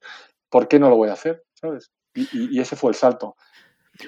¿por 0.50 0.68
qué 0.68 0.80
no 0.80 0.90
lo 0.90 0.96
voy 0.96 1.10
a 1.10 1.14
hacer? 1.14 1.44
¿Sabes? 1.54 1.92
Y, 2.14 2.60
ese 2.60 2.76
fue 2.76 2.92
el 2.92 2.96
salto. 2.96 3.36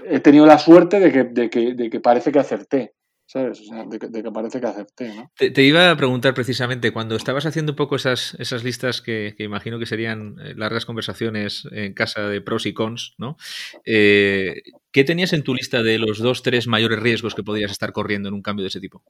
He 0.05 0.19
tenido 0.19 0.45
la 0.45 0.59
suerte 0.59 0.99
de 0.99 1.11
que, 1.11 1.23
de 1.23 1.49
que, 1.49 1.89
que 1.89 1.99
parece 1.99 2.31
que 2.31 2.39
acerté. 2.39 2.93
¿sabes? 3.27 3.59
O 3.61 3.63
sea, 3.63 3.85
de, 3.85 3.97
que, 3.97 4.31
parece 4.31 4.59
que 4.59 4.67
acerté, 4.67 5.15
¿no? 5.15 5.31
Te, 5.35 5.63
iba 5.63 5.89
a 5.89 5.97
preguntar 5.97 6.33
precisamente, 6.33 6.91
cuando 6.91 7.15
estabas 7.15 7.45
haciendo 7.45 7.71
un 7.71 7.75
poco 7.75 7.95
esas, 7.95 8.35
esas 8.39 8.63
listas 8.63 9.01
que, 9.01 9.35
imagino 9.39 9.79
que 9.79 9.87
serían 9.87 10.35
eh, 10.39 10.53
largas 10.55 10.85
conversaciones 10.85 11.67
en 11.71 11.93
casa 11.93 12.27
de 12.27 12.41
pros 12.41 12.65
y 12.65 12.73
cons, 12.73 13.15
¿no? 13.17 13.37
Eh, 13.83 14.61
¿Qué 14.91 15.03
tenías 15.03 15.33
en 15.33 15.43
tu 15.43 15.55
lista 15.55 15.81
de 15.81 15.97
los 15.97 16.19
dos, 16.19 16.43
tres 16.43 16.67
mayores 16.67 16.99
riesgos 16.99 17.33
que 17.33 17.43
podrías 17.43 17.71
estar 17.71 17.91
corriendo 17.91 18.29
en 18.29 18.35
un 18.35 18.41
cambio 18.43 18.63
de 18.63 18.69
ese 18.69 18.79
tipo? 18.79 19.03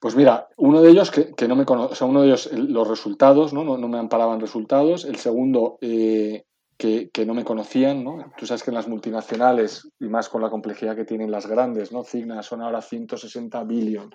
Pues 0.00 0.16
mira, 0.16 0.48
uno 0.56 0.80
de 0.80 0.90
ellos 0.90 1.10
que, 1.10 1.46
no 1.46 1.54
me 1.54 1.66
conoce, 1.66 1.92
o 1.92 1.94
sea, 1.94 2.06
uno 2.06 2.22
de 2.22 2.28
ellos 2.28 2.50
los 2.52 2.88
resultados, 2.88 3.52
¿no? 3.52 3.64
No, 3.64 3.76
no 3.76 3.86
me 3.86 3.98
amparaban 3.98 4.40
resultados. 4.40 5.04
El 5.04 5.16
segundo, 5.16 5.76
eh, 5.82 6.44
que, 6.78 7.26
no 7.26 7.34
me 7.34 7.44
conocían, 7.44 8.02
¿no? 8.02 8.32
Tú 8.38 8.46
sabes 8.46 8.62
que 8.62 8.70
en 8.70 8.76
las 8.76 8.88
multinacionales, 8.88 9.90
y 10.00 10.06
más 10.06 10.30
con 10.30 10.40
la 10.40 10.48
complejidad 10.48 10.96
que 10.96 11.04
tienen 11.04 11.30
las 11.30 11.46
grandes, 11.46 11.92
¿no? 11.92 12.02
Cigna 12.02 12.42
son 12.42 12.62
ahora 12.62 12.80
160 12.80 13.62
billion, 13.64 14.10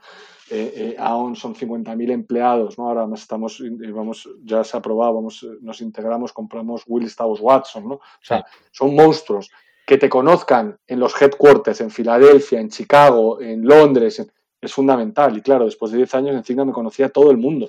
eh, 0.49 0.73
eh, 0.75 0.95
AON 0.97 1.35
son 1.35 1.53
50.000 1.53 2.11
empleados, 2.11 2.79
¿no? 2.79 2.87
Ahora 2.87 3.07
estamos, 3.13 3.61
vamos, 3.93 4.27
ya 4.43 4.63
se 4.63 4.75
ha 4.75 4.79
aprobado, 4.79 5.13
vamos, 5.13 5.45
nos 5.61 5.81
integramos, 5.81 6.33
compramos 6.33 6.81
Willis 6.87 7.15
Towers 7.15 7.41
Watson, 7.41 7.87
¿no? 7.87 7.95
O 7.95 8.23
sea, 8.23 8.43
son 8.71 8.95
monstruos. 8.95 9.51
Que 9.85 9.99
te 9.99 10.09
conozcan 10.09 10.79
en 10.87 10.99
los 10.99 11.21
headquarters, 11.21 11.79
en 11.81 11.91
Filadelfia, 11.91 12.59
en 12.59 12.69
Chicago, 12.69 13.39
en 13.39 13.63
Londres, 13.67 14.17
en, 14.17 14.31
es 14.65 14.73
fundamental. 14.73 15.37
Y 15.37 15.41
claro, 15.41 15.65
después 15.65 15.91
de 15.91 15.97
10 15.97 16.15
años 16.15 16.35
en 16.35 16.43
Cigna 16.43 16.65
me 16.65 16.71
conocía 16.71 17.09
todo 17.09 17.31
el 17.31 17.37
mundo. 17.37 17.67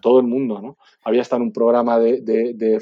Todo 0.00 0.20
el 0.20 0.26
mundo, 0.26 0.60
¿no? 0.60 0.78
Había 1.02 1.22
estado 1.22 1.42
en 1.42 1.48
un 1.48 1.52
programa 1.52 1.98
de, 1.98 2.80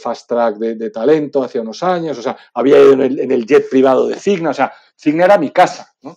fast 0.00 0.28
track 0.28 0.56
de, 0.56 0.90
talento 0.90 1.42
hace 1.42 1.60
unos 1.60 1.82
años, 1.82 2.18
o 2.18 2.22
sea, 2.22 2.36
había 2.54 2.80
ido 2.80 2.92
en 2.94 3.30
el, 3.30 3.46
jet 3.46 3.68
privado 3.70 4.08
de 4.08 4.16
Cigna, 4.16 4.50
o 4.50 4.54
sea, 4.54 4.72
Cigna 4.96 5.26
era 5.26 5.38
mi 5.38 5.50
casa, 5.50 5.94
¿no? 6.02 6.16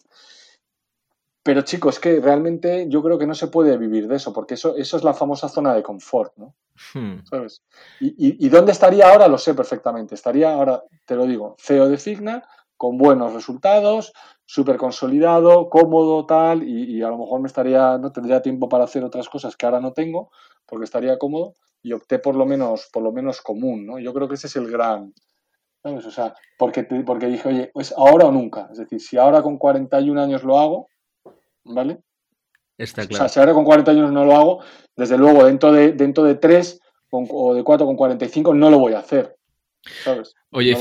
Pero 1.43 1.61
chicos, 1.63 1.99
que 1.99 2.19
realmente 2.19 2.85
yo 2.87 3.01
creo 3.01 3.17
que 3.17 3.25
no 3.25 3.33
se 3.33 3.47
puede 3.47 3.77
vivir 3.77 4.07
de 4.07 4.15
eso, 4.15 4.31
porque 4.31 4.53
eso, 4.53 4.75
eso 4.75 4.97
es 4.97 5.03
la 5.03 5.13
famosa 5.13 5.49
zona 5.49 5.73
de 5.73 5.81
confort, 5.81 6.33
¿no? 6.37 6.55
Hmm. 6.93 7.23
¿Sabes? 7.25 7.63
Y, 7.99 8.45
y, 8.45 8.49
dónde 8.49 8.71
estaría 8.71 9.11
ahora? 9.11 9.27
Lo 9.27 9.37
sé 9.37 9.53
perfectamente. 9.53 10.15
Estaría 10.15 10.53
ahora, 10.53 10.83
te 11.05 11.15
lo 11.15 11.25
digo, 11.25 11.55
CEO 11.59 11.89
de 11.89 11.97
Cigna, 11.97 12.43
con 12.81 12.97
buenos 12.97 13.31
resultados, 13.31 14.11
súper 14.43 14.77
consolidado, 14.77 15.69
cómodo, 15.69 16.25
tal, 16.25 16.67
y, 16.67 17.03
a 17.03 17.09
lo 17.09 17.19
mejor 17.19 17.39
me 17.39 17.45
estaría, 17.45 17.99
no 17.99 18.11
tendría 18.11 18.41
tiempo 18.41 18.69
para 18.69 18.85
hacer 18.85 19.03
otras 19.03 19.29
cosas 19.29 19.55
que 19.55 19.67
ahora 19.67 19.79
no 19.79 19.93
tengo, 19.93 20.31
porque 20.65 20.85
estaría 20.85 21.19
cómodo, 21.19 21.53
y 21.83 21.93
opté 21.93 22.17
por 22.17 22.35
lo 22.35 22.47
menos, 22.47 22.89
por 22.91 23.03
lo 23.03 23.11
menos 23.11 23.39
común, 23.41 23.85
¿no? 23.85 23.99
Yo 23.99 24.11
creo 24.15 24.27
que 24.27 24.33
ese 24.33 24.47
es 24.47 24.55
el 24.55 24.67
gran, 24.67 25.13
¿Sabes? 25.83 26.07
O 26.07 26.09
sea, 26.09 26.33
porque, 26.57 26.81
porque 27.05 27.27
dije, 27.27 27.49
oye, 27.49 27.69
pues 27.71 27.93
ahora 27.95 28.25
o 28.25 28.31
nunca. 28.31 28.67
Es 28.71 28.79
decir, 28.79 28.99
si 28.99 29.15
ahora 29.15 29.43
con 29.43 29.59
41 29.59 30.19
años 30.19 30.43
lo 30.43 30.59
hago, 30.59 30.87
¿vale? 31.63 31.99
Está 32.79 33.05
claro. 33.05 33.13
O 33.13 33.17
sea, 33.17 33.29
si 33.29 33.39
ahora 33.39 33.53
con 33.53 33.63
40 33.63 33.91
años 33.91 34.11
no 34.11 34.25
lo 34.25 34.35
hago, 34.35 34.63
desde 34.97 35.19
luego 35.19 35.45
dentro 35.45 35.71
de, 35.71 35.91
dentro 35.91 36.23
de 36.23 36.33
3 36.33 36.79
o 37.11 37.53
de 37.53 37.63
4 37.63 37.85
con 37.85 37.95
45 37.95 38.55
no 38.55 38.71
lo 38.71 38.79
voy 38.79 38.93
a 38.93 38.99
hacer. 38.99 39.37
¿Sabes? 40.03 40.35
Oye, 40.51 40.77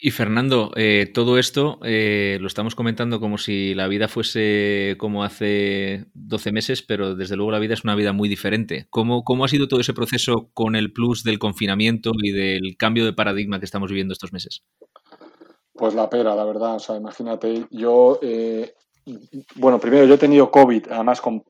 y 0.00 0.10
Fernando, 0.10 0.72
eh, 0.76 1.10
todo 1.12 1.38
esto 1.38 1.78
eh, 1.84 2.38
lo 2.40 2.46
estamos 2.46 2.74
comentando 2.74 3.18
como 3.18 3.38
si 3.38 3.74
la 3.74 3.88
vida 3.88 4.08
fuese 4.08 4.96
como 4.98 5.24
hace 5.24 6.06
12 6.14 6.52
meses, 6.52 6.82
pero 6.82 7.14
desde 7.14 7.36
luego 7.36 7.50
la 7.50 7.58
vida 7.58 7.74
es 7.74 7.84
una 7.84 7.94
vida 7.94 8.12
muy 8.12 8.28
diferente. 8.28 8.86
¿Cómo, 8.90 9.24
¿Cómo 9.24 9.44
ha 9.44 9.48
sido 9.48 9.68
todo 9.68 9.80
ese 9.80 9.94
proceso 9.94 10.50
con 10.52 10.76
el 10.76 10.92
plus 10.92 11.22
del 11.22 11.38
confinamiento 11.38 12.12
y 12.22 12.32
del 12.32 12.76
cambio 12.76 13.04
de 13.04 13.14
paradigma 13.14 13.58
que 13.58 13.64
estamos 13.64 13.90
viviendo 13.90 14.12
estos 14.12 14.32
meses? 14.32 14.62
Pues 15.72 15.94
la 15.94 16.10
pera, 16.10 16.34
la 16.34 16.44
verdad. 16.44 16.76
O 16.76 16.80
sea, 16.80 16.96
imagínate, 16.96 17.66
yo 17.70 18.18
eh, 18.22 18.74
bueno, 19.56 19.80
primero 19.80 20.04
yo 20.04 20.14
he 20.14 20.18
tenido 20.18 20.50
COVID, 20.50 20.86
además 20.90 21.20
con, 21.20 21.42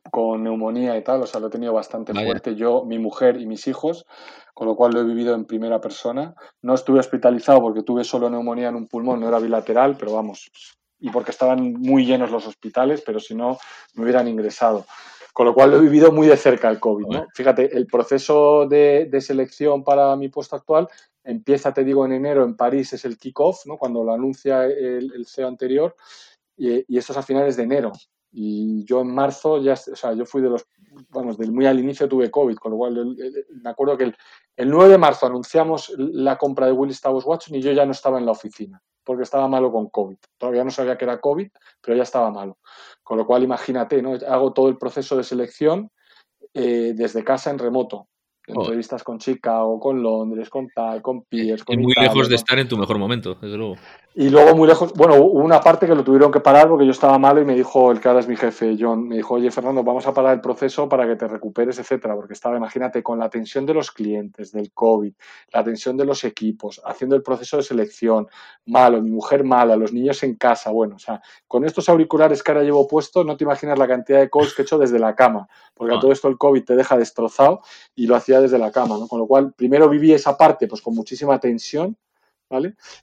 neumonía 0.42 0.96
y 0.96 1.04
tal, 1.04 1.22
o 1.22 1.26
sea, 1.26 1.40
lo 1.40 1.48
he 1.48 1.50
tenido 1.50 1.72
bastante 1.72 2.12
fuerte 2.14 2.54
yo, 2.54 2.84
mi 2.84 2.98
mujer 2.98 3.40
y 3.40 3.46
mis 3.46 3.66
hijos, 3.66 4.06
con 4.54 4.66
lo 4.66 4.76
cual 4.76 4.92
lo 4.92 5.00
he 5.00 5.04
vivido 5.04 5.34
en 5.34 5.44
primera 5.44 5.80
persona. 5.80 6.34
No 6.62 6.74
estuve 6.74 7.00
hospitalizado 7.00 7.60
porque 7.60 7.82
tuve 7.82 8.04
solo 8.04 8.30
neumonía 8.30 8.68
en 8.68 8.76
un 8.76 8.88
pulmón, 8.88 9.20
no 9.20 9.28
era 9.28 9.38
bilateral, 9.38 9.96
pero 9.98 10.12
vamos, 10.12 10.50
y 10.98 11.10
porque 11.10 11.30
estaban 11.30 11.72
muy 11.74 12.06
llenos 12.06 12.30
los 12.30 12.46
hospitales, 12.46 13.02
pero 13.04 13.20
si 13.20 13.34
no, 13.34 13.58
me 13.94 14.04
hubieran 14.04 14.28
ingresado. 14.28 14.86
Con 15.34 15.46
lo 15.46 15.54
cual 15.54 15.70
lo 15.70 15.78
he 15.78 15.80
vivido 15.80 16.12
muy 16.12 16.26
de 16.26 16.36
cerca 16.36 16.68
el 16.68 16.78
COVID. 16.78 17.06
¿no? 17.06 17.26
Fíjate, 17.34 17.74
el 17.74 17.86
proceso 17.86 18.66
de, 18.68 19.08
selección 19.20 19.82
para 19.82 20.14
mi 20.14 20.28
puesto 20.28 20.56
actual 20.56 20.88
empieza, 21.24 21.72
te 21.72 21.84
digo, 21.84 22.04
en 22.04 22.12
enero 22.12 22.44
en 22.44 22.54
París, 22.54 22.92
es 22.92 23.06
el 23.06 23.16
kick-off, 23.16 23.64
¿no? 23.64 23.78
cuando 23.78 24.04
lo 24.04 24.12
anuncia 24.12 24.64
el, 24.64 25.10
el 25.14 25.26
CEO 25.26 25.48
anterior 25.48 25.96
y, 26.56 26.96
esto 26.96 27.12
es 27.12 27.18
a 27.18 27.22
finales 27.22 27.56
de 27.56 27.64
enero. 27.64 27.92
Y 28.30 28.84
yo 28.84 29.02
en 29.02 29.14
marzo 29.14 29.60
ya, 29.60 29.74
o 29.74 29.96
sea, 29.96 30.14
yo 30.14 30.24
fui 30.24 30.40
de 30.40 30.48
los, 30.48 30.66
vamos, 31.10 31.36
del 31.36 31.52
muy 31.52 31.66
al 31.66 31.78
inicio 31.78 32.08
tuve 32.08 32.30
COVID, 32.30 32.56
con 32.56 32.72
lo 32.72 32.78
cual 32.78 33.16
me 33.62 33.70
acuerdo 33.70 33.96
que 33.98 34.04
el, 34.56 34.70
9 34.70 34.90
de 34.90 34.98
marzo 34.98 35.26
anunciamos 35.26 35.92
la 35.98 36.38
compra 36.38 36.66
de 36.66 36.72
Willis 36.72 37.00
Towers 37.00 37.26
Watson 37.26 37.56
y 37.56 37.62
yo 37.62 37.72
ya 37.72 37.84
no 37.84 37.92
estaba 37.92 38.18
en 38.18 38.24
la 38.24 38.32
oficina, 38.32 38.80
porque 39.04 39.24
estaba 39.24 39.48
malo 39.48 39.70
con 39.70 39.90
COVID. 39.90 40.16
Todavía 40.38 40.64
no 40.64 40.70
sabía 40.70 40.96
que 40.96 41.04
era 41.04 41.20
COVID, 41.20 41.48
pero 41.82 41.96
ya 41.96 42.04
estaba 42.04 42.30
malo. 42.30 42.58
Con 43.02 43.18
lo 43.18 43.26
cual, 43.26 43.42
imagínate, 43.42 44.00
¿no? 44.00 44.14
Hago 44.26 44.52
todo 44.52 44.68
el 44.68 44.78
proceso 44.78 45.16
de 45.16 45.24
selección 45.24 45.90
eh, 46.54 46.92
desde 46.94 47.24
casa 47.24 47.50
en 47.50 47.58
remoto 47.58 48.08
entrevistas 48.46 49.02
con 49.02 49.18
Chicago, 49.18 49.78
con 49.78 50.02
Londres, 50.02 50.50
con 50.50 50.68
tal, 50.68 51.00
con 51.00 51.22
Pierce. 51.22 51.64
Con 51.64 51.78
y 51.78 51.82
muy 51.82 51.94
lejos 51.98 52.28
de 52.28 52.34
estar 52.36 52.58
en 52.58 52.68
tu 52.68 52.76
mejor 52.76 52.98
momento, 52.98 53.36
desde 53.40 53.56
luego. 53.56 53.76
Y 54.14 54.28
luego 54.28 54.54
muy 54.54 54.68
lejos, 54.68 54.92
bueno, 54.92 55.14
hubo 55.14 55.42
una 55.42 55.60
parte 55.60 55.86
que 55.86 55.94
lo 55.94 56.04
tuvieron 56.04 56.30
que 56.30 56.40
parar 56.40 56.68
porque 56.68 56.84
yo 56.84 56.90
estaba 56.90 57.18
malo 57.18 57.40
y 57.40 57.46
me 57.46 57.54
dijo 57.54 57.90
el 57.90 57.98
que 57.98 58.08
ahora 58.08 58.20
es 58.20 58.28
mi 58.28 58.36
jefe, 58.36 58.76
John, 58.78 59.08
me 59.08 59.16
dijo, 59.16 59.34
oye 59.34 59.50
Fernando, 59.50 59.82
vamos 59.82 60.06
a 60.06 60.12
parar 60.12 60.34
el 60.34 60.42
proceso 60.42 60.86
para 60.86 61.06
que 61.06 61.16
te 61.16 61.26
recuperes, 61.26 61.78
etcétera, 61.78 62.14
porque 62.14 62.34
estaba, 62.34 62.58
imagínate, 62.58 63.02
con 63.02 63.18
la 63.18 63.30
tensión 63.30 63.64
de 63.64 63.72
los 63.72 63.90
clientes, 63.90 64.52
del 64.52 64.70
COVID, 64.72 65.14
la 65.54 65.64
tensión 65.64 65.96
de 65.96 66.04
los 66.04 66.24
equipos, 66.24 66.82
haciendo 66.84 67.16
el 67.16 67.22
proceso 67.22 67.56
de 67.56 67.62
selección, 67.62 68.28
malo, 68.66 69.00
mi 69.00 69.10
mujer 69.10 69.44
mala, 69.44 69.76
los 69.76 69.94
niños 69.94 70.22
en 70.24 70.34
casa, 70.34 70.70
bueno, 70.70 70.96
o 70.96 70.98
sea, 70.98 71.22
con 71.48 71.64
estos 71.64 71.88
auriculares 71.88 72.42
que 72.42 72.52
ahora 72.52 72.64
llevo 72.64 72.86
puesto, 72.86 73.24
no 73.24 73.38
te 73.38 73.44
imaginas 73.44 73.78
la 73.78 73.88
cantidad 73.88 74.20
de 74.20 74.28
calls 74.28 74.54
que 74.54 74.60
he 74.60 74.64
hecho 74.64 74.76
desde 74.76 74.98
la 74.98 75.14
cama, 75.14 75.48
porque 75.72 75.94
a 75.94 75.96
ah. 75.96 76.00
todo 76.00 76.12
esto 76.12 76.28
el 76.28 76.36
COVID 76.36 76.64
te 76.64 76.76
deja 76.76 76.98
destrozado 76.98 77.62
y 77.94 78.06
lo 78.06 78.14
hacía 78.14 78.42
desde 78.42 78.58
la 78.58 78.72
cama, 78.72 78.98
¿no? 78.98 79.08
Con 79.08 79.20
lo 79.20 79.26
cual, 79.26 79.54
primero 79.54 79.88
viví 79.88 80.12
esa 80.12 80.36
parte, 80.36 80.68
pues 80.68 80.82
con 80.82 80.94
muchísima 80.94 81.40
tensión, 81.40 81.96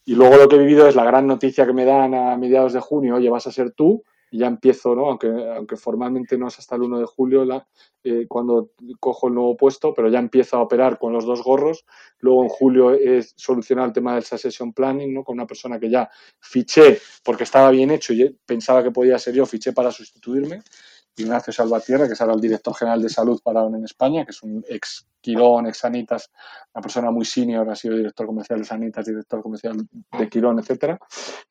y 0.05 0.15
luego 0.15 0.37
lo 0.37 0.47
que 0.47 0.55
he 0.55 0.59
vivido 0.59 0.87
es 0.87 0.95
la 0.95 1.05
gran 1.05 1.27
noticia 1.27 1.65
que 1.65 1.73
me 1.73 1.85
dan 1.85 2.13
a 2.13 2.37
mediados 2.37 2.73
de 2.73 2.79
junio, 2.79 3.15
oye, 3.15 3.29
vas 3.29 3.47
a 3.47 3.51
ser 3.51 3.71
tú, 3.71 4.03
y 4.31 4.39
ya 4.39 4.47
empiezo, 4.47 4.95
¿no? 4.95 5.07
Aunque, 5.07 5.75
formalmente 5.75 6.37
no 6.37 6.47
es 6.47 6.59
hasta 6.59 6.75
el 6.75 6.83
1 6.83 6.99
de 6.99 7.05
julio 7.05 7.45
la, 7.45 7.67
eh, 8.03 8.25
cuando 8.27 8.71
cojo 8.99 9.27
el 9.27 9.33
nuevo 9.33 9.57
puesto, 9.57 9.93
pero 9.93 10.09
ya 10.09 10.19
empiezo 10.19 10.57
a 10.57 10.61
operar 10.61 10.99
con 10.99 11.13
los 11.13 11.25
dos 11.25 11.43
gorros. 11.43 11.85
Luego 12.19 12.43
en 12.43 12.49
julio 12.49 12.91
es 12.91 13.33
solucionar 13.37 13.87
el 13.87 13.93
tema 13.93 14.13
del 14.13 14.23
succession 14.23 14.73
planning, 14.73 15.13
¿no? 15.13 15.23
Con 15.23 15.33
una 15.33 15.47
persona 15.47 15.79
que 15.79 15.89
ya 15.89 16.09
fiché 16.39 16.99
porque 17.23 17.43
estaba 17.43 17.71
bien 17.71 17.91
hecho 17.91 18.13
y 18.13 18.37
pensaba 18.45 18.83
que 18.83 18.91
podía 18.91 19.17
ser 19.17 19.33
yo, 19.33 19.45
fiché 19.45 19.73
para 19.73 19.91
sustituirme. 19.91 20.61
Ignacio 21.19 21.53
Salvatierra, 21.53 22.07
que 22.07 22.13
es 22.13 22.21
ahora 22.21 22.33
el 22.33 22.41
director 22.41 22.75
general 22.75 23.01
de 23.01 23.09
salud 23.09 23.39
para 23.43 23.65
en 23.65 23.83
España, 23.83 24.25
que 24.25 24.31
es 24.31 24.43
un 24.43 24.63
ex 24.67 25.05
Quirón, 25.21 25.67
ex 25.67 25.79
Sanitas, 25.79 26.31
una 26.73 26.81
persona 26.81 27.11
muy 27.11 27.25
senior, 27.25 27.69
ha 27.69 27.75
sido 27.75 27.95
director 27.95 28.25
comercial 28.25 28.59
de 28.59 28.65
Sanitas, 28.65 29.05
director 29.05 29.41
comercial 29.41 29.77
de 30.17 30.29
Quirón, 30.29 30.59
etcétera, 30.59 30.99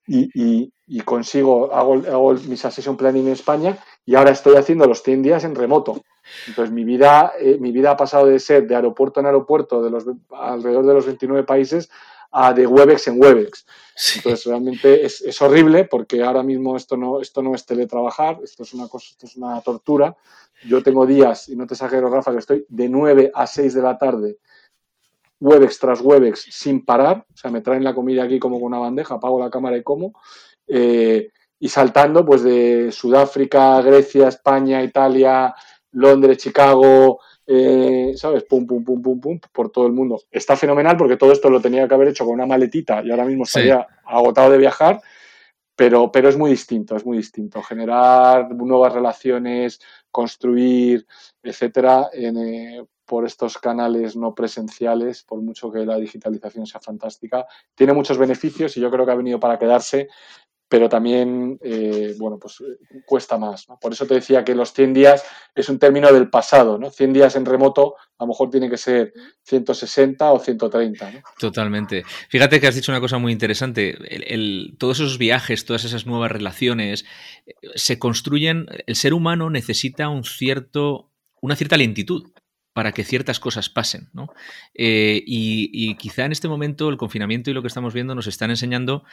y, 0.06 0.72
consigo, 1.04 1.72
hago, 1.72 1.94
hago 1.94 2.32
mi 2.34 2.56
succession 2.56 2.96
planning 2.96 3.26
en 3.26 3.32
España 3.32 3.78
y 4.06 4.14
ahora 4.14 4.30
estoy 4.30 4.56
haciendo 4.56 4.86
los 4.86 5.02
100 5.02 5.22
días 5.22 5.44
en 5.44 5.54
remoto. 5.54 6.02
Entonces 6.46 6.72
mi 6.72 6.84
vida, 6.84 7.32
eh, 7.38 7.58
mi 7.58 7.72
vida 7.72 7.92
ha 7.92 7.96
pasado 7.96 8.26
de 8.26 8.38
ser 8.38 8.66
de 8.66 8.74
aeropuerto 8.74 9.20
en 9.20 9.26
aeropuerto 9.26 9.82
de 9.82 9.90
los 9.90 10.04
alrededor 10.30 10.86
de 10.86 10.94
los 10.94 11.06
29 11.06 11.44
países 11.44 11.90
a 12.30 12.52
de 12.52 12.66
Webex 12.66 13.08
en 13.08 13.20
Webex. 13.20 13.66
Entonces 14.16 14.46
realmente 14.46 15.04
es, 15.04 15.42
horrible 15.42 15.84
porque 15.84 16.22
ahora 16.22 16.42
mismo 16.42 16.76
esto 16.76 16.96
no, 16.96 17.20
esto 17.20 17.42
no 17.42 17.54
es 17.54 17.66
teletrabajar, 17.66 18.38
esto 18.44 18.62
es 18.62 18.72
una 18.74 18.88
cosa, 18.88 19.08
esto 19.10 19.26
es 19.26 19.36
una 19.36 19.60
tortura. 19.60 20.16
Yo 20.64 20.82
tengo 20.82 21.06
días, 21.06 21.48
y 21.48 21.56
no 21.56 21.66
te 21.66 21.74
exagero, 21.74 22.08
Rafa, 22.08 22.32
que 22.32 22.38
estoy 22.38 22.66
de 22.68 22.88
9 22.88 23.30
a 23.34 23.46
6 23.46 23.74
de 23.74 23.82
la 23.82 23.96
tarde, 23.98 24.38
Webex 25.40 25.78
tras 25.78 26.00
Webex, 26.00 26.46
sin 26.50 26.84
parar. 26.84 27.24
O 27.32 27.36
sea, 27.36 27.50
me 27.50 27.60
traen 27.60 27.84
la 27.84 27.94
comida 27.94 28.24
aquí 28.24 28.38
como 28.38 28.56
con 28.56 28.66
una 28.66 28.78
bandeja, 28.78 29.14
apago 29.14 29.38
la 29.38 29.50
cámara 29.50 29.76
y 29.76 29.82
como. 29.82 30.12
Eh, 30.66 31.30
y 31.60 31.68
saltando 31.68 32.24
pues 32.24 32.42
de 32.42 32.92
Sudáfrica, 32.92 33.80
Grecia, 33.82 34.28
España, 34.28 34.82
Italia, 34.82 35.54
Londres, 35.92 36.38
Chicago, 36.38 37.20
eh, 37.50 38.12
¿sabes? 38.14 38.44
Pum, 38.44 38.66
pum, 38.66 38.84
pum, 38.84 39.00
pum, 39.00 39.18
pum, 39.18 39.40
por 39.52 39.70
todo 39.70 39.86
el 39.86 39.94
mundo. 39.94 40.20
Está 40.30 40.54
fenomenal 40.54 40.98
porque 40.98 41.16
todo 41.16 41.32
esto 41.32 41.48
lo 41.48 41.62
tenía 41.62 41.88
que 41.88 41.94
haber 41.94 42.08
hecho 42.08 42.26
con 42.26 42.34
una 42.34 42.44
maletita 42.44 43.02
y 43.02 43.10
ahora 43.10 43.24
mismo 43.24 43.44
estaría 43.44 43.86
agotado 44.04 44.50
de 44.50 44.58
viajar, 44.58 45.00
pero, 45.74 46.12
pero 46.12 46.28
es 46.28 46.36
muy 46.36 46.50
distinto, 46.50 46.94
es 46.94 47.06
muy 47.06 47.16
distinto. 47.16 47.62
Generar 47.62 48.54
nuevas 48.54 48.92
relaciones, 48.92 49.80
construir, 50.10 51.06
etcétera, 51.42 52.10
eh, 52.12 52.84
por 53.06 53.24
estos 53.24 53.56
canales 53.56 54.14
no 54.14 54.34
presenciales, 54.34 55.22
por 55.22 55.40
mucho 55.40 55.72
que 55.72 55.86
la 55.86 55.96
digitalización 55.96 56.66
sea 56.66 56.82
fantástica, 56.82 57.46
tiene 57.74 57.94
muchos 57.94 58.18
beneficios 58.18 58.76
y 58.76 58.80
yo 58.80 58.90
creo 58.90 59.06
que 59.06 59.12
ha 59.12 59.14
venido 59.14 59.40
para 59.40 59.58
quedarse, 59.58 60.08
pero 60.68 60.88
también, 60.88 61.58
eh, 61.62 62.14
bueno, 62.18 62.38
pues 62.38 62.60
eh, 62.60 63.00
cuesta 63.06 63.38
más. 63.38 63.66
Por 63.80 63.92
eso 63.92 64.06
te 64.06 64.14
decía 64.14 64.44
que 64.44 64.54
los 64.54 64.72
100 64.74 64.92
días 64.92 65.24
es 65.54 65.68
un 65.70 65.78
término 65.78 66.12
del 66.12 66.28
pasado, 66.28 66.78
¿no? 66.78 66.90
100 66.90 67.12
días 67.14 67.36
en 67.36 67.46
remoto 67.46 67.96
a 68.18 68.24
lo 68.24 68.28
mejor 68.28 68.50
tiene 68.50 68.68
que 68.68 68.76
ser 68.76 69.12
160 69.44 70.32
o 70.32 70.40
130. 70.40 71.10
¿no? 71.10 71.20
Totalmente. 71.38 72.04
Fíjate 72.28 72.60
que 72.60 72.66
has 72.66 72.74
dicho 72.74 72.90
una 72.90 73.00
cosa 73.00 73.18
muy 73.18 73.32
interesante. 73.32 73.96
todos 74.76 74.98
esos 74.98 75.18
viajes, 75.18 75.64
todas 75.64 75.84
esas 75.84 76.04
nuevas 76.04 76.32
relaciones, 76.32 77.04
eh, 77.46 77.54
se 77.76 77.98
construyen, 77.98 78.66
el 78.86 78.96
ser 78.96 79.14
humano 79.14 79.50
necesita 79.50 80.08
un 80.08 80.24
cierto, 80.24 81.12
una 81.40 81.56
cierta 81.56 81.76
lentitud 81.76 82.30
para 82.74 82.92
que 82.92 83.04
ciertas 83.04 83.40
cosas 83.40 83.70
pasen. 83.70 84.10
¿no? 84.12 84.28
y, 84.74 85.96
quizá 85.96 86.24
en 86.24 86.32
este 86.32 86.48
momento 86.48 86.88
el 86.90 86.96
confinamiento 86.96 87.50
y 87.50 87.54
lo 87.54 87.62
que 87.62 87.68
estamos 87.68 87.94
viendo 87.94 88.14
nos 88.14 88.26
están 88.26 88.50
enseñando 88.50 89.04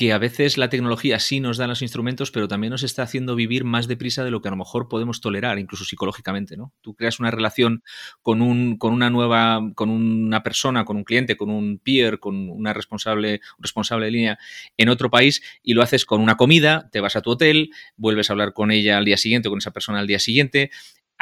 que 0.00 0.14
a 0.14 0.18
veces 0.18 0.56
la 0.56 0.70
tecnología 0.70 1.18
sí 1.18 1.40
nos 1.40 1.58
da 1.58 1.66
los 1.66 1.82
instrumentos, 1.82 2.30
pero 2.30 2.48
también 2.48 2.70
nos 2.70 2.84
está 2.84 3.02
haciendo 3.02 3.36
vivir 3.36 3.64
más 3.64 3.86
deprisa 3.86 4.24
de 4.24 4.30
lo 4.30 4.40
que 4.40 4.48
a 4.48 4.50
lo 4.50 4.56
mejor 4.56 4.88
podemos 4.88 5.20
tolerar, 5.20 5.58
incluso 5.58 5.84
psicológicamente, 5.84 6.56
¿no? 6.56 6.72
Tú 6.80 6.94
creas 6.94 7.20
una 7.20 7.30
relación 7.30 7.82
con 8.22 8.40
un, 8.40 8.78
con 8.78 8.94
una 8.94 9.10
nueva, 9.10 9.60
con 9.74 9.90
una 9.90 10.42
persona, 10.42 10.86
con 10.86 10.96
un 10.96 11.04
cliente, 11.04 11.36
con 11.36 11.50
un 11.50 11.78
peer, 11.78 12.18
con 12.18 12.48
una 12.48 12.72
responsable, 12.72 13.42
responsable 13.58 14.06
de 14.06 14.12
línea 14.12 14.38
en 14.78 14.88
otro 14.88 15.10
país 15.10 15.42
y 15.62 15.74
lo 15.74 15.82
haces 15.82 16.06
con 16.06 16.22
una 16.22 16.38
comida, 16.38 16.88
te 16.90 17.00
vas 17.00 17.16
a 17.16 17.20
tu 17.20 17.32
hotel, 17.32 17.68
vuelves 17.98 18.30
a 18.30 18.32
hablar 18.32 18.54
con 18.54 18.70
ella 18.70 18.96
al 18.96 19.04
día 19.04 19.18
siguiente, 19.18 19.50
con 19.50 19.58
esa 19.58 19.72
persona 19.72 19.98
al 19.98 20.06
día 20.06 20.18
siguiente, 20.18 20.70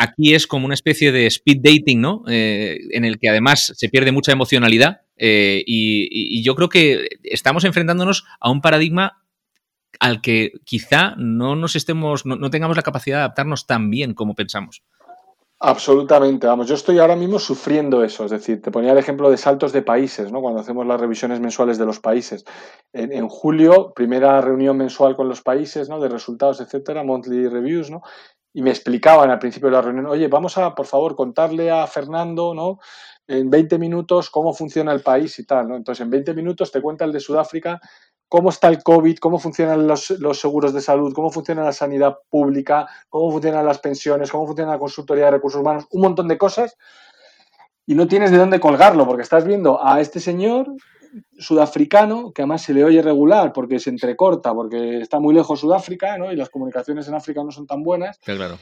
Aquí 0.01 0.33
es 0.33 0.47
como 0.47 0.65
una 0.65 0.75
especie 0.75 1.11
de 1.11 1.27
speed 1.27 1.59
dating, 1.61 2.01
¿no? 2.01 2.23
Eh, 2.29 2.79
en 2.93 3.05
el 3.05 3.19
que 3.19 3.31
además 3.31 3.73
se 3.77 3.89
pierde 3.89 4.13
mucha 4.13 4.31
emocionalidad 4.31 5.01
eh, 5.19 5.63
y, 5.67 6.43
yo 6.43 6.55
creo 6.55 6.69
que 6.69 7.09
estamos 7.25 7.65
enfrentándonos 7.65 8.25
a 8.41 8.51
un 8.51 8.61
paradigma 8.61 9.23
al 10.01 10.21
que 10.21 10.53
quizá 10.65 11.15
no 11.17 11.57
nos 11.57 11.77
estemos, 11.77 12.25
no, 12.25 12.51
tengamos 12.51 12.77
la 12.77 12.83
capacidad 12.83 13.17
de 13.17 13.23
adaptarnos 13.23 13.67
tan 13.67 13.91
bien 13.91 14.15
como 14.15 14.35
pensamos. 14.35 14.83
Absolutamente, 15.61 16.47
vamos, 16.47 16.69
yo 16.69 16.77
estoy 16.77 17.01
ahora 17.01 17.17
mismo 17.17 17.41
sufriendo 17.41 18.05
eso, 18.05 18.25
es 18.25 18.31
decir, 18.31 18.63
te 18.63 18.71
ponía 18.71 18.93
el 18.93 18.99
ejemplo 18.99 19.29
de 19.29 19.37
saltos 19.37 19.73
de 19.73 19.83
países, 19.83 20.31
¿no? 20.31 20.41
Cuando 20.41 20.61
hacemos 20.61 20.87
las 20.87 21.01
revisiones 21.01 21.41
mensuales 21.41 21.79
de 21.79 21.87
los 21.87 21.99
países. 21.99 22.45
En, 22.93 23.13
en 23.13 23.29
julio, 23.29 23.93
primera 23.93 24.41
reunión 24.41 24.77
mensual 24.77 25.17
con 25.17 25.29
los 25.29 25.43
países, 25.43 25.89
¿no? 25.89 25.99
De 25.99 26.09
resultados, 26.09 26.61
etcétera, 26.61 27.03
monthly 27.03 27.49
reviews, 27.49 27.91
¿no? 27.91 28.03
y 28.53 28.63
me 28.63 28.71
explicaban 28.71 29.31
al 29.31 29.39
principio 29.39 29.69
de 29.69 29.77
la 29.77 29.83
reunión, 29.83 30.07
oye, 30.07 30.27
vamos 30.29 30.59
a, 30.59 30.75
por 30.75 30.87
favor, 30.87 31.15
contarle 31.15 31.71
a 31.71 31.87
Fernando, 31.87 32.55
¿no? 32.55 32.79
En 33.29 33.51
20 33.51 33.79
minutos 33.79 34.31
cómo 34.31 34.53
funciona 34.53 34.93
el 34.93 35.03
país 35.03 35.39
y 35.39 35.45
tal. 35.45 35.71
Entonces, 35.71 36.03
en 36.03 36.11
20 36.11 36.35
minutos 36.35 36.73
te 36.73 36.81
cuenta 36.81 37.05
el 37.05 37.13
de 37.13 37.21
Sudáfrica 37.21 37.81
cómo 38.29 38.51
está 38.51 38.69
el 38.69 38.83
COVID, 38.83 39.19
cómo 39.19 39.39
funcionan 39.39 39.87
los, 39.87 40.07
seguros 40.35 40.73
de 40.75 40.81
salud, 40.81 41.13
cómo 41.15 41.31
funciona 41.31 41.65
la 41.65 41.73
sanidad 41.73 42.19
pública, 42.29 42.87
cómo 43.09 43.31
funcionan 43.31 43.65
las 43.65 43.79
pensiones, 43.79 44.31
cómo 44.31 44.47
funciona 44.47 44.73
la 44.73 44.79
consultoría 44.79 45.27
de 45.27 45.31
recursos 45.33 45.61
humanos, 45.61 45.87
un 45.91 46.03
montón 46.03 46.29
de 46.29 46.39
cosas, 46.39 46.77
y 47.87 47.95
no 47.95 48.07
tienes 48.07 48.31
de 48.31 48.37
dónde 48.37 48.61
colgarlo, 48.61 49.07
porque 49.07 49.23
estás 49.23 49.47
viendo 49.47 49.85
a 49.85 50.01
este 50.01 50.21
señor 50.21 50.71
sudafricano, 51.39 52.33
que 52.33 52.43
además 52.43 52.63
se 52.63 52.75
le 52.75 52.85
oye 52.85 53.01
regular 53.01 53.55
porque 53.55 53.79
se 53.79 53.89
entrecorta, 53.89 54.53
porque 54.53 55.01
está 55.01 55.19
muy 55.19 55.35
lejos 55.35 55.61
Sudáfrica, 55.61 56.19
¿no? 56.19 56.31
Y 56.31 56.37
las 56.37 56.51
comunicaciones 56.51 57.09
en 57.09 57.15
África 57.15 57.43
no 57.43 57.51
son 57.51 57.67
tan 57.67 57.83
buenas. 57.83 58.19
claro. 58.37 58.59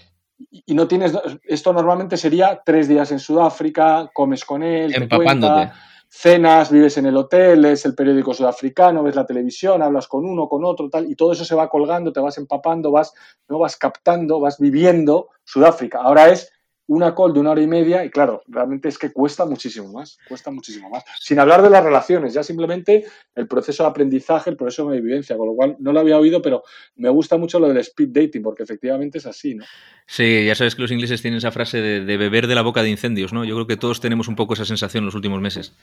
Y, 0.51 0.75
no 0.75 0.87
tienes. 0.87 1.13
Esto 1.45 1.73
normalmente 1.73 2.17
sería 2.17 2.61
tres 2.65 2.89
días 2.89 3.11
en 3.13 3.19
Sudáfrica, 3.19 4.11
comes 4.13 4.45
con 4.45 4.63
él, 4.63 4.95
empapándote. 4.95 5.73
cenas, 6.09 6.71
vives 6.71 6.97
en 6.99 7.07
el 7.07 7.17
hotel, 7.17 7.63
lees 7.63 7.85
el 7.85 7.95
periódico 7.95 8.33
sudafricano, 8.33 9.03
ves 9.03 9.17
la 9.17 9.27
televisión, 9.27 9.83
hablas 9.83 10.09
con 10.09 10.25
uno, 10.25 10.49
con 10.49 10.65
otro, 10.65 10.89
tal, 10.89 11.11
y 11.11 11.15
todo 11.15 11.33
eso 11.33 11.45
se 11.45 11.55
va 11.55 11.69
colgando, 11.69 12.13
te 12.13 12.21
vas 12.21 12.39
empapando, 12.39 12.91
vas, 12.91 13.13
no 13.49 13.59
vas 13.59 13.77
captando, 13.77 14.41
vas 14.41 14.59
viviendo 14.59 15.29
Sudáfrica. 15.45 16.01
Ahora 16.01 16.29
es 16.29 16.53
una 16.89 17.15
call 17.15 17.33
de 17.33 17.41
una 17.41 17.51
hora 17.51 17.63
y 17.63 17.67
media 17.67 18.05
y 18.05 18.11
claro, 18.11 18.43
realmente 18.47 18.89
es 18.89 18.99
que 18.99 19.13
cuesta 19.13 19.45
muchísimo 19.45 19.93
más, 19.93 20.19
cuesta 20.29 20.51
muchísimo 20.51 20.89
más. 20.89 21.05
Sin 21.19 21.39
hablar 21.39 21.63
de 21.63 21.71
las 21.71 21.83
relaciones, 21.83 22.33
ya 22.35 22.43
simplemente 22.43 23.05
el 23.35 23.49
proceso 23.49 23.83
de 23.83 23.91
aprendizaje, 23.91 24.51
el 24.51 24.57
proceso 24.57 24.89
de 24.91 25.01
vivencia, 25.01 25.37
con 25.37 25.49
lo 25.49 25.55
cual 25.55 25.77
no 25.81 25.93
lo 25.93 26.01
había 26.01 26.19
oído, 26.19 26.41
pero 26.41 26.63
me 26.97 27.09
gusta 27.09 27.37
mucho 27.37 27.59
lo 27.59 27.69
del 27.69 27.79
speed 27.79 28.09
dating, 28.11 28.43
porque 28.43 28.63
efectivamente 28.63 29.19
es 29.19 29.27
así, 29.27 29.55
¿no? 29.55 29.65
Sí, 30.07 30.45
ya 30.47 30.55
sabes 30.55 30.77
que 30.77 30.83
los 30.83 30.93
ingleses 30.93 31.21
tienen 31.21 31.39
esa 31.39 31.51
frase 31.51 31.81
de, 31.81 32.05
de 32.05 32.17
beber 32.17 32.47
de 32.47 32.55
la 32.55 32.63
boca 32.63 32.83
de 32.83 32.91
incendios, 32.91 33.33
¿no? 33.33 33.45
Yo 33.45 33.55
creo 33.57 33.67
que 33.67 33.77
todos 33.77 34.01
tenemos 34.01 34.29
un 34.29 34.37
poco 34.37 34.55
esa 34.55 34.65
sensación 34.65 35.03
en 35.03 35.07
los 35.07 35.15
últimos 35.15 35.41
meses. 35.41 35.75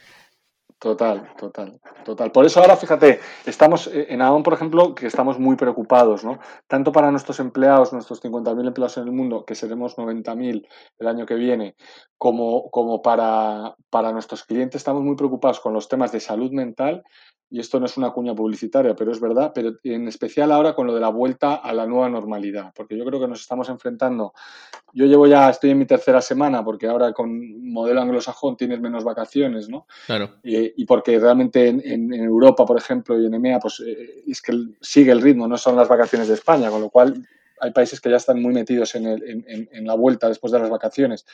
Total, 0.84 1.34
total, 1.38 1.80
total. 2.04 2.32
Por 2.34 2.46
eso 2.46 2.60
ahora, 2.60 2.76
fíjate, 2.76 3.22
estamos 3.46 3.88
eh, 3.88 4.08
en 4.10 4.22
AON, 4.22 4.44
por 4.44 4.54
ejemplo, 4.54 4.94
que 4.94 5.08
estamos 5.08 5.40
muy 5.40 5.56
preocupados, 5.56 6.26
¿no? 6.26 6.40
Tanto 6.68 6.92
para 6.92 7.10
nuestros 7.10 7.40
empleados, 7.40 7.94
nuestros 7.94 8.22
50.000 8.22 8.68
empleados 8.68 8.98
en 8.98 9.04
el 9.06 9.14
mundo, 9.14 9.46
que 9.46 9.56
seremos 9.56 9.96
90.000 9.96 10.68
el 11.00 11.08
año 11.08 11.26
que 11.26 11.36
viene, 11.36 11.78
como, 12.18 12.70
como 12.70 13.02
para, 13.02 13.78
para 13.90 14.12
nuestros 14.12 14.44
clientes, 14.44 14.82
estamos 14.82 15.04
muy 15.04 15.16
preocupados 15.16 15.62
con 15.62 15.72
los 15.72 15.88
temas 15.88 16.12
de 16.12 16.20
salud 16.20 16.52
mental 16.52 17.02
y 17.50 17.60
esto 17.60 17.80
no 17.80 17.86
es 17.86 17.98
una 17.98 18.12
cuña 18.12 18.34
publicitaria, 18.34 18.96
pero 18.96 19.12
es 19.12 19.20
verdad, 19.20 19.52
pero 19.54 19.74
en 19.84 20.08
especial 20.08 20.52
ahora 20.52 20.74
con 20.74 20.88
lo 20.88 20.96
de 20.96 21.02
la 21.02 21.10
vuelta 21.10 21.56
a 21.56 21.72
la 21.72 21.86
nueva 21.86 22.10
normalidad, 22.10 22.74
porque 22.76 22.98
yo 22.98 23.06
creo 23.06 23.20
que 23.20 23.28
nos 23.28 23.41
estamos 23.41 23.70
enfrentando. 23.70 24.34
Yo 24.91 25.06
llevo 25.06 25.28
ya, 25.28 25.50
estoy 25.50 25.72
en 25.72 25.78
mi 25.80 25.86
tercera 25.86 26.22
semana, 26.22 26.64
porque 26.64 26.88
ahora 26.88 27.14
con 27.14 27.72
modelo 27.72 28.02
anglosajón 28.02 28.58
tienes 28.58 28.80
menos 28.80 29.04
vacaciones, 29.04 29.70
¿no? 29.70 29.86
Claro. 30.08 30.32
Y, 30.44 30.84
porque 30.86 31.20
realmente 31.20 31.68
en, 31.68 32.14
Europa, 32.14 32.66
por 32.66 32.78
ejemplo, 32.78 33.20
y 33.22 33.26
en 33.26 33.34
EMEA, 33.34 33.60
pues 33.60 33.82
eh, 33.86 34.24
es 34.28 34.41
que 34.41 34.54
sigue 34.82 35.12
el 35.12 35.22
ritmo, 35.22 35.48
no 35.48 35.58
son 35.58 35.76
las 35.76 35.88
vacaciones 35.88 36.28
de 36.28 36.34
España, 36.34 36.70
con 36.70 36.82
lo 36.82 36.89
cual 36.89 37.28
hay 37.64 37.72
países 37.72 38.01
que 38.01 38.09
ya 38.09 38.18
están 38.18 38.41
muy 38.41 38.53
metidos 38.53 38.93
en, 38.95 39.05
en 39.07 39.88
la 39.88 39.95
vuelta 39.95 40.28
después 40.28 40.51
de 40.51 40.59
las 40.59 40.70
vacaciones. 40.70 41.26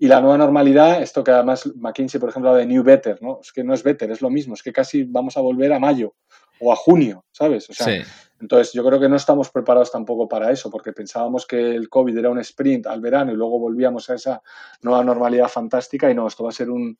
Y 0.00 0.06
la 0.06 0.20
nueva 0.20 0.38
normalidad, 0.38 1.02
esto 1.02 1.24
que 1.24 1.32
además 1.32 1.68
McKinsey, 1.74 2.20
por 2.20 2.30
ejemplo, 2.30 2.50
habla 2.50 2.60
de 2.60 2.66
New 2.66 2.84
Better, 2.84 3.20
¿no? 3.20 3.40
Es 3.42 3.52
que 3.52 3.64
no 3.64 3.74
es 3.74 3.82
better, 3.82 4.10
es 4.12 4.22
lo 4.22 4.30
mismo, 4.30 4.54
es 4.54 4.62
que 4.62 4.72
casi 4.72 5.02
vamos 5.02 5.36
a 5.36 5.40
volver 5.40 5.72
a 5.72 5.80
mayo 5.80 6.14
o 6.60 6.72
a 6.72 6.76
junio, 6.76 7.24
¿sabes? 7.32 7.68
O 7.68 7.72
sea, 7.72 8.04
entonces 8.40 8.72
yo 8.72 8.84
creo 8.84 9.00
que 9.00 9.08
no 9.08 9.16
estamos 9.16 9.50
preparados 9.50 9.90
tampoco 9.90 10.28
para 10.28 10.52
eso, 10.52 10.70
porque 10.70 10.92
pensábamos 10.92 11.46
que 11.46 11.74
el 11.74 11.88
COVID 11.88 12.16
era 12.16 12.30
un 12.30 12.38
sprint 12.38 12.86
al 12.86 13.00
verano 13.00 13.32
y 13.32 13.36
luego 13.36 13.58
volvíamos 13.58 14.08
a 14.10 14.14
esa 14.14 14.40
nueva 14.82 15.02
normalidad 15.02 15.48
fantástica 15.48 16.08
y 16.10 16.14
no, 16.14 16.28
esto 16.28 16.44
va 16.44 16.50
a 16.50 16.52
ser 16.52 16.70
un 16.70 16.96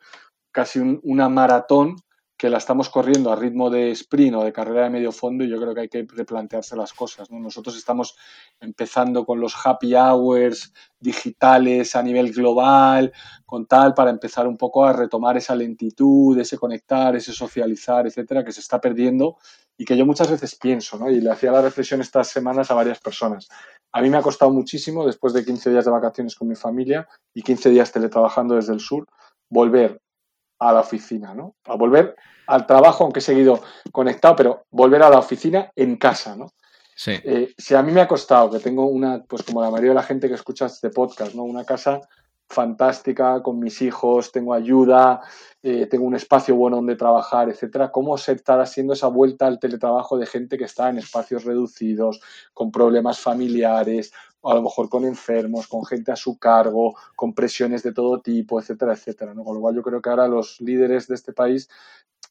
casi 0.50 0.80
una 1.02 1.28
maratón 1.28 1.96
que 2.38 2.48
la 2.48 2.58
estamos 2.58 2.88
corriendo 2.88 3.32
a 3.32 3.36
ritmo 3.36 3.68
de 3.68 3.90
sprint 3.90 4.36
o 4.36 4.44
de 4.44 4.52
carrera 4.52 4.84
de 4.84 4.90
medio 4.90 5.10
fondo 5.10 5.42
y 5.42 5.50
yo 5.50 5.60
creo 5.60 5.74
que 5.74 5.80
hay 5.80 5.88
que 5.88 6.06
replantearse 6.08 6.76
las 6.76 6.92
cosas. 6.92 7.28
Nosotros 7.32 7.76
estamos 7.76 8.16
empezando 8.60 9.26
con 9.26 9.40
los 9.40 9.56
happy 9.66 9.96
hours 9.96 10.72
digitales 11.00 11.96
a 11.96 12.02
nivel 12.02 12.32
global, 12.32 13.12
con 13.44 13.66
tal, 13.66 13.92
para 13.92 14.10
empezar 14.10 14.46
un 14.46 14.56
poco 14.56 14.86
a 14.86 14.92
retomar 14.92 15.36
esa 15.36 15.56
lentitud, 15.56 16.38
ese 16.38 16.56
conectar, 16.56 17.16
ese 17.16 17.32
socializar, 17.32 18.06
etcétera, 18.06 18.44
que 18.44 18.52
se 18.52 18.60
está 18.60 18.80
perdiendo 18.80 19.36
y 19.76 19.84
que 19.84 19.96
yo 19.96 20.06
muchas 20.06 20.30
veces 20.30 20.54
pienso, 20.56 20.98
y 21.10 21.20
le 21.20 21.30
hacía 21.30 21.52
la 21.52 21.62
reflexión 21.62 22.00
estas 22.00 22.28
semanas 22.28 22.70
a 22.70 22.74
varias 22.74 23.00
personas. 23.00 23.48
A 23.92 24.00
mí 24.00 24.10
me 24.10 24.16
ha 24.16 24.22
costado 24.22 24.52
muchísimo, 24.52 25.06
después 25.06 25.32
de 25.32 25.44
15 25.44 25.70
días 25.70 25.84
de 25.84 25.90
vacaciones 25.90 26.34
con 26.34 26.48
mi 26.48 26.56
familia 26.56 27.08
y 27.34 27.42
15 27.42 27.70
días 27.70 27.92
teletrabajando 27.92 28.56
desde 28.56 28.74
el 28.74 28.80
sur, 28.80 29.06
volver 29.50 30.00
a 30.58 30.72
la 30.72 30.80
oficina, 30.80 31.34
¿no? 31.34 31.56
A 31.64 31.76
volver 31.76 32.16
al 32.46 32.66
trabajo, 32.66 33.04
aunque 33.04 33.20
he 33.20 33.22
seguido 33.22 33.60
conectado, 33.92 34.36
pero 34.36 34.66
volver 34.70 35.02
a 35.02 35.10
la 35.10 35.18
oficina 35.18 35.70
en 35.76 35.96
casa, 35.96 36.36
¿no? 36.36 36.52
Sí. 36.96 37.12
Eh, 37.22 37.54
si 37.56 37.74
a 37.74 37.82
mí 37.82 37.92
me 37.92 38.00
ha 38.00 38.08
costado, 38.08 38.50
que 38.50 38.58
tengo 38.58 38.86
una, 38.86 39.22
pues 39.22 39.42
como 39.42 39.62
la 39.62 39.70
mayoría 39.70 39.90
de 39.90 39.96
la 39.96 40.02
gente 40.02 40.28
que 40.28 40.34
escucha 40.34 40.66
este 40.66 40.90
podcast, 40.90 41.34
¿no? 41.34 41.44
Una 41.44 41.64
casa 41.64 42.00
fantástica 42.48 43.42
con 43.42 43.58
mis 43.58 43.82
hijos, 43.82 44.32
tengo 44.32 44.54
ayuda, 44.54 45.20
eh, 45.62 45.86
tengo 45.86 46.06
un 46.06 46.16
espacio 46.16 46.56
bueno 46.56 46.76
donde 46.76 46.96
trabajar, 46.96 47.50
etcétera. 47.50 47.92
¿Cómo 47.92 48.16
se 48.16 48.32
estará 48.32 48.62
haciendo 48.62 48.94
esa 48.94 49.08
vuelta 49.08 49.46
al 49.46 49.60
teletrabajo 49.60 50.16
de 50.18 50.26
gente 50.26 50.56
que 50.56 50.64
está 50.64 50.88
en 50.88 50.98
espacios 50.98 51.44
reducidos, 51.44 52.20
con 52.54 52.72
problemas 52.72 53.20
familiares, 53.20 54.12
a 54.42 54.54
lo 54.54 54.62
mejor 54.62 54.88
con 54.88 55.04
enfermos, 55.04 55.66
con 55.66 55.84
gente 55.84 56.12
a 56.12 56.16
su 56.16 56.38
cargo, 56.38 56.94
con 57.16 57.34
presiones 57.34 57.82
de 57.82 57.92
todo 57.92 58.20
tipo, 58.20 58.60
etcétera, 58.60 58.92
etcétera. 58.92 59.34
¿no? 59.34 59.44
Con 59.44 59.56
lo 59.56 59.60
cual 59.60 59.74
yo 59.74 59.82
creo 59.82 60.00
que 60.00 60.10
ahora 60.10 60.28
los 60.28 60.60
líderes 60.60 61.08
de 61.08 61.14
este 61.14 61.32
país 61.32 61.68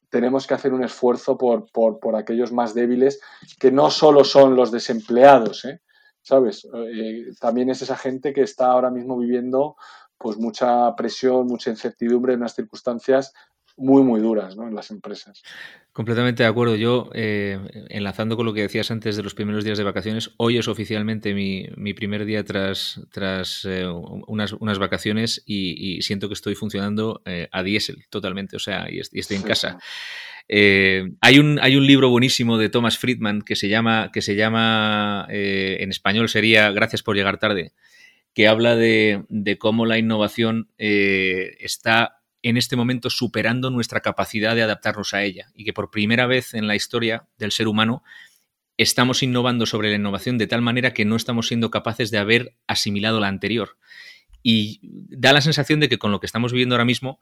tenemos 0.09 0.47
que 0.47 0.53
hacer 0.53 0.73
un 0.73 0.83
esfuerzo 0.83 1.37
por, 1.37 1.69
por, 1.69 2.15
aquellos 2.15 2.51
más 2.53 2.73
débiles, 2.73 3.19
que 3.59 3.71
no 3.71 3.89
solo 3.89 4.23
son 4.23 4.55
los 4.55 4.71
desempleados, 4.71 5.65
¿eh? 5.65 5.81
¿sabes? 6.21 6.67
Eh, 6.73 7.33
también 7.39 7.69
es 7.69 7.81
esa 7.81 7.97
gente 7.97 8.33
que 8.33 8.41
está 8.41 8.67
ahora 8.67 8.89
mismo 8.89 9.17
viviendo 9.17 9.75
pues 10.17 10.37
mucha 10.37 10.95
presión, 10.95 11.47
mucha 11.47 11.69
incertidumbre 11.69 12.33
en 12.33 12.39
unas 12.39 12.55
circunstancias 12.55 13.33
muy, 13.77 14.01
muy 14.01 14.19
duras 14.19 14.57
¿no? 14.57 14.67
en 14.67 14.75
las 14.75 14.89
empresas. 14.89 15.43
Completamente 15.93 16.43
de 16.43 16.49
acuerdo. 16.49 16.75
Yo, 16.75 17.09
eh, 17.13 17.59
enlazando 17.89 18.35
con 18.35 18.45
lo 18.45 18.53
que 18.53 18.61
decías 18.61 18.91
antes 18.91 19.15
de 19.15 19.23
los 19.23 19.35
primeros 19.35 19.63
días 19.63 19.77
de 19.77 19.83
vacaciones, 19.83 20.31
hoy 20.37 20.57
es 20.57 20.67
oficialmente 20.67 21.33
mi, 21.33 21.67
mi 21.75 21.93
primer 21.93 22.25
día 22.25 22.43
tras, 22.43 23.01
tras 23.11 23.65
eh, 23.65 23.87
unas, 23.87 24.53
unas, 24.53 24.79
vacaciones 24.79 25.43
y, 25.45 26.01
siento 26.01 26.27
que 26.27 26.33
estoy 26.33 26.55
funcionando 26.55 27.21
eh, 27.25 27.47
a 27.51 27.63
diésel 27.63 28.05
totalmente, 28.09 28.55
o 28.55 28.59
sea, 28.59 28.87
y, 28.91 28.99
estoy 28.99 29.37
en 29.37 29.43
casa. 29.43 29.77
hay, 30.49 31.39
un, 31.39 31.59
hay 31.61 31.75
un 31.75 31.85
libro 31.85 32.09
buenísimo 32.09 32.57
de 32.57 32.69
Thomas 32.69 32.97
Friedman 32.97 33.41
que 33.41 33.55
se 33.55 33.69
llama, 33.69 34.09
que 34.11 34.21
se 34.21 34.35
llama 34.35 35.27
en 35.29 35.89
español 35.89 36.29
sería 36.29 36.71
Gracias 36.71 37.03
por 37.03 37.15
llegar 37.15 37.39
tarde, 37.39 37.73
que 38.33 38.47
habla 38.47 38.75
de, 38.75 39.23
de 39.29 39.57
cómo 39.57 39.85
la 39.85 39.97
innovación 39.97 40.69
está 40.77 42.16
en 42.49 42.55
este 42.55 42.77
momento 42.77 43.09
superando 43.09 43.69
nuestra 43.69 43.99
capacidad 43.99 44.55
de 44.55 44.63
adaptarnos 44.63 45.13
a 45.13 45.23
ella 45.23 45.51
y 45.53 45.65
que 45.65 45.73
por 45.73 45.91
primera 45.91 46.27
vez 46.27 46.53
en 46.53 46.65
la 46.65 46.75
historia 46.75 47.27
del 47.37 47.51
ser 47.51 47.67
humano 47.67 48.03
estamos 48.77 49.21
innovando 49.21 49.65
sobre 49.65 49.89
la 49.89 49.97
innovación 49.97 50.37
de 50.37 50.47
tal 50.47 50.61
manera 50.61 50.93
que 50.93 51.03
no 51.03 51.17
estamos 51.17 51.47
siendo 51.47 51.71
capaces 51.71 52.09
de 52.09 52.19
haber 52.19 52.55
asimilado 52.65 53.19
la 53.19 53.27
anterior. 53.27 53.77
Y 54.43 54.79
da 54.81 55.33
la 55.33 55.41
sensación 55.41 55.81
de 55.81 55.89
que 55.89 55.97
con 55.97 56.11
lo 56.11 56.21
que 56.21 56.25
estamos 56.25 56.53
viviendo 56.53 56.75
ahora 56.75 56.85
mismo 56.85 57.19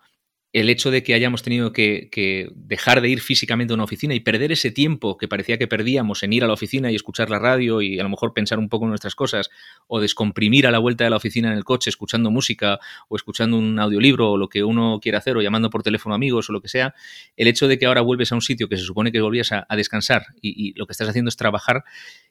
el 0.54 0.70
hecho 0.70 0.90
de 0.90 1.04
que 1.04 1.14
hayamos 1.14 1.44
tenido 1.44 1.74
que, 1.74 2.50
dejar 2.56 3.02
de 3.02 3.10
ir 3.10 3.20
físicamente 3.20 3.74
a 3.74 3.76
una 3.76 3.84
oficina 3.84 4.14
y 4.14 4.22
perder 4.22 4.54
ese 4.54 4.72
tiempo 4.72 5.18
que 5.18 5.28
parecía 5.28 5.58
que 5.58 5.68
perdíamos 5.68 6.24
en 6.24 6.32
ir 6.32 6.46
a 6.46 6.48
la 6.48 6.54
oficina 6.54 6.92
y 6.92 6.96
escuchar 6.96 7.30
la 7.30 7.40
radio 7.40 7.82
y 7.82 8.00
a 8.00 8.04
lo 8.04 8.10
mejor 8.10 8.34
pensar 8.34 8.58
un 8.58 8.70
poco 8.70 8.86
en 8.86 8.90
nuestras 8.90 9.16
cosas 9.16 9.50
o 9.88 10.00
descomprimir 10.00 10.66
a 10.66 10.72
la 10.72 10.80
vuelta 10.80 11.04
de 11.04 11.10
la 11.10 11.18
oficina 11.18 11.52
en 11.52 11.58
el 11.58 11.66
coche 11.66 11.90
escuchando 11.90 12.32
música 12.32 12.80
o 13.10 13.18
escuchando 13.18 13.58
un 13.58 13.78
audiolibro 13.80 14.32
o 14.32 14.38
lo 14.38 14.48
que 14.48 14.64
uno 14.64 15.00
quiera 15.02 15.18
hacer 15.18 15.36
o 15.36 15.42
llamando 15.42 15.70
por 15.70 15.84
teléfono 15.84 16.14
a 16.14 16.16
amigos 16.16 16.50
o 16.50 16.54
lo 16.54 16.62
que 16.62 16.70
sea, 16.70 16.96
el 17.36 17.48
hecho 17.50 17.68
de 17.68 17.78
que 17.78 17.86
ahora 17.86 18.00
vuelves 18.00 18.32
a 18.32 18.36
un 18.36 18.42
sitio 18.42 18.70
que 18.70 18.78
se 18.78 18.84
supone 18.84 19.12
que 19.12 19.20
volvías 19.20 19.52
a, 19.52 19.68
descansar 19.76 20.28
y, 20.42 20.74
lo 20.80 20.86
que 20.86 20.94
estás 20.94 21.10
haciendo 21.10 21.28
es 21.28 21.36
trabajar, 21.36 21.84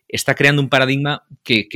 está 0.08 0.34
creando 0.34 0.62
un 0.62 0.68
paradigma 0.68 1.24
que, 1.42 1.68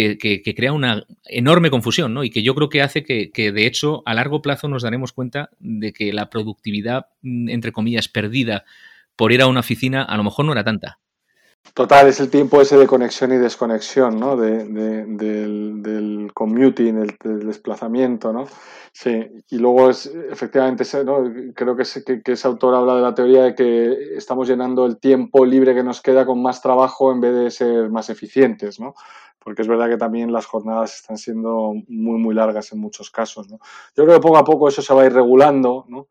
crea 0.57 0.73
una 0.73 1.05
enorme 1.25 1.71
confusión, 1.71 2.15
¿no? 2.15 2.25
Y 2.25 2.31
que 2.31 2.43
yo 2.43 2.55
creo 2.55 2.69
que 2.69 2.83
hace 2.83 3.03
que, 3.03 3.53
de 3.53 3.67
hecho, 3.67 4.03
a 4.07 4.15
largo 4.15 4.43
plazo 4.43 4.69
nos 4.69 4.83
daremos 4.83 5.13
cuenta 5.13 5.51
de 5.59 5.93
que 5.93 6.13
la 6.13 6.31
productividad, 6.31 7.07
mm, 7.23 7.49
entre 7.49 7.73
comillas, 7.73 8.09
perdida 8.09 8.65
por 9.17 9.33
ir 9.33 9.43
a 9.43 9.47
una 9.47 9.61
oficina, 9.61 10.03
a 10.03 10.17
lo 10.17 10.25
mejor 10.25 10.45
no 10.45 10.53
era 10.53 10.65
tanta. 10.65 11.01
Total, 11.75 12.09
es 12.09 12.21
el 12.21 12.31
tiempo 12.31 12.61
ese 12.61 12.77
de 12.77 12.87
conexión 12.87 13.33
y 13.33 13.37
desconexión, 13.37 14.19
¿no? 14.19 14.37
del, 14.37 16.31
commuting, 16.35 17.01
del, 17.01 17.47
desplazamiento, 17.47 18.33
¿no? 18.33 18.47
Sí, 18.93 19.27
y 19.51 19.59
luego 19.59 19.91
es, 19.91 20.07
efectivamente, 20.07 20.85
¿no? 21.05 21.33
creo 21.55 21.77
que, 21.77 21.85
que, 22.25 22.33
ese 22.33 22.49
autor 22.49 22.75
habla 22.75 22.97
de 22.97 23.03
la 23.03 23.15
teoría 23.15 23.45
de 23.45 23.55
que 23.55 24.17
estamos 24.17 24.49
llenando 24.49 24.87
el 24.87 24.99
tiempo 24.99 25.45
libre 25.45 25.75
que 25.75 25.85
nos 25.85 26.01
queda 26.01 26.27
con 26.27 26.43
más 26.43 26.61
trabajo 26.61 27.13
en 27.13 27.21
vez 27.21 27.35
de 27.35 27.51
ser 27.51 27.91
más 27.91 28.11
eficientes, 28.11 28.81
¿no? 28.81 28.95
porque 29.49 29.63
es 29.63 29.69
verdad 29.69 29.89
que 29.89 29.97
también 29.97 30.31
las 30.31 30.45
jornadas 30.45 30.95
están 30.97 31.17
siendo 31.17 31.73
muy, 31.89 32.19
muy 32.19 32.35
largas 32.35 32.71
en 32.73 32.81
muchos 32.81 33.11
casos. 33.11 33.49
Yo 33.49 33.57
creo 34.05 34.17
que 34.17 34.21
poco 34.21 34.37
a 34.37 34.45
poco 34.45 34.69
eso 34.69 34.83
se 34.83 34.93
va 34.93 35.03
a 35.03 35.07
ir 35.07 35.13
regulando, 35.15 35.87
¿no? 35.89 36.09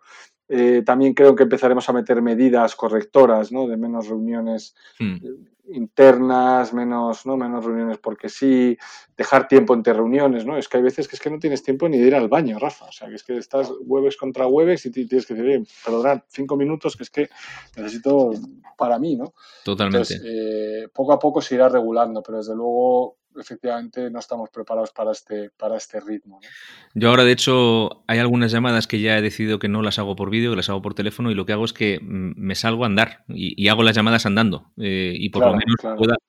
Eh, 0.50 0.82
también 0.86 1.14
creo 1.14 1.36
que 1.36 1.44
empezaremos 1.44 1.88
a 1.90 1.94
meter 1.94 2.22
medidas 2.22 2.76
correctoras, 2.76 3.52
¿no? 3.52 3.68
De 3.68 3.76
menos 3.76 4.08
reuniones 4.08 4.76
hmm. 4.98 5.18
internas, 5.74 6.74
menos, 6.74 7.26
¿no? 7.26 7.36
menos 7.36 7.66
reuniones 7.66 7.98
porque 7.98 8.30
sí, 8.30 8.78
dejar 9.18 9.50
tiempo 9.50 9.74
entre 9.74 9.92
reuniones, 9.94 10.46
¿no? 10.46 10.58
Es 10.58 10.70
que 10.70 10.78
hay 10.78 10.84
veces 10.84 11.08
que 11.08 11.18
es 11.18 11.22
que 11.22 11.30
no 11.30 11.40
tienes 11.40 11.64
tiempo 11.64 11.90
ni 11.90 11.98
de 11.98 12.08
ir 12.08 12.16
al 12.16 12.30
baño, 12.30 12.60
Rafa. 12.60 12.86
O 12.86 12.92
sea, 12.94 13.10
que 13.10 13.16
es 13.16 13.24
que 13.24 13.38
estás 13.38 13.72
hueves 13.82 14.16
contra 14.16 14.48
hueves 14.48 14.86
y 14.86 14.92
tienes 14.92 15.26
que 15.26 15.34
decir, 15.34 15.68
perdonad, 15.84 16.22
cinco 16.30 16.56
minutos 16.56 16.96
que 16.96 17.04
es 17.04 17.10
que 17.10 17.30
necesito 17.76 18.32
para 18.78 19.00
mí, 19.00 19.18
¿no? 19.18 19.34
Totalmente. 19.66 20.16
Eh, 20.24 20.88
poco 20.94 21.12
a 21.12 21.20
poco 21.20 21.42
se 21.42 21.56
irá 21.56 21.68
regulando, 21.68 22.24
pero 22.24 22.38
desde 22.38 22.56
luego 22.56 23.18
efectivamente 23.38 24.10
no 24.10 24.20
estamos 24.20 24.50
preparados 24.50 24.92
para 24.92 25.12
este, 25.12 25.50
para 25.52 25.78
este 25.78 26.00
ritmo. 26.00 26.40
Yo 26.94 27.10
ahora, 27.10 27.24
de 27.24 27.32
hecho, 27.32 28.04
hay 28.08 28.20
algunas 28.20 28.52
llamadas 28.52 28.88
que 28.88 29.00
ya 29.00 29.18
he 29.18 29.22
decidido 29.22 29.60
que 29.60 29.68
no 29.68 29.82
las 29.82 30.00
hago 30.00 30.16
por 30.16 30.30
vídeo, 30.30 30.52
que 30.52 30.58
las 30.58 30.70
hago 30.70 30.82
por 30.82 30.94
teléfono 30.94 31.32
y 31.32 31.36
lo 31.36 31.46
que 31.46 31.54
hago 31.54 31.66
es 31.66 31.74
que 31.74 32.00
mm, 32.02 32.34
me 32.36 32.56
salgo 32.56 32.84
a 32.84 32.88
andar 32.88 33.24
y, 33.28 33.68
hago 33.68 33.84
las 33.84 33.96
llamadas 33.96 34.26
andando 34.26 34.72
eh, 34.78 35.14
y 35.18 35.30
por 35.30 35.46
lo 35.46 35.52
menos 35.52 35.76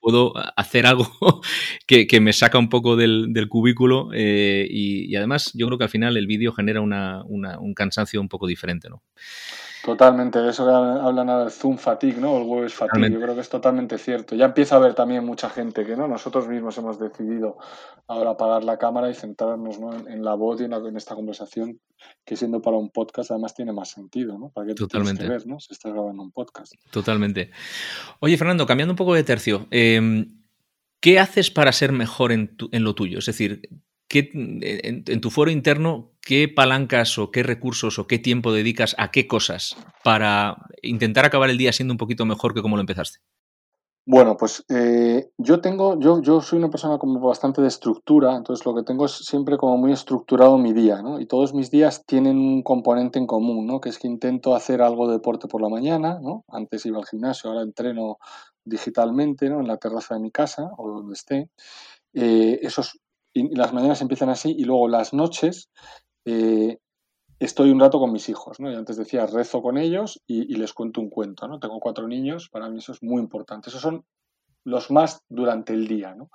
puedo 0.01 0.33
hacer 0.57 0.87
algo 0.87 1.07
que, 1.87 2.21
me 2.21 2.33
saca 2.33 2.59
un 2.59 2.69
poco 2.69 2.97
del, 2.97 3.47
cubículo 3.49 4.11
eh, 4.13 4.67
y, 4.69 5.15
además 5.17 5.53
yo 5.55 5.67
creo 5.67 5.79
que 5.79 5.85
al 5.85 5.91
final 5.91 6.17
el 6.17 6.27
vídeo 6.27 6.53
genera 6.53 6.81
un 6.81 7.75
cansancio 7.75 8.21
un 8.21 8.29
poco 8.29 8.47
diferente. 8.47 8.89
¿no? 8.89 9.03
Totalmente, 9.85 10.41
de 10.41 10.51
eso 10.51 10.65
que 10.65 10.73
hablan 10.73 11.27
del 11.27 11.51
Zoom 11.51 11.79
fatigue, 11.79 12.21
¿no? 12.21 12.37
El 12.39 12.45
web 12.45 12.69
fatigue, 12.69 13.11
yo 13.11 13.21
creo 13.21 13.35
que 13.35 13.41
es 13.41 13.49
totalmente 13.49 13.97
cierto. 13.99 14.35
Ya 14.35 14.47
empieza 14.47 14.75
a 14.75 14.79
haber 14.79 14.95
también 14.95 15.25
mucha 15.25 15.49
gente 15.49 15.85
que, 15.85 15.97
¿no? 15.97 16.09
Nosotros 16.09 16.49
mismos 16.49 16.77
hemos 16.79 16.99
decidido 16.99 17.59
ahora 18.09 18.31
apagar 18.31 18.65
la 18.65 18.77
cámara 18.77 19.09
y 19.11 19.15
centrarnos 19.15 19.79
en, 20.09 20.25
la 20.25 20.35
voz 20.35 20.61
y 20.61 20.65
en, 20.65 20.97
esta 20.97 21.15
conversación, 21.15 21.81
que 22.25 22.37
siendo 22.37 22.61
para 22.61 22.77
un 22.77 22.91
podcast 22.91 23.31
además 23.31 23.55
tiene 23.55 23.73
más 23.73 23.91
sentido, 23.91 24.37
¿no? 24.39 24.51
Para 24.51 24.67
que 24.67 24.75
Totalmente. 24.75 25.23
Que 25.23 25.31
ver, 25.31 25.47
¿no? 25.47 25.61
Si 25.61 25.73
estás 25.73 25.93
grabando 25.93 26.23
un 26.23 26.33
podcast. 26.33 26.75
Totalmente. 26.91 27.51
Oye, 28.21 28.37
Fernando, 28.37 28.67
cambiando 28.67 28.93
un 28.93 28.99
poco 28.99 29.15
de 29.15 29.23
tercio, 29.23 29.69
em, 29.71 30.43
¿qué 31.01 31.21
haces 31.21 31.51
para 31.51 31.73
ser 31.73 31.93
mejor 31.93 32.33
en, 32.33 32.57
en 32.73 32.85
lo 32.85 32.95
tuyo? 32.95 33.21
Es 33.21 33.27
decir, 33.27 33.63
en, 34.11 35.21
tu 35.21 35.31
foro 35.31 35.51
interno, 35.51 36.11
qué 36.21 36.49
palancas 36.49 37.19
o 37.19 37.31
qué 37.31 37.43
recursos 37.43 37.99
o 37.99 38.07
qué 38.07 38.19
tiempo 38.19 38.53
dedicas 38.53 38.95
a 38.99 39.11
qué 39.11 39.27
cosas 39.27 39.77
para 40.03 40.57
intentar 40.83 41.25
acabar 41.25 41.51
el 41.51 41.59
día 41.59 41.73
siendo 41.73 41.95
un 41.95 41.99
poquito 41.99 42.25
mejor 42.25 42.55
que 42.55 42.63
como 42.63 42.77
lo 42.77 42.81
empezaste? 42.81 43.21
Bueno, 44.11 44.39
pues 44.39 44.65
eh, 44.71 45.29
yo 45.37 45.61
tengo, 45.61 46.01
yo, 46.01 46.23
yo 46.23 46.41
soy 46.41 46.59
una 46.59 46.71
persona 46.71 46.97
como 46.97 47.21
bastante 47.21 47.61
de 47.61 47.69
estructura, 47.69 48.37
entonces 48.37 48.65
lo 48.65 48.75
que 48.75 48.83
tengo 48.83 49.05
es 49.05 49.13
siempre 49.13 49.59
como 49.59 49.77
muy 49.77 49.93
estructurado 49.93 50.57
mi 50.57 50.73
día, 50.73 51.03
¿no? 51.03 51.21
Y 51.21 51.27
todos 51.27 51.53
mis 51.53 51.71
días 51.71 52.07
tienen 52.07 52.39
un 52.39 52.63
componente 52.63 53.19
en 53.19 53.27
común, 53.27 53.67
¿no? 53.67 53.83
Que 53.83 53.91
es 53.91 53.99
que 53.99 54.07
intento 54.07 54.55
hacer 54.55 54.81
algo 54.81 55.09
de 55.09 55.13
deporte 55.13 55.47
por 55.47 55.61
la 55.61 55.69
mañana, 55.69 56.21
¿no? 56.23 56.47
Antes 56.49 56.87
iba 56.87 56.97
al 56.97 57.05
gimnasio, 57.05 57.51
ahora 57.51 57.63
entreno 57.63 58.17
digitalmente, 58.65 59.51
¿no? 59.51 59.61
En 59.61 59.67
la 59.67 59.77
terraza 59.77 60.15
de 60.15 60.21
mi 60.21 60.31
casa 60.31 60.71
o 60.79 60.89
donde 60.89 61.13
esté. 61.13 61.51
Eh, 62.15 62.61
esos 62.63 62.99
y 63.33 63.55
las 63.55 63.73
mañanas 63.73 64.01
empiezan 64.01 64.31
así 64.31 64.55
y 64.57 64.65
luego 64.65 64.89
las 64.89 65.13
noches 65.13 65.71
eh, 66.25 66.79
estoy 67.39 67.71
un 67.71 67.81
rato 67.81 67.99
con 67.99 68.13
mis 68.13 68.29
hijos, 68.29 68.61
¿no? 68.61 68.71
Y 68.71 68.75
antes 68.75 68.97
decía, 68.97 69.27
rezo 69.27 69.63
con 69.63 69.79
ellos 69.79 70.21
y, 70.27 70.55
les 70.57 70.73
cuento 70.73 71.01
un 71.01 71.11
cuento, 71.11 71.47
¿no? 71.47 71.59
Tengo 71.59 71.79
cuatro 71.81 72.09
niños, 72.09 72.49
para 72.51 72.69
mí 72.69 72.79
eso 72.79 72.93
es 72.93 73.03
muy 73.03 73.21
importante. 73.21 73.71
Esos 73.71 73.81
son 73.81 74.05
los 74.65 74.91
más 74.91 75.23
durante 75.29 75.73
el 75.73 75.87
día, 75.87 76.15
¿no? 76.15 76.31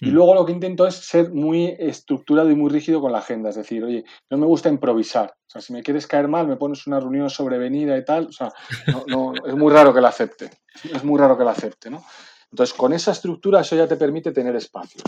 Y 0.00 0.10
hmm. 0.10 0.14
luego 0.14 0.34
lo 0.34 0.46
que 0.46 0.52
intento 0.52 0.86
es 0.86 0.94
ser 0.94 1.32
muy 1.32 1.76
estructurado 1.78 2.50
y 2.50 2.56
muy 2.56 2.70
rígido 2.70 3.00
con 3.00 3.12
la 3.12 3.18
agenda, 3.18 3.50
es 3.50 3.56
decir, 3.56 3.84
oye, 3.84 4.04
no 4.30 4.38
me 4.38 4.46
gusta 4.46 4.68
improvisar, 4.68 5.30
o 5.30 5.50
sea, 5.50 5.60
si 5.60 5.72
me 5.72 5.82
quieres 5.82 6.06
caer 6.06 6.26
mal, 6.26 6.48
me 6.48 6.56
pones 6.56 6.86
una 6.86 6.98
reunión 6.98 7.30
sobrevenida 7.30 7.96
y 7.96 8.04
tal, 8.04 8.26
o 8.26 8.32
sea, 8.32 8.52
no, 9.06 9.34
es 9.34 9.54
muy 9.54 9.72
raro 9.72 9.94
que 9.94 10.00
la 10.00 10.08
acepte, 10.08 10.50
es 10.82 11.04
muy 11.04 11.18
raro 11.18 11.38
que 11.38 11.44
la 11.44 11.52
acepte, 11.52 11.90
¿no? 11.90 12.02
Entonces, 12.50 12.76
con 12.76 12.92
esa 12.92 13.12
estructura, 13.12 13.60
eso 13.60 13.76
ya 13.76 13.88
te 13.88 13.96
permite 13.96 14.32
tener 14.32 14.54
espacios. 14.56 15.02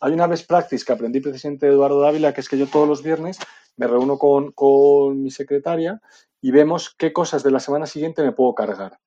Hay 0.00 0.12
una 0.12 0.26
best 0.26 0.48
practice 0.48 0.84
que 0.84 0.92
aprendí 0.92 1.20
precisamente 1.20 1.66
de 1.66 1.72
Eduardo 1.72 2.00
Dávila, 2.00 2.32
que 2.32 2.40
es 2.40 2.48
que 2.48 2.58
yo 2.58 2.66
todos 2.66 2.88
los 2.88 3.02
viernes 3.02 3.38
me 3.76 3.86
reúno 3.86 4.18
con, 4.18 5.22
mi 5.22 5.30
secretaria 5.30 6.00
y 6.40 6.50
vemos 6.50 6.94
qué 6.96 7.12
cosas 7.12 7.42
de 7.42 7.50
la 7.50 7.60
semana 7.60 7.86
siguiente 7.86 8.22
me 8.22 8.32
puedo 8.32 8.54
cargar. 8.54 8.98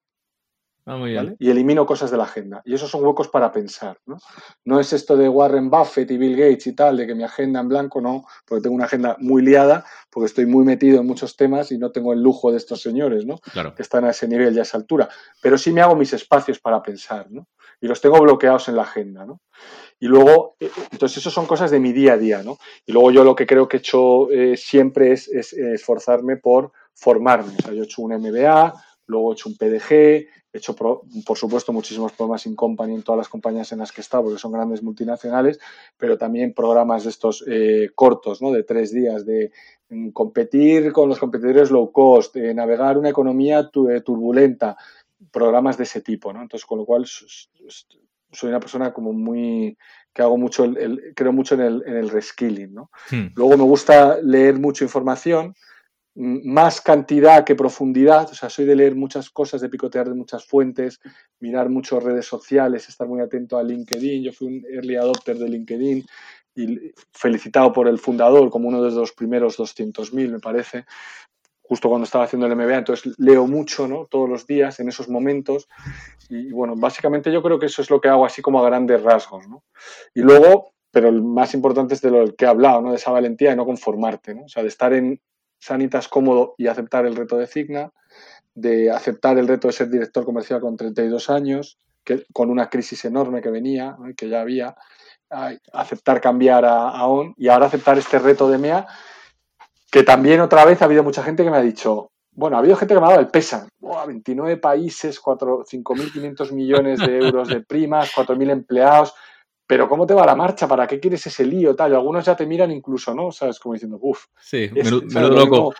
Ah, 0.86 0.97
muy 0.97 1.11
bien. 1.11 1.36
Y 1.39 1.49
elimino 1.49 1.86
cosas 1.86 2.11
de 2.11 2.17
la 2.17 2.25
agenda. 2.25 2.61
Y 2.65 2.73
esos 2.73 2.89
son 2.89 3.03
huecos 3.05 3.29
para 3.29 3.51
pensar. 3.51 3.97
¿no? 4.05 4.17
no 4.65 4.79
es 4.79 4.91
esto 4.93 5.15
de 5.15 5.29
Warren 5.29 5.69
Buffett 5.69 6.11
y 6.11 6.17
Bill 6.17 6.36
Gates 6.36 6.67
y 6.67 6.73
tal, 6.73 6.97
de 6.97 7.07
que 7.07 7.15
mi 7.15 7.23
agenda 7.23 7.61
en 7.61 7.69
blanco, 7.69 8.01
no, 8.01 8.25
porque 8.45 8.63
tengo 8.63 8.75
una 8.75 8.86
agenda 8.86 9.15
muy 9.19 9.41
liada, 9.41 9.86
porque 10.09 10.25
estoy 10.25 10.45
muy 10.45 10.65
metido 10.65 10.99
en 10.99 11.07
muchos 11.07 11.38
temas 11.38 11.71
y 11.71 11.77
no 11.77 11.91
tengo 11.91 12.13
el 12.13 12.21
lujo 12.21 12.51
de 12.51 12.57
estos 12.57 12.81
señores, 12.81 13.25
¿no? 13.25 13.38
Claro. 13.38 13.73
Que 13.73 13.81
están 13.81 14.03
a 14.05 14.11
ese 14.11 14.27
nivel 14.27 14.55
y 14.55 14.59
a 14.59 14.63
esa 14.63 14.77
altura. 14.77 15.09
Pero 15.41 15.57
sí 15.57 15.71
me 15.71 15.81
hago 15.81 15.95
mis 15.95 16.13
espacios 16.13 16.59
para 16.59 16.81
pensar, 16.81 17.27
¿no? 17.31 17.47
y 17.84 17.88
los 17.88 17.99
tengo 17.99 18.17
bloqueados 18.21 18.69
en 18.69 18.77
la 18.77 18.84
agenda, 18.84 19.25
¿no? 19.25 19.41
Y 19.99 20.07
luego, 20.07 20.55
eh, 20.61 20.71
entonces, 20.91 21.17
eso 21.17 21.29
son 21.29 21.45
cosas 21.45 21.69
de 21.69 21.81
mi 21.81 21.91
día 21.91 22.13
a 22.13 22.17
día, 22.17 22.41
¿no? 22.41 22.57
Y 22.86 22.93
luego 22.93 23.11
yo 23.11 23.25
lo 23.25 23.36
que 23.36 23.45
creo 23.45 23.67
que 23.67 23.75
he 23.75 23.79
hecho 23.81 24.31
eh, 24.31 24.55
siempre 24.55 25.11
es, 25.11 25.27
esforzarme 25.27 26.38
por 26.38 26.71
formarme. 26.93 27.53
O 27.59 27.61
sea, 27.61 27.73
yo 27.73 27.84
he 27.84 27.86
hecho 27.86 28.01
un 28.01 28.13
MBA, 28.13 28.73
luego 29.08 29.32
he 29.32 29.34
hecho 29.34 29.49
un 29.49 29.58
PDG, 29.58 29.91
he 29.91 30.58
hecho, 30.58 30.76
por 30.76 31.38
supuesto, 31.38 31.74
muchísimos 31.74 32.12
programas 32.12 32.45
in 32.45 32.56
company 32.56 32.93
en 32.93 33.04
todas 33.04 33.18
las 33.18 33.30
compañías 33.30 33.72
en 33.72 33.80
las 33.80 33.91
que 33.91 34.01
he 34.01 34.04
estado, 34.04 34.24
porque 34.24 34.39
son 34.39 34.51
grandes 34.51 34.84
multinacionales, 34.84 35.60
pero 35.97 36.18
también 36.18 36.54
programas 36.54 37.04
de 37.04 37.10
estos 37.10 37.43
eh, 37.47 37.89
cortos, 37.95 38.41
¿no? 38.41 38.51
De 38.51 38.64
tres 38.64 38.93
días, 38.93 39.26
de 39.26 39.51
mm, 39.89 40.10
competir 40.10 40.91
con 40.91 41.10
los 41.10 41.20
competidores 41.20 41.72
low 41.72 41.91
cost, 41.91 42.36
de 42.36 42.54
navegar 42.54 42.97
una 42.97 43.10
economía 43.10 43.70
turbulenta, 43.70 44.78
programas 45.32 45.78
de 45.78 45.84
ese 45.84 46.01
tipo, 46.01 46.32
¿no? 46.32 46.41
Entonces, 46.41 46.66
con 46.66 46.78
lo 46.80 46.86
cual 46.86 47.06
soy 47.08 48.49
una 48.49 48.60
persona 48.60 48.93
como 48.93 49.12
muy 49.14 49.78
que 50.14 50.22
hago 50.22 50.38
mucho, 50.38 50.66
el, 50.66 51.14
creo 51.16 51.34
mucho 51.34 51.56
en 51.56 51.62
el, 51.62 51.84
en 51.88 51.97
el 51.97 52.10
reskilling, 52.10 52.74
¿no? 52.74 52.91
Hmm. 53.10 53.28
Luego 53.36 53.58
me 53.58 53.64
gusta 53.64 54.20
leer 54.22 54.60
mucha 54.60 54.84
información, 54.84 55.56
más 56.16 56.82
cantidad 56.82 57.43
que 57.43 57.55
profundidad, 57.55 58.30
o 58.30 58.36
sea, 58.36 58.49
soy 58.49 58.66
de 58.66 58.76
leer 58.76 58.95
muchas 58.95 59.30
cosas, 59.30 59.61
de 59.61 59.70
picotear 59.70 60.07
de 60.07 60.16
muchas 60.16 60.45
fuentes, 60.45 60.99
mirar 61.39 61.70
muchas 61.70 62.03
redes 62.03 62.26
sociales, 62.26 62.88
estar 62.88 63.07
muy 63.07 63.22
atento 63.22 63.57
a 63.57 63.64
LinkedIn. 63.64 64.24
Yo 64.24 64.32
fui 64.32 64.47
un 64.47 64.66
early 64.72 64.95
adopter 64.95 65.38
de 65.38 65.49
LinkedIn 65.49 66.05
y 66.55 66.91
felicitado 67.11 67.74
por 67.74 67.88
el 67.88 67.97
fundador 67.97 68.49
como 68.51 68.68
uno 68.68 68.84
de 68.84 68.91
los 68.91 69.11
primeros 69.14 69.57
200.000, 69.57 70.32
me 70.32 70.39
parece 70.39 70.86
justo 71.64 71.89
cuando 71.89 72.05
estaba 72.05 72.26
haciendo 72.26 72.45
el 72.45 72.55
MBA, 72.55 72.78
entonces 72.78 73.14
leo 73.18 73.47
mucho, 73.47 73.88
¿no? 73.88 74.05
Todos 74.05 74.30
los 74.30 74.45
días, 74.45 74.80
en 74.80 74.89
esos 74.89 75.09
momentos. 75.09 75.68
Y 76.30 76.51
bueno, 76.51 76.76
básicamente 76.76 77.32
yo 77.32 77.41
creo 77.41 77.57
que 77.57 77.68
eso 77.68 77.82
es 77.82 77.89
lo 77.89 78.01
que 78.01 78.09
hago 78.09 78.26
así 78.26 78.41
como 78.41 78.59
a 78.59 78.66
grandes 78.66 79.01
rasgos, 79.01 79.47
¿no? 79.47 79.64
Y 80.14 80.22
luego, 80.22 80.74
pero 80.91 81.07
el 81.07 81.24
más 81.24 81.53
importante 81.53 81.95
es 81.95 82.01
de 82.01 82.11
lo 82.11 82.36
que 82.36 82.45
he 82.45 82.47
hablado, 82.47 82.82
¿no? 82.82 82.91
De 82.91 82.97
esa 82.97 83.11
valentía 83.11 83.51
de 83.51 83.55
no 83.55 83.66
conformarte, 83.66 84.36
¿no? 84.36 84.43
O 84.43 84.49
sea, 84.49 84.61
de 84.61 84.70
estar 84.70 84.93
en 84.93 85.20
Sanitas 85.64 86.07
cómodo 86.07 86.55
y 86.57 86.68
aceptar 86.68 87.05
el 87.05 87.16
reto 87.16 87.38
de 87.38 87.47
Cigna, 87.47 87.91
de 88.53 88.91
aceptar 88.91 89.38
el 89.38 89.47
reto 89.47 89.68
de 89.68 89.74
ser 89.74 89.89
director 89.89 90.26
comercial 90.26 90.59
con 90.59 90.76
32 90.76 91.30
años, 91.30 91.78
que, 92.03 92.26
con 92.34 92.49
una 92.49 92.70
crisis 92.70 93.05
enorme 93.05 93.41
que 93.41 93.49
venía, 93.49 93.95
que 94.18 94.30
ya 94.30 94.41
había, 94.41 94.76
aceptar 95.72 96.22
cambiar 96.22 96.66
a, 96.66 96.89
a 96.89 97.07
ON 97.07 97.34
y 97.38 97.47
ahora 97.47 97.68
aceptar 97.68 97.97
este 97.97 98.20
reto 98.20 98.49
de 98.49 98.57
MEA 98.57 98.88
que 99.93 100.01
también 100.01 100.41
otra 100.41 100.66
vez 100.66 100.82
ha 100.82 100.86
habido 100.86 101.03
mucha 101.03 101.22
gente 101.22 101.43
que 101.43 101.51
me 101.51 101.57
ha 101.57 101.61
dicho, 101.61 102.09
bueno, 102.32 102.55
ha 102.55 102.59
habido 102.61 102.76
gente 102.76 102.95
que 102.95 102.99
me 102.99 103.05
ha 103.05 103.09
dado 103.09 103.22
el 103.22 103.28
pesan. 103.28 103.70
29 104.07 104.57
países, 104.57 105.22
5.500 105.22 106.51
millones 106.51 106.99
de 106.99 107.20
euros 107.20 107.47
de 107.47 107.61
primas, 107.61 108.11
4.000 108.11 108.49
empleados. 108.49 109.14
Pero 109.74 109.89
¿cómo 109.89 110.05
te 110.05 110.13
va 110.13 110.24
la 110.24 110.36
marcha? 110.36 110.67
¿Para 110.67 110.86
qué 110.86 110.99
quieres 110.99 111.26
ese 111.26 111.43
lío? 111.43 111.76
Tal? 111.76 111.95
algunos 111.95 112.24
ya 112.24 112.36
te 112.36 112.45
miran 112.45 112.69
incluso, 112.69 113.11
¿no? 113.15 113.32
¿Sabes? 113.32 113.57
Como 113.57 113.74
diciendo, 113.74 113.97
uff. 113.99 114.28
Sí, 114.39 114.69
menudo, 114.71 115.30
loco. 115.32 115.74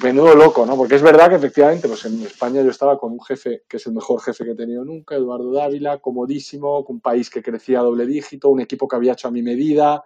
menudo 0.00 0.36
loco, 0.36 0.64
¿no? 0.64 0.76
Porque 0.76 0.94
es 0.94 1.02
verdad 1.02 1.28
que 1.28 1.34
efectivamente, 1.34 1.88
pues 1.88 2.04
en 2.04 2.22
España 2.22 2.62
yo 2.62 2.70
estaba 2.70 2.96
con 2.96 3.10
un 3.10 3.20
jefe 3.20 3.64
que 3.68 3.78
es 3.78 3.86
el 3.88 3.94
mejor 3.94 4.22
jefe 4.22 4.44
que 4.44 4.52
he 4.52 4.54
tenido 4.54 4.84
nunca, 4.84 5.16
Eduardo 5.16 5.50
Dávila, 5.50 5.98
comodísimo, 5.98 6.84
con 6.84 6.94
un 6.94 7.00
país 7.00 7.28
que 7.28 7.42
crecía 7.42 7.80
a 7.80 7.82
doble 7.82 8.06
dígito, 8.06 8.50
un 8.50 8.60
equipo 8.60 8.86
que 8.86 8.94
había 8.94 9.14
hecho 9.14 9.26
a 9.26 9.32
mi 9.32 9.42
medida, 9.42 10.04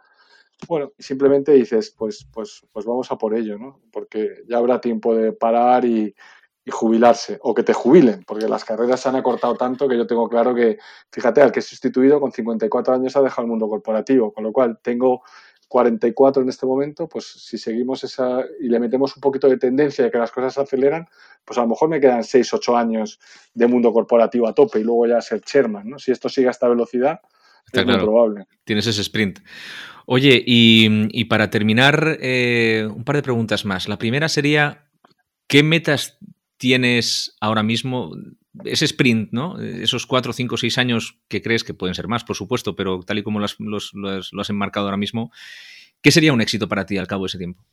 bueno, 0.66 0.92
simplemente 0.98 1.52
dices, 1.52 1.94
pues, 1.94 2.26
pues, 2.32 2.64
pues 2.72 2.86
vamos 2.86 3.12
a 3.12 3.18
por 3.18 3.34
ello, 3.34 3.58
¿no? 3.58 3.80
Porque 3.92 4.42
ya 4.48 4.56
habrá 4.56 4.80
tiempo 4.80 5.14
de 5.14 5.32
parar 5.32 5.84
y, 5.84 6.14
jubilarse, 6.70 7.38
o 7.42 7.54
que 7.54 7.62
te 7.62 7.72
jubilen, 7.72 8.24
porque 8.24 8.48
las 8.48 8.64
carreras 8.64 9.00
se 9.00 9.08
han 9.08 9.16
acortado 9.16 9.56
tanto 9.56 9.88
que 9.88 9.96
yo 9.96 10.06
tengo 10.06 10.28
claro 10.28 10.54
que, 10.54 10.78
fíjate, 11.10 11.42
al 11.42 11.50
que 11.50 11.58
he 11.60 11.62
sustituido 11.62 12.20
con 12.20 12.30
54 12.30 12.94
años 12.94 13.16
ha 13.16 13.22
dejado 13.22 13.42
el 13.42 13.48
mundo 13.48 13.68
corporativo, 13.68 14.32
con 14.32 14.44
lo 14.44 14.52
cual 14.52 14.78
tengo 14.80 15.22
44 15.72 16.42
en 16.42 16.48
este 16.50 16.66
momento, 16.66 17.08
pues 17.08 17.24
si 17.24 17.56
seguimos 17.56 18.04
esa 18.04 18.44
y 18.60 18.68
le 18.68 18.78
metemos 18.78 19.16
un 19.16 19.22
poquito 19.22 19.48
de 19.48 19.56
tendencia 19.56 20.04
de 20.04 20.10
que 20.10 20.18
las 20.18 20.30
cosas 20.30 20.54
se 20.54 20.60
aceleran, 20.60 21.08
pues 21.44 21.58
a 21.58 21.62
lo 21.62 21.68
mejor 21.68 21.88
me 21.88 21.98
quedan 21.98 22.22
6, 22.22 22.52
8 22.52 22.76
años 22.76 23.18
de 23.54 23.66
mundo 23.66 23.90
corporativo 23.92 24.46
a 24.46 24.54
tope 24.54 24.80
y 24.80 24.84
luego 24.84 25.06
ya 25.06 25.20
ser 25.22 25.40
chairman, 25.40 25.88
¿no? 25.88 25.98
Si 25.98 26.12
esto 26.12 26.28
sigue 26.28 26.48
a 26.48 26.50
esta 26.50 26.68
velocidad, 26.68 27.20
es 27.72 27.86
muy 27.86 27.96
probable. 27.96 28.44
Tienes 28.64 28.86
ese 28.86 29.00
sprint. 29.00 29.40
Oye, 30.04 30.42
y, 30.44 31.24
para 31.24 31.48
terminar, 31.48 32.18
eh, 32.20 32.86
un 32.94 33.04
par 33.04 33.16
de 33.16 33.22
preguntas 33.22 33.64
más. 33.64 33.88
La 33.88 33.98
primera 33.98 34.28
sería, 34.28 34.84
¿qué 35.46 35.62
metas 35.62 36.18
tienes 36.62 37.34
ahora 37.40 37.64
mismo? 37.64 38.12
Ese 38.62 38.84
sprint, 38.84 39.32
¿no? 39.32 39.58
Esos 39.58 40.06
cuatro, 40.06 40.32
cinco, 40.32 40.56
seis 40.56 40.78
años 40.78 41.18
que 41.26 41.42
crees 41.42 41.64
que 41.64 41.74
pueden 41.74 41.96
ser 41.96 42.06
más, 42.06 42.22
por 42.22 42.36
supuesto, 42.36 42.76
pero 42.76 43.00
tal 43.00 43.18
y 43.18 43.24
como 43.24 43.40
lo 43.40 43.46
has 43.46 44.50
enmarcado 44.50 44.86
ahora 44.86 44.96
mismo, 44.96 45.32
¿qué 46.02 46.12
sería 46.12 46.32
un 46.32 46.40
éxito 46.40 46.68
para 46.68 46.86
ti 46.86 46.98
al 46.98 47.08
cabo 47.08 47.24
de 47.24 47.26
ese 47.26 47.38
tiempo? 47.38 47.64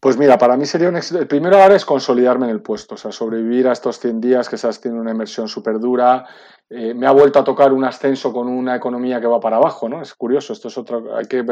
Pues 0.00 0.16
mira, 0.16 0.36
para 0.38 0.56
mí 0.56 0.66
sería 0.66 0.88
un 0.88 0.96
éxito. 0.96 1.20
El 1.20 1.28
primero 1.28 1.62
ahora 1.62 1.76
es 1.76 1.84
consolidarme 1.84 2.46
en 2.46 2.50
el 2.50 2.62
puesto, 2.62 2.96
o 2.96 2.98
sea, 2.98 3.12
sobrevivir 3.12 3.68
a 3.68 3.72
estos 3.72 4.00
100 4.00 4.20
días 4.20 4.48
que 4.48 4.56
has 4.56 4.80
tiene 4.80 4.98
una 4.98 5.12
inversión 5.12 5.46
súper 5.46 5.78
dura. 5.78 6.26
Eh, 6.68 6.94
me 6.94 7.06
ha 7.06 7.12
vuelto 7.12 7.38
a 7.38 7.44
tocar 7.44 7.72
un 7.72 7.84
ascenso 7.84 8.32
con 8.32 8.48
una 8.48 8.74
economía 8.74 9.20
que 9.20 9.28
va 9.28 9.38
para 9.38 9.58
abajo, 9.58 9.88
¿no? 9.88 10.02
Es 10.02 10.14
curioso, 10.14 10.52
esto 10.52 10.66
es 10.66 10.76
otro. 10.76 11.16
Hay 11.16 11.26
que 11.26 11.44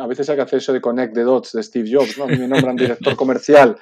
a 0.00 0.06
veces 0.08 0.28
hay 0.28 0.34
que 0.34 0.42
hacer 0.42 0.58
eso 0.58 0.72
de 0.72 0.80
connect 0.80 1.14
the 1.14 1.20
dots 1.20 1.52
de 1.52 1.62
Steve 1.62 1.88
Jobs, 1.92 2.18
¿no? 2.18 2.26
Me 2.26 2.48
nombran 2.48 2.74
director 2.74 3.14
comercial 3.14 3.76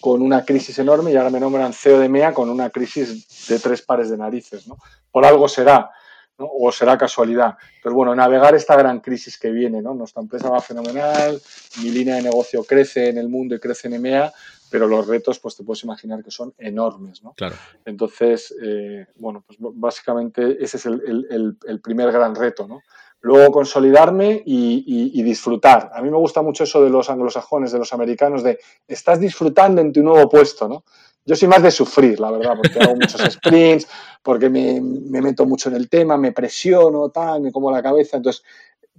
con 0.00 0.22
una 0.22 0.44
crisis 0.44 0.78
enorme 0.78 1.12
y 1.12 1.16
ahora 1.16 1.30
me 1.30 1.40
nombran 1.40 1.72
CEO 1.72 1.98
de 1.98 2.08
MEA 2.08 2.34
con 2.34 2.50
una 2.50 2.70
crisis 2.70 3.46
de 3.48 3.58
tres 3.58 3.82
pares 3.82 4.10
de 4.10 4.16
narices, 4.16 4.66
¿no? 4.66 4.76
Por 5.10 5.24
algo 5.24 5.48
será 5.48 5.90
o 6.36 6.72
será 6.72 6.98
casualidad. 6.98 7.56
Pero 7.82 7.94
bueno, 7.94 8.14
navegar 8.14 8.54
esta 8.54 8.76
gran 8.76 9.00
crisis 9.00 9.38
que 9.38 9.50
viene, 9.50 9.80
¿no? 9.80 9.94
Nuestra 9.94 10.22
empresa 10.22 10.50
va 10.50 10.60
fenomenal, 10.60 11.40
mi 11.82 11.90
línea 11.90 12.16
de 12.16 12.22
negocio 12.22 12.64
crece 12.64 13.08
en 13.08 13.18
el 13.18 13.28
mundo 13.28 13.54
y 13.54 13.60
crece 13.60 13.88
en 13.88 13.94
EMEA, 13.94 14.32
pero 14.70 14.88
los 14.88 15.06
retos, 15.06 15.38
pues 15.38 15.56
te 15.56 15.62
puedes 15.62 15.84
imaginar 15.84 16.24
que 16.24 16.32
son 16.32 16.52
enormes, 16.58 17.22
¿no? 17.22 17.32
Claro. 17.34 17.54
Entonces, 17.84 18.52
eh, 18.60 19.06
bueno, 19.16 19.44
pues 19.46 19.58
básicamente 19.60 20.56
ese 20.60 20.78
es 20.78 20.86
el, 20.86 21.80
primer 21.82 22.10
gran 22.10 22.34
reto, 22.34 22.66
¿no? 22.66 22.82
Luego 23.24 23.50
consolidarme 23.52 24.42
y, 24.44 25.22
disfrutar. 25.22 25.90
A 25.94 26.02
mí 26.02 26.10
me 26.10 26.18
gusta 26.18 26.42
mucho 26.42 26.64
eso 26.64 26.84
de 26.84 26.90
los 26.90 27.08
anglosajones, 27.08 27.72
de 27.72 27.78
los 27.78 27.90
americanos, 27.94 28.42
de 28.42 28.58
estás 28.86 29.18
disfrutando 29.18 29.80
en 29.80 29.94
tu 29.94 30.02
nuevo 30.02 30.28
puesto, 30.28 30.68
¿no? 30.68 30.84
Yo 31.24 31.34
soy 31.34 31.48
más 31.48 31.62
de 31.62 31.70
sufrir, 31.70 32.20
la 32.20 32.30
verdad, 32.30 32.52
porque 32.54 32.78
hago 32.78 32.96
muchos 32.96 33.22
sprints, 33.32 33.88
porque 34.22 34.50
me, 34.50 34.78
meto 35.22 35.46
mucho 35.46 35.70
en 35.70 35.76
el 35.76 35.88
tema, 35.88 36.18
me 36.18 36.32
presiono, 36.32 37.08
tal, 37.08 37.40
me 37.40 37.50
como 37.50 37.70
la 37.70 37.82
cabeza, 37.82 38.18
entonces... 38.18 38.44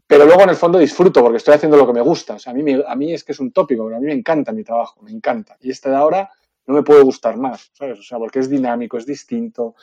Pero 0.07 0.26
luego 0.26 0.41
en 0.41 0.49
el 0.49 0.55
fondo 0.55 0.80
disfruto 0.80 1.21
porque 1.21 1.38
estoy 1.38 1.53
haciendo 1.53 1.78
lo 1.78 1.86
que 1.86 1.93
me 1.93 2.01
gusta. 2.01 2.36
O 2.36 2.39
sea, 2.39 2.51
a 2.51 2.55
mí, 2.55 2.63
a 2.88 2.95
mí 2.95 3.13
es 3.13 3.23
que 3.23 3.32
es 3.32 3.39
un 3.39 3.51
tópico, 3.51 3.86
pero 3.86 3.97
a 3.97 3.99
mí 3.99 4.07
me 4.07 4.13
encanta 4.13 4.51
mi 4.51 4.63
trabajo, 4.63 5.01
me 5.03 5.11
encanta. 5.11 5.55
Y 5.61 5.69
este 5.69 5.89
de 5.89 5.97
ahora 5.97 6.32
no 6.65 6.73
me 6.73 6.82
puede 6.82 7.03
gustar 7.03 7.38
más, 7.38 7.69
¿sabes? 7.73 7.99
O 7.99 8.03
sea, 8.03 8.17
porque 8.17 8.39
es 8.39 8.49
dinámico, 8.49 8.97
es 8.97 9.05
distinto, 9.05 9.76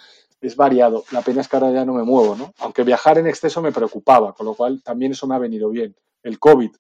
es 0.43 0.57
variado. 0.57 1.05
La 1.13 1.23
pena 1.23 1.41
es 1.41 1.49
que 1.49 1.57
ahora 1.57 1.71
ya 1.71 1.85
no 1.85 1.95
me 1.95 2.03
muevo, 2.03 2.35
¿no? 2.37 2.53
Aunque 2.59 2.83
viajar 2.83 3.19
en 3.19 3.27
exceso 3.27 3.63
me 3.63 3.73
preocupaba, 3.73 4.35
con 4.35 4.47
lo 4.47 4.55
cual 4.55 4.83
también 4.83 5.13
eso 5.13 5.27
me 5.27 5.35
ha 5.35 5.39
venido 5.39 5.71
bien. 5.71 5.95
El 6.23 6.39
COVID, 6.39 6.71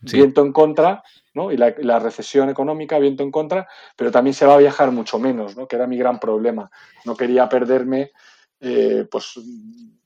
viento 0.00 0.42
en 0.42 0.52
contra, 0.52 1.02
¿no? 1.34 1.50
Y 1.50 1.56
la, 1.56 1.98
recesión 1.98 2.50
económica, 2.50 2.98
viento 2.98 3.22
en 3.22 3.30
contra, 3.30 3.66
pero 3.96 4.10
también 4.10 4.34
se 4.34 4.46
va 4.46 4.54
a 4.54 4.58
viajar 4.58 4.92
mucho 4.92 5.18
menos, 5.18 5.56
¿no? 5.56 5.66
Que 5.66 5.76
era 5.76 5.86
mi 5.86 5.96
gran 5.96 6.20
problema. 6.20 6.70
No 7.04 7.16
quería 7.16 7.48
perderme, 7.48 8.12
eh, 8.60 9.06
pues, 9.10 9.40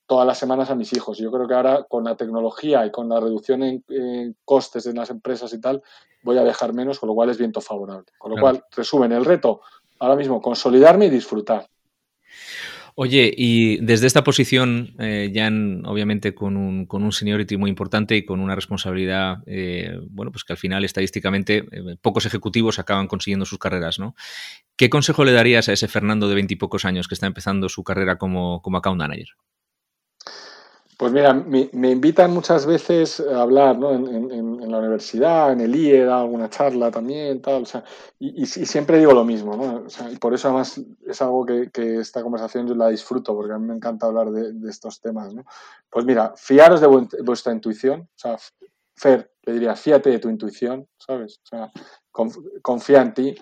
todas 0.07 0.27
las 0.27 0.39
semanas 0.39 0.71
a 0.71 0.75
mis 0.75 0.93
hijos. 0.93 1.19
Yo 1.19 1.33
creo 1.33 1.49
que 1.49 1.55
ahora 1.55 1.85
con 1.89 2.05
la 2.05 2.17
tecnología 2.17 2.87
y 2.87 2.91
con 2.93 3.09
la 3.09 3.19
reducción 3.19 3.63
en, 3.63 4.37
costes 4.45 4.85
de 4.85 4.93
las 4.93 5.11
empresas 5.11 5.53
y 5.53 5.61
tal, 5.61 5.83
voy 6.23 6.39
a 6.39 6.45
viajar 6.45 6.73
menos, 6.73 6.99
con 7.01 7.09
lo 7.09 7.15
cual 7.15 7.31
es 7.31 7.39
viento 7.39 7.61
favorable. 7.61 8.07
Con 8.19 8.33
lo 8.33 8.41
cual, 8.41 8.65
resumen, 8.71 9.11
el 9.13 9.25
reto 9.25 9.63
ahora 9.99 10.17
mismo, 10.17 10.43
consolidarme 10.43 11.07
y 11.07 11.11
disfrutar. 11.11 11.69
Oye, 12.95 13.33
y 13.35 13.79
desde 13.79 14.07
esta 14.07 14.23
posición, 14.23 14.95
eh, 14.99 15.31
ya 15.33 15.49
obviamente 15.85 16.35
con 16.35 16.59
un, 16.59 16.85
con 16.85 17.03
un 17.03 17.13
seniority 17.13 17.57
muy 17.57 17.71
importante 17.71 18.17
y 18.17 18.25
con 18.25 18.39
una 18.39 18.55
responsabilidad, 18.55 19.39
eh, 19.47 19.99
bueno, 20.11 20.31
pues 20.31 20.45
que 20.45 20.53
al 20.53 20.59
final 20.59 20.85
estadísticamente 20.85 21.65
eh, 21.73 21.97
pocos 22.03 22.27
ejecutivos 22.27 22.79
acaban 22.79 23.07
consiguiendo 23.07 23.47
sus 23.47 23.59
carreras, 23.59 23.99
¿no? 23.99 24.15
¿Qué 24.77 24.91
consejo 24.91 25.25
le 25.25 25.33
darías 25.33 25.71
a 25.71 25.73
ese 25.73 25.89
Fernando 25.89 26.29
de 26.29 26.35
veintipocos 26.35 26.85
años 26.85 27.09
que 27.09 27.15
está 27.15 27.27
empezando 27.27 27.71
su 27.71 27.83
carrera 27.83 28.19
como, 28.19 28.61
como 28.61 28.77
account 28.77 28.99
manager? 28.99 29.29
Pues 31.03 31.13
mira, 31.13 31.35
me, 31.35 31.91
invitan 31.91 32.33
muchas 32.33 32.65
veces 32.65 33.19
a 33.19 33.43
hablar 33.43 33.77
¿no? 33.77 33.91
en, 33.93 34.71
la 34.71 34.79
universidad, 34.79 35.53
en 35.53 35.61
el 35.61 35.75
IE, 35.75 36.05
da 36.05 36.21
alguna 36.21 36.49
charla 36.49 36.93
también, 36.93 37.43
tal, 37.43 37.63
o 37.63 37.67
sea, 37.67 37.83
y, 38.21 38.47
siempre 38.47 38.99
digo 38.99 39.13
lo 39.13 39.25
mismo, 39.25 39.57
¿no? 39.57 39.83
O 39.87 39.91
sea, 39.91 40.09
y 40.13 40.17
por 40.19 40.33
eso 40.33 40.47
además 40.47 40.81
es 41.05 41.21
algo 41.21 41.45
que, 41.45 41.97
esta 41.99 42.23
conversación 42.23 42.69
yo 42.69 42.77
la 42.77 42.87
disfruto, 42.87 43.35
porque 43.35 43.53
a 43.53 43.59
mí 43.59 43.67
me 43.67 43.75
encanta 43.75 44.07
hablar 44.07 44.31
de, 44.31 44.71
estos 44.71 45.01
temas, 45.01 45.35
¿no? 45.35 45.45
Pues 45.91 46.05
mira, 46.05 46.35
fiaros 46.37 46.81
de 46.81 46.87
vuestra 46.87 47.53
intuición, 47.53 48.03
o 48.03 48.19
sea, 48.19 48.39
Fer, 48.95 49.29
le 49.43 49.55
diría, 49.55 49.75
fíate 49.75 50.09
de 50.09 50.21
tu 50.21 50.29
intuición, 50.29 50.87
¿sabes? 50.99 51.41
O 51.43 51.47
sea, 51.49 51.73
confía 52.63 53.03
en 53.03 53.13
ti, 53.13 53.35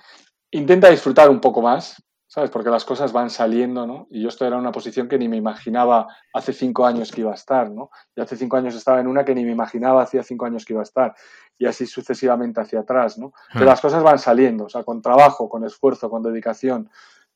intenta 0.52 0.88
disfrutar 0.88 1.28
un 1.28 1.42
poco 1.42 1.60
más, 1.60 2.02
¿sabes? 2.30 2.48
Porque 2.50 2.70
las 2.70 2.84
cosas 2.84 3.12
van 3.12 3.28
saliendo, 3.28 3.88
¿no? 3.88 4.06
Y 4.08 4.22
yo 4.22 4.28
estoy 4.28 4.46
en 4.46 4.54
una 4.54 4.70
posición 4.70 5.08
que 5.08 5.18
ni 5.18 5.28
me 5.28 5.36
imaginaba 5.36 6.06
hace 6.32 6.52
cinco 6.52 6.86
años 6.86 7.10
que 7.10 7.22
iba 7.22 7.32
a 7.32 7.34
estar, 7.34 7.72
¿no? 7.72 7.90
Y 8.14 8.20
hace 8.20 8.36
cinco 8.36 8.56
años 8.56 8.76
estaba 8.76 9.00
en 9.00 9.08
una 9.08 9.24
que 9.24 9.34
ni 9.34 9.44
me 9.44 9.50
imaginaba 9.50 10.04
hacía 10.04 10.22
cinco 10.22 10.46
años 10.46 10.64
que 10.64 10.74
iba 10.74 10.80
a 10.80 10.84
estar. 10.84 11.12
Y 11.58 11.66
así 11.66 11.86
sucesivamente 11.86 12.60
hacia 12.60 12.80
atrás, 12.80 13.18
¿no? 13.18 13.32
Pero 13.52 13.64
hmm. 13.64 13.68
las 13.68 13.80
cosas 13.80 14.04
van 14.04 14.20
saliendo, 14.20 14.66
o 14.66 14.68
sea, 14.68 14.84
con 14.84 15.02
trabajo, 15.02 15.48
con 15.48 15.64
esfuerzo, 15.64 16.08
con 16.08 16.22
dedicación, 16.22 16.88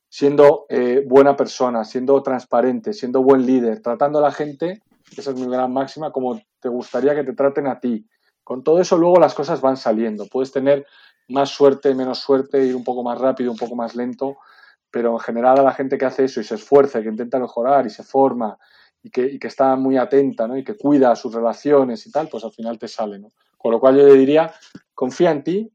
siendo 0.08 0.66
eh, 0.68 1.02
buena 1.04 1.34
persona, 1.34 1.84
siendo 1.84 2.22
transparente, 2.22 2.92
siendo 2.92 3.20
buen 3.20 3.44
líder, 3.44 3.82
tratando 3.82 4.20
a 4.20 4.22
la 4.22 4.30
gente, 4.30 4.80
esa 5.18 5.32
es 5.32 5.36
mi 5.36 5.50
gran 5.50 5.72
máxima, 5.72 6.12
como 6.12 6.40
te 6.60 6.68
gustaría 6.68 7.16
que 7.16 7.24
te 7.24 7.32
traten 7.32 7.66
a 7.66 7.80
ti. 7.80 8.06
Con 8.44 8.62
todo 8.62 8.80
eso 8.80 8.96
luego 8.96 9.18
las 9.18 9.34
cosas 9.34 9.60
van 9.60 9.76
saliendo. 9.76 10.26
Puedes 10.28 10.52
tener 10.52 10.86
más 11.28 11.50
suerte, 11.50 11.96
menos 11.96 12.20
suerte, 12.20 12.64
ir 12.64 12.76
un 12.76 12.84
poco 12.84 13.02
más 13.02 13.18
rápido, 13.18 13.50
un 13.50 13.58
poco 13.58 13.74
más 13.74 13.96
lento, 13.96 14.36
pero 14.94 15.10
en 15.10 15.18
general 15.18 15.58
a 15.58 15.64
la 15.64 15.72
gente 15.72 15.98
que 15.98 16.04
hace 16.04 16.26
eso 16.26 16.40
y 16.40 16.44
se 16.44 16.54
esfuerza, 16.54 17.02
que 17.02 17.08
intenta 17.08 17.40
mejorar 17.40 17.84
y 17.84 17.90
se 17.90 18.04
forma 18.04 18.56
y 19.02 19.10
que, 19.10 19.36
está 19.42 19.74
muy 19.74 19.96
atenta 19.96 20.46
¿no? 20.46 20.56
y 20.56 20.62
que 20.62 20.76
cuida 20.76 21.16
sus 21.16 21.34
relaciones 21.34 22.06
y 22.06 22.12
tal, 22.12 22.28
pues 22.28 22.44
al 22.44 22.52
final 22.52 22.78
te 22.78 22.86
sale. 22.86 23.18
¿no? 23.18 23.32
Con 23.58 23.72
lo 23.72 23.80
cual 23.80 23.96
yo 23.96 24.06
le 24.06 24.14
diría, 24.14 24.54
confía 24.94 25.32
en 25.32 25.42
ti 25.42 25.72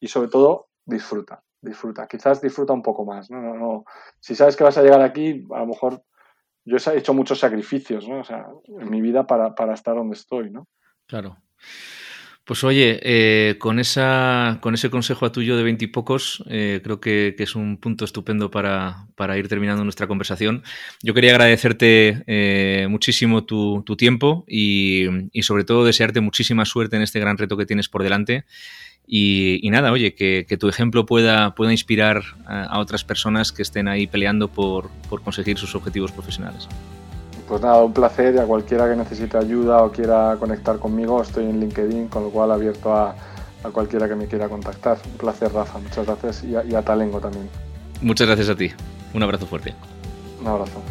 y 0.00 0.08
sobre 0.08 0.28
todo 0.28 0.70
disfruta, 0.86 1.42
disfruta. 1.60 2.06
Quizás 2.06 2.40
disfruta 2.40 2.72
un 2.72 2.80
poco 2.80 3.04
más. 3.04 3.30
¿no? 3.30 3.38
No, 3.42 3.54
no. 3.54 3.84
Si 4.18 4.34
sabes 4.34 4.56
que 4.56 4.64
vas 4.64 4.78
a 4.78 4.82
llegar 4.82 5.02
aquí, 5.02 5.46
a 5.54 5.58
lo 5.58 5.66
mejor 5.66 6.02
yo 6.64 6.78
he 6.78 6.96
hecho 6.96 7.12
muchos 7.12 7.38
sacrificios 7.38 8.08
¿no? 8.08 8.20
o 8.20 8.24
sea, 8.24 8.46
en 8.64 8.88
mi 8.88 9.02
vida 9.02 9.26
para, 9.26 9.54
para 9.54 9.74
estar 9.74 9.94
donde 9.94 10.14
estoy. 10.14 10.48
¿no? 10.48 10.68
Claro. 11.06 11.36
Pues 12.48 12.64
oye, 12.64 12.98
eh, 13.02 13.56
con, 13.58 13.78
esa, 13.78 14.56
con 14.62 14.72
ese 14.72 14.88
consejo 14.88 15.26
a 15.26 15.32
tuyo 15.32 15.58
de 15.58 15.62
veintipocos, 15.62 16.42
eh, 16.48 16.80
creo 16.82 16.98
que, 16.98 17.36
es 17.38 17.54
un 17.54 17.76
punto 17.76 18.06
estupendo 18.06 18.50
para, 18.50 19.06
ir 19.36 19.48
terminando 19.48 19.84
nuestra 19.84 20.06
conversación. 20.06 20.62
Yo 21.02 21.12
quería 21.12 21.32
agradecerte 21.32 22.24
eh, 22.26 22.86
muchísimo 22.88 23.44
tu, 23.44 23.84
tiempo 23.98 24.46
y, 24.48 25.04
sobre 25.42 25.64
todo 25.64 25.84
desearte 25.84 26.22
muchísima 26.22 26.64
suerte 26.64 26.96
en 26.96 27.02
este 27.02 27.20
gran 27.20 27.36
reto 27.36 27.58
que 27.58 27.66
tienes 27.66 27.90
por 27.90 28.02
delante. 28.02 28.46
Y, 29.06 29.68
nada, 29.70 29.92
oye, 29.92 30.14
que, 30.14 30.56
tu 30.58 30.70
ejemplo 30.70 31.04
pueda, 31.04 31.54
pueda 31.54 31.70
inspirar 31.70 32.22
a, 32.46 32.78
otras 32.78 33.04
personas 33.04 33.52
que 33.52 33.60
estén 33.60 33.88
ahí 33.88 34.06
peleando 34.06 34.48
por 34.48 34.88
conseguir 35.22 35.58
sus 35.58 35.74
objetivos 35.74 36.12
profesionales. 36.12 36.66
Pues 37.48 37.62
nada, 37.62 37.82
un 37.82 37.94
placer 37.94 38.34
y 38.34 38.38
a 38.38 38.44
cualquiera 38.44 38.88
que 38.88 38.94
necesite 38.94 39.38
ayuda 39.38 39.82
o 39.82 39.90
quiera 39.90 40.36
conectar 40.38 40.78
conmigo, 40.78 41.22
estoy 41.22 41.44
en 41.44 41.60
LinkedIn, 41.60 42.08
con 42.08 42.24
lo 42.24 42.30
cual 42.30 42.52
abierto 42.52 42.92
a, 42.94 43.14
cualquiera 43.72 44.06
que 44.06 44.14
me 44.14 44.26
quiera 44.26 44.48
contactar. 44.48 44.98
Un 45.06 45.18
placer, 45.18 45.52
Rafa, 45.52 45.78
muchas 45.78 46.06
gracias 46.06 46.44
y 46.44 46.54
a, 46.54 46.64
y 46.64 46.74
a 46.74 46.82
Talengo 46.82 47.20
también. 47.20 47.48
Muchas 48.02 48.26
gracias 48.26 48.50
a 48.50 48.54
ti. 48.54 48.70
Un 49.14 49.22
abrazo 49.22 49.46
fuerte. 49.46 49.74
Un 50.40 50.46
abrazo. 50.46 50.82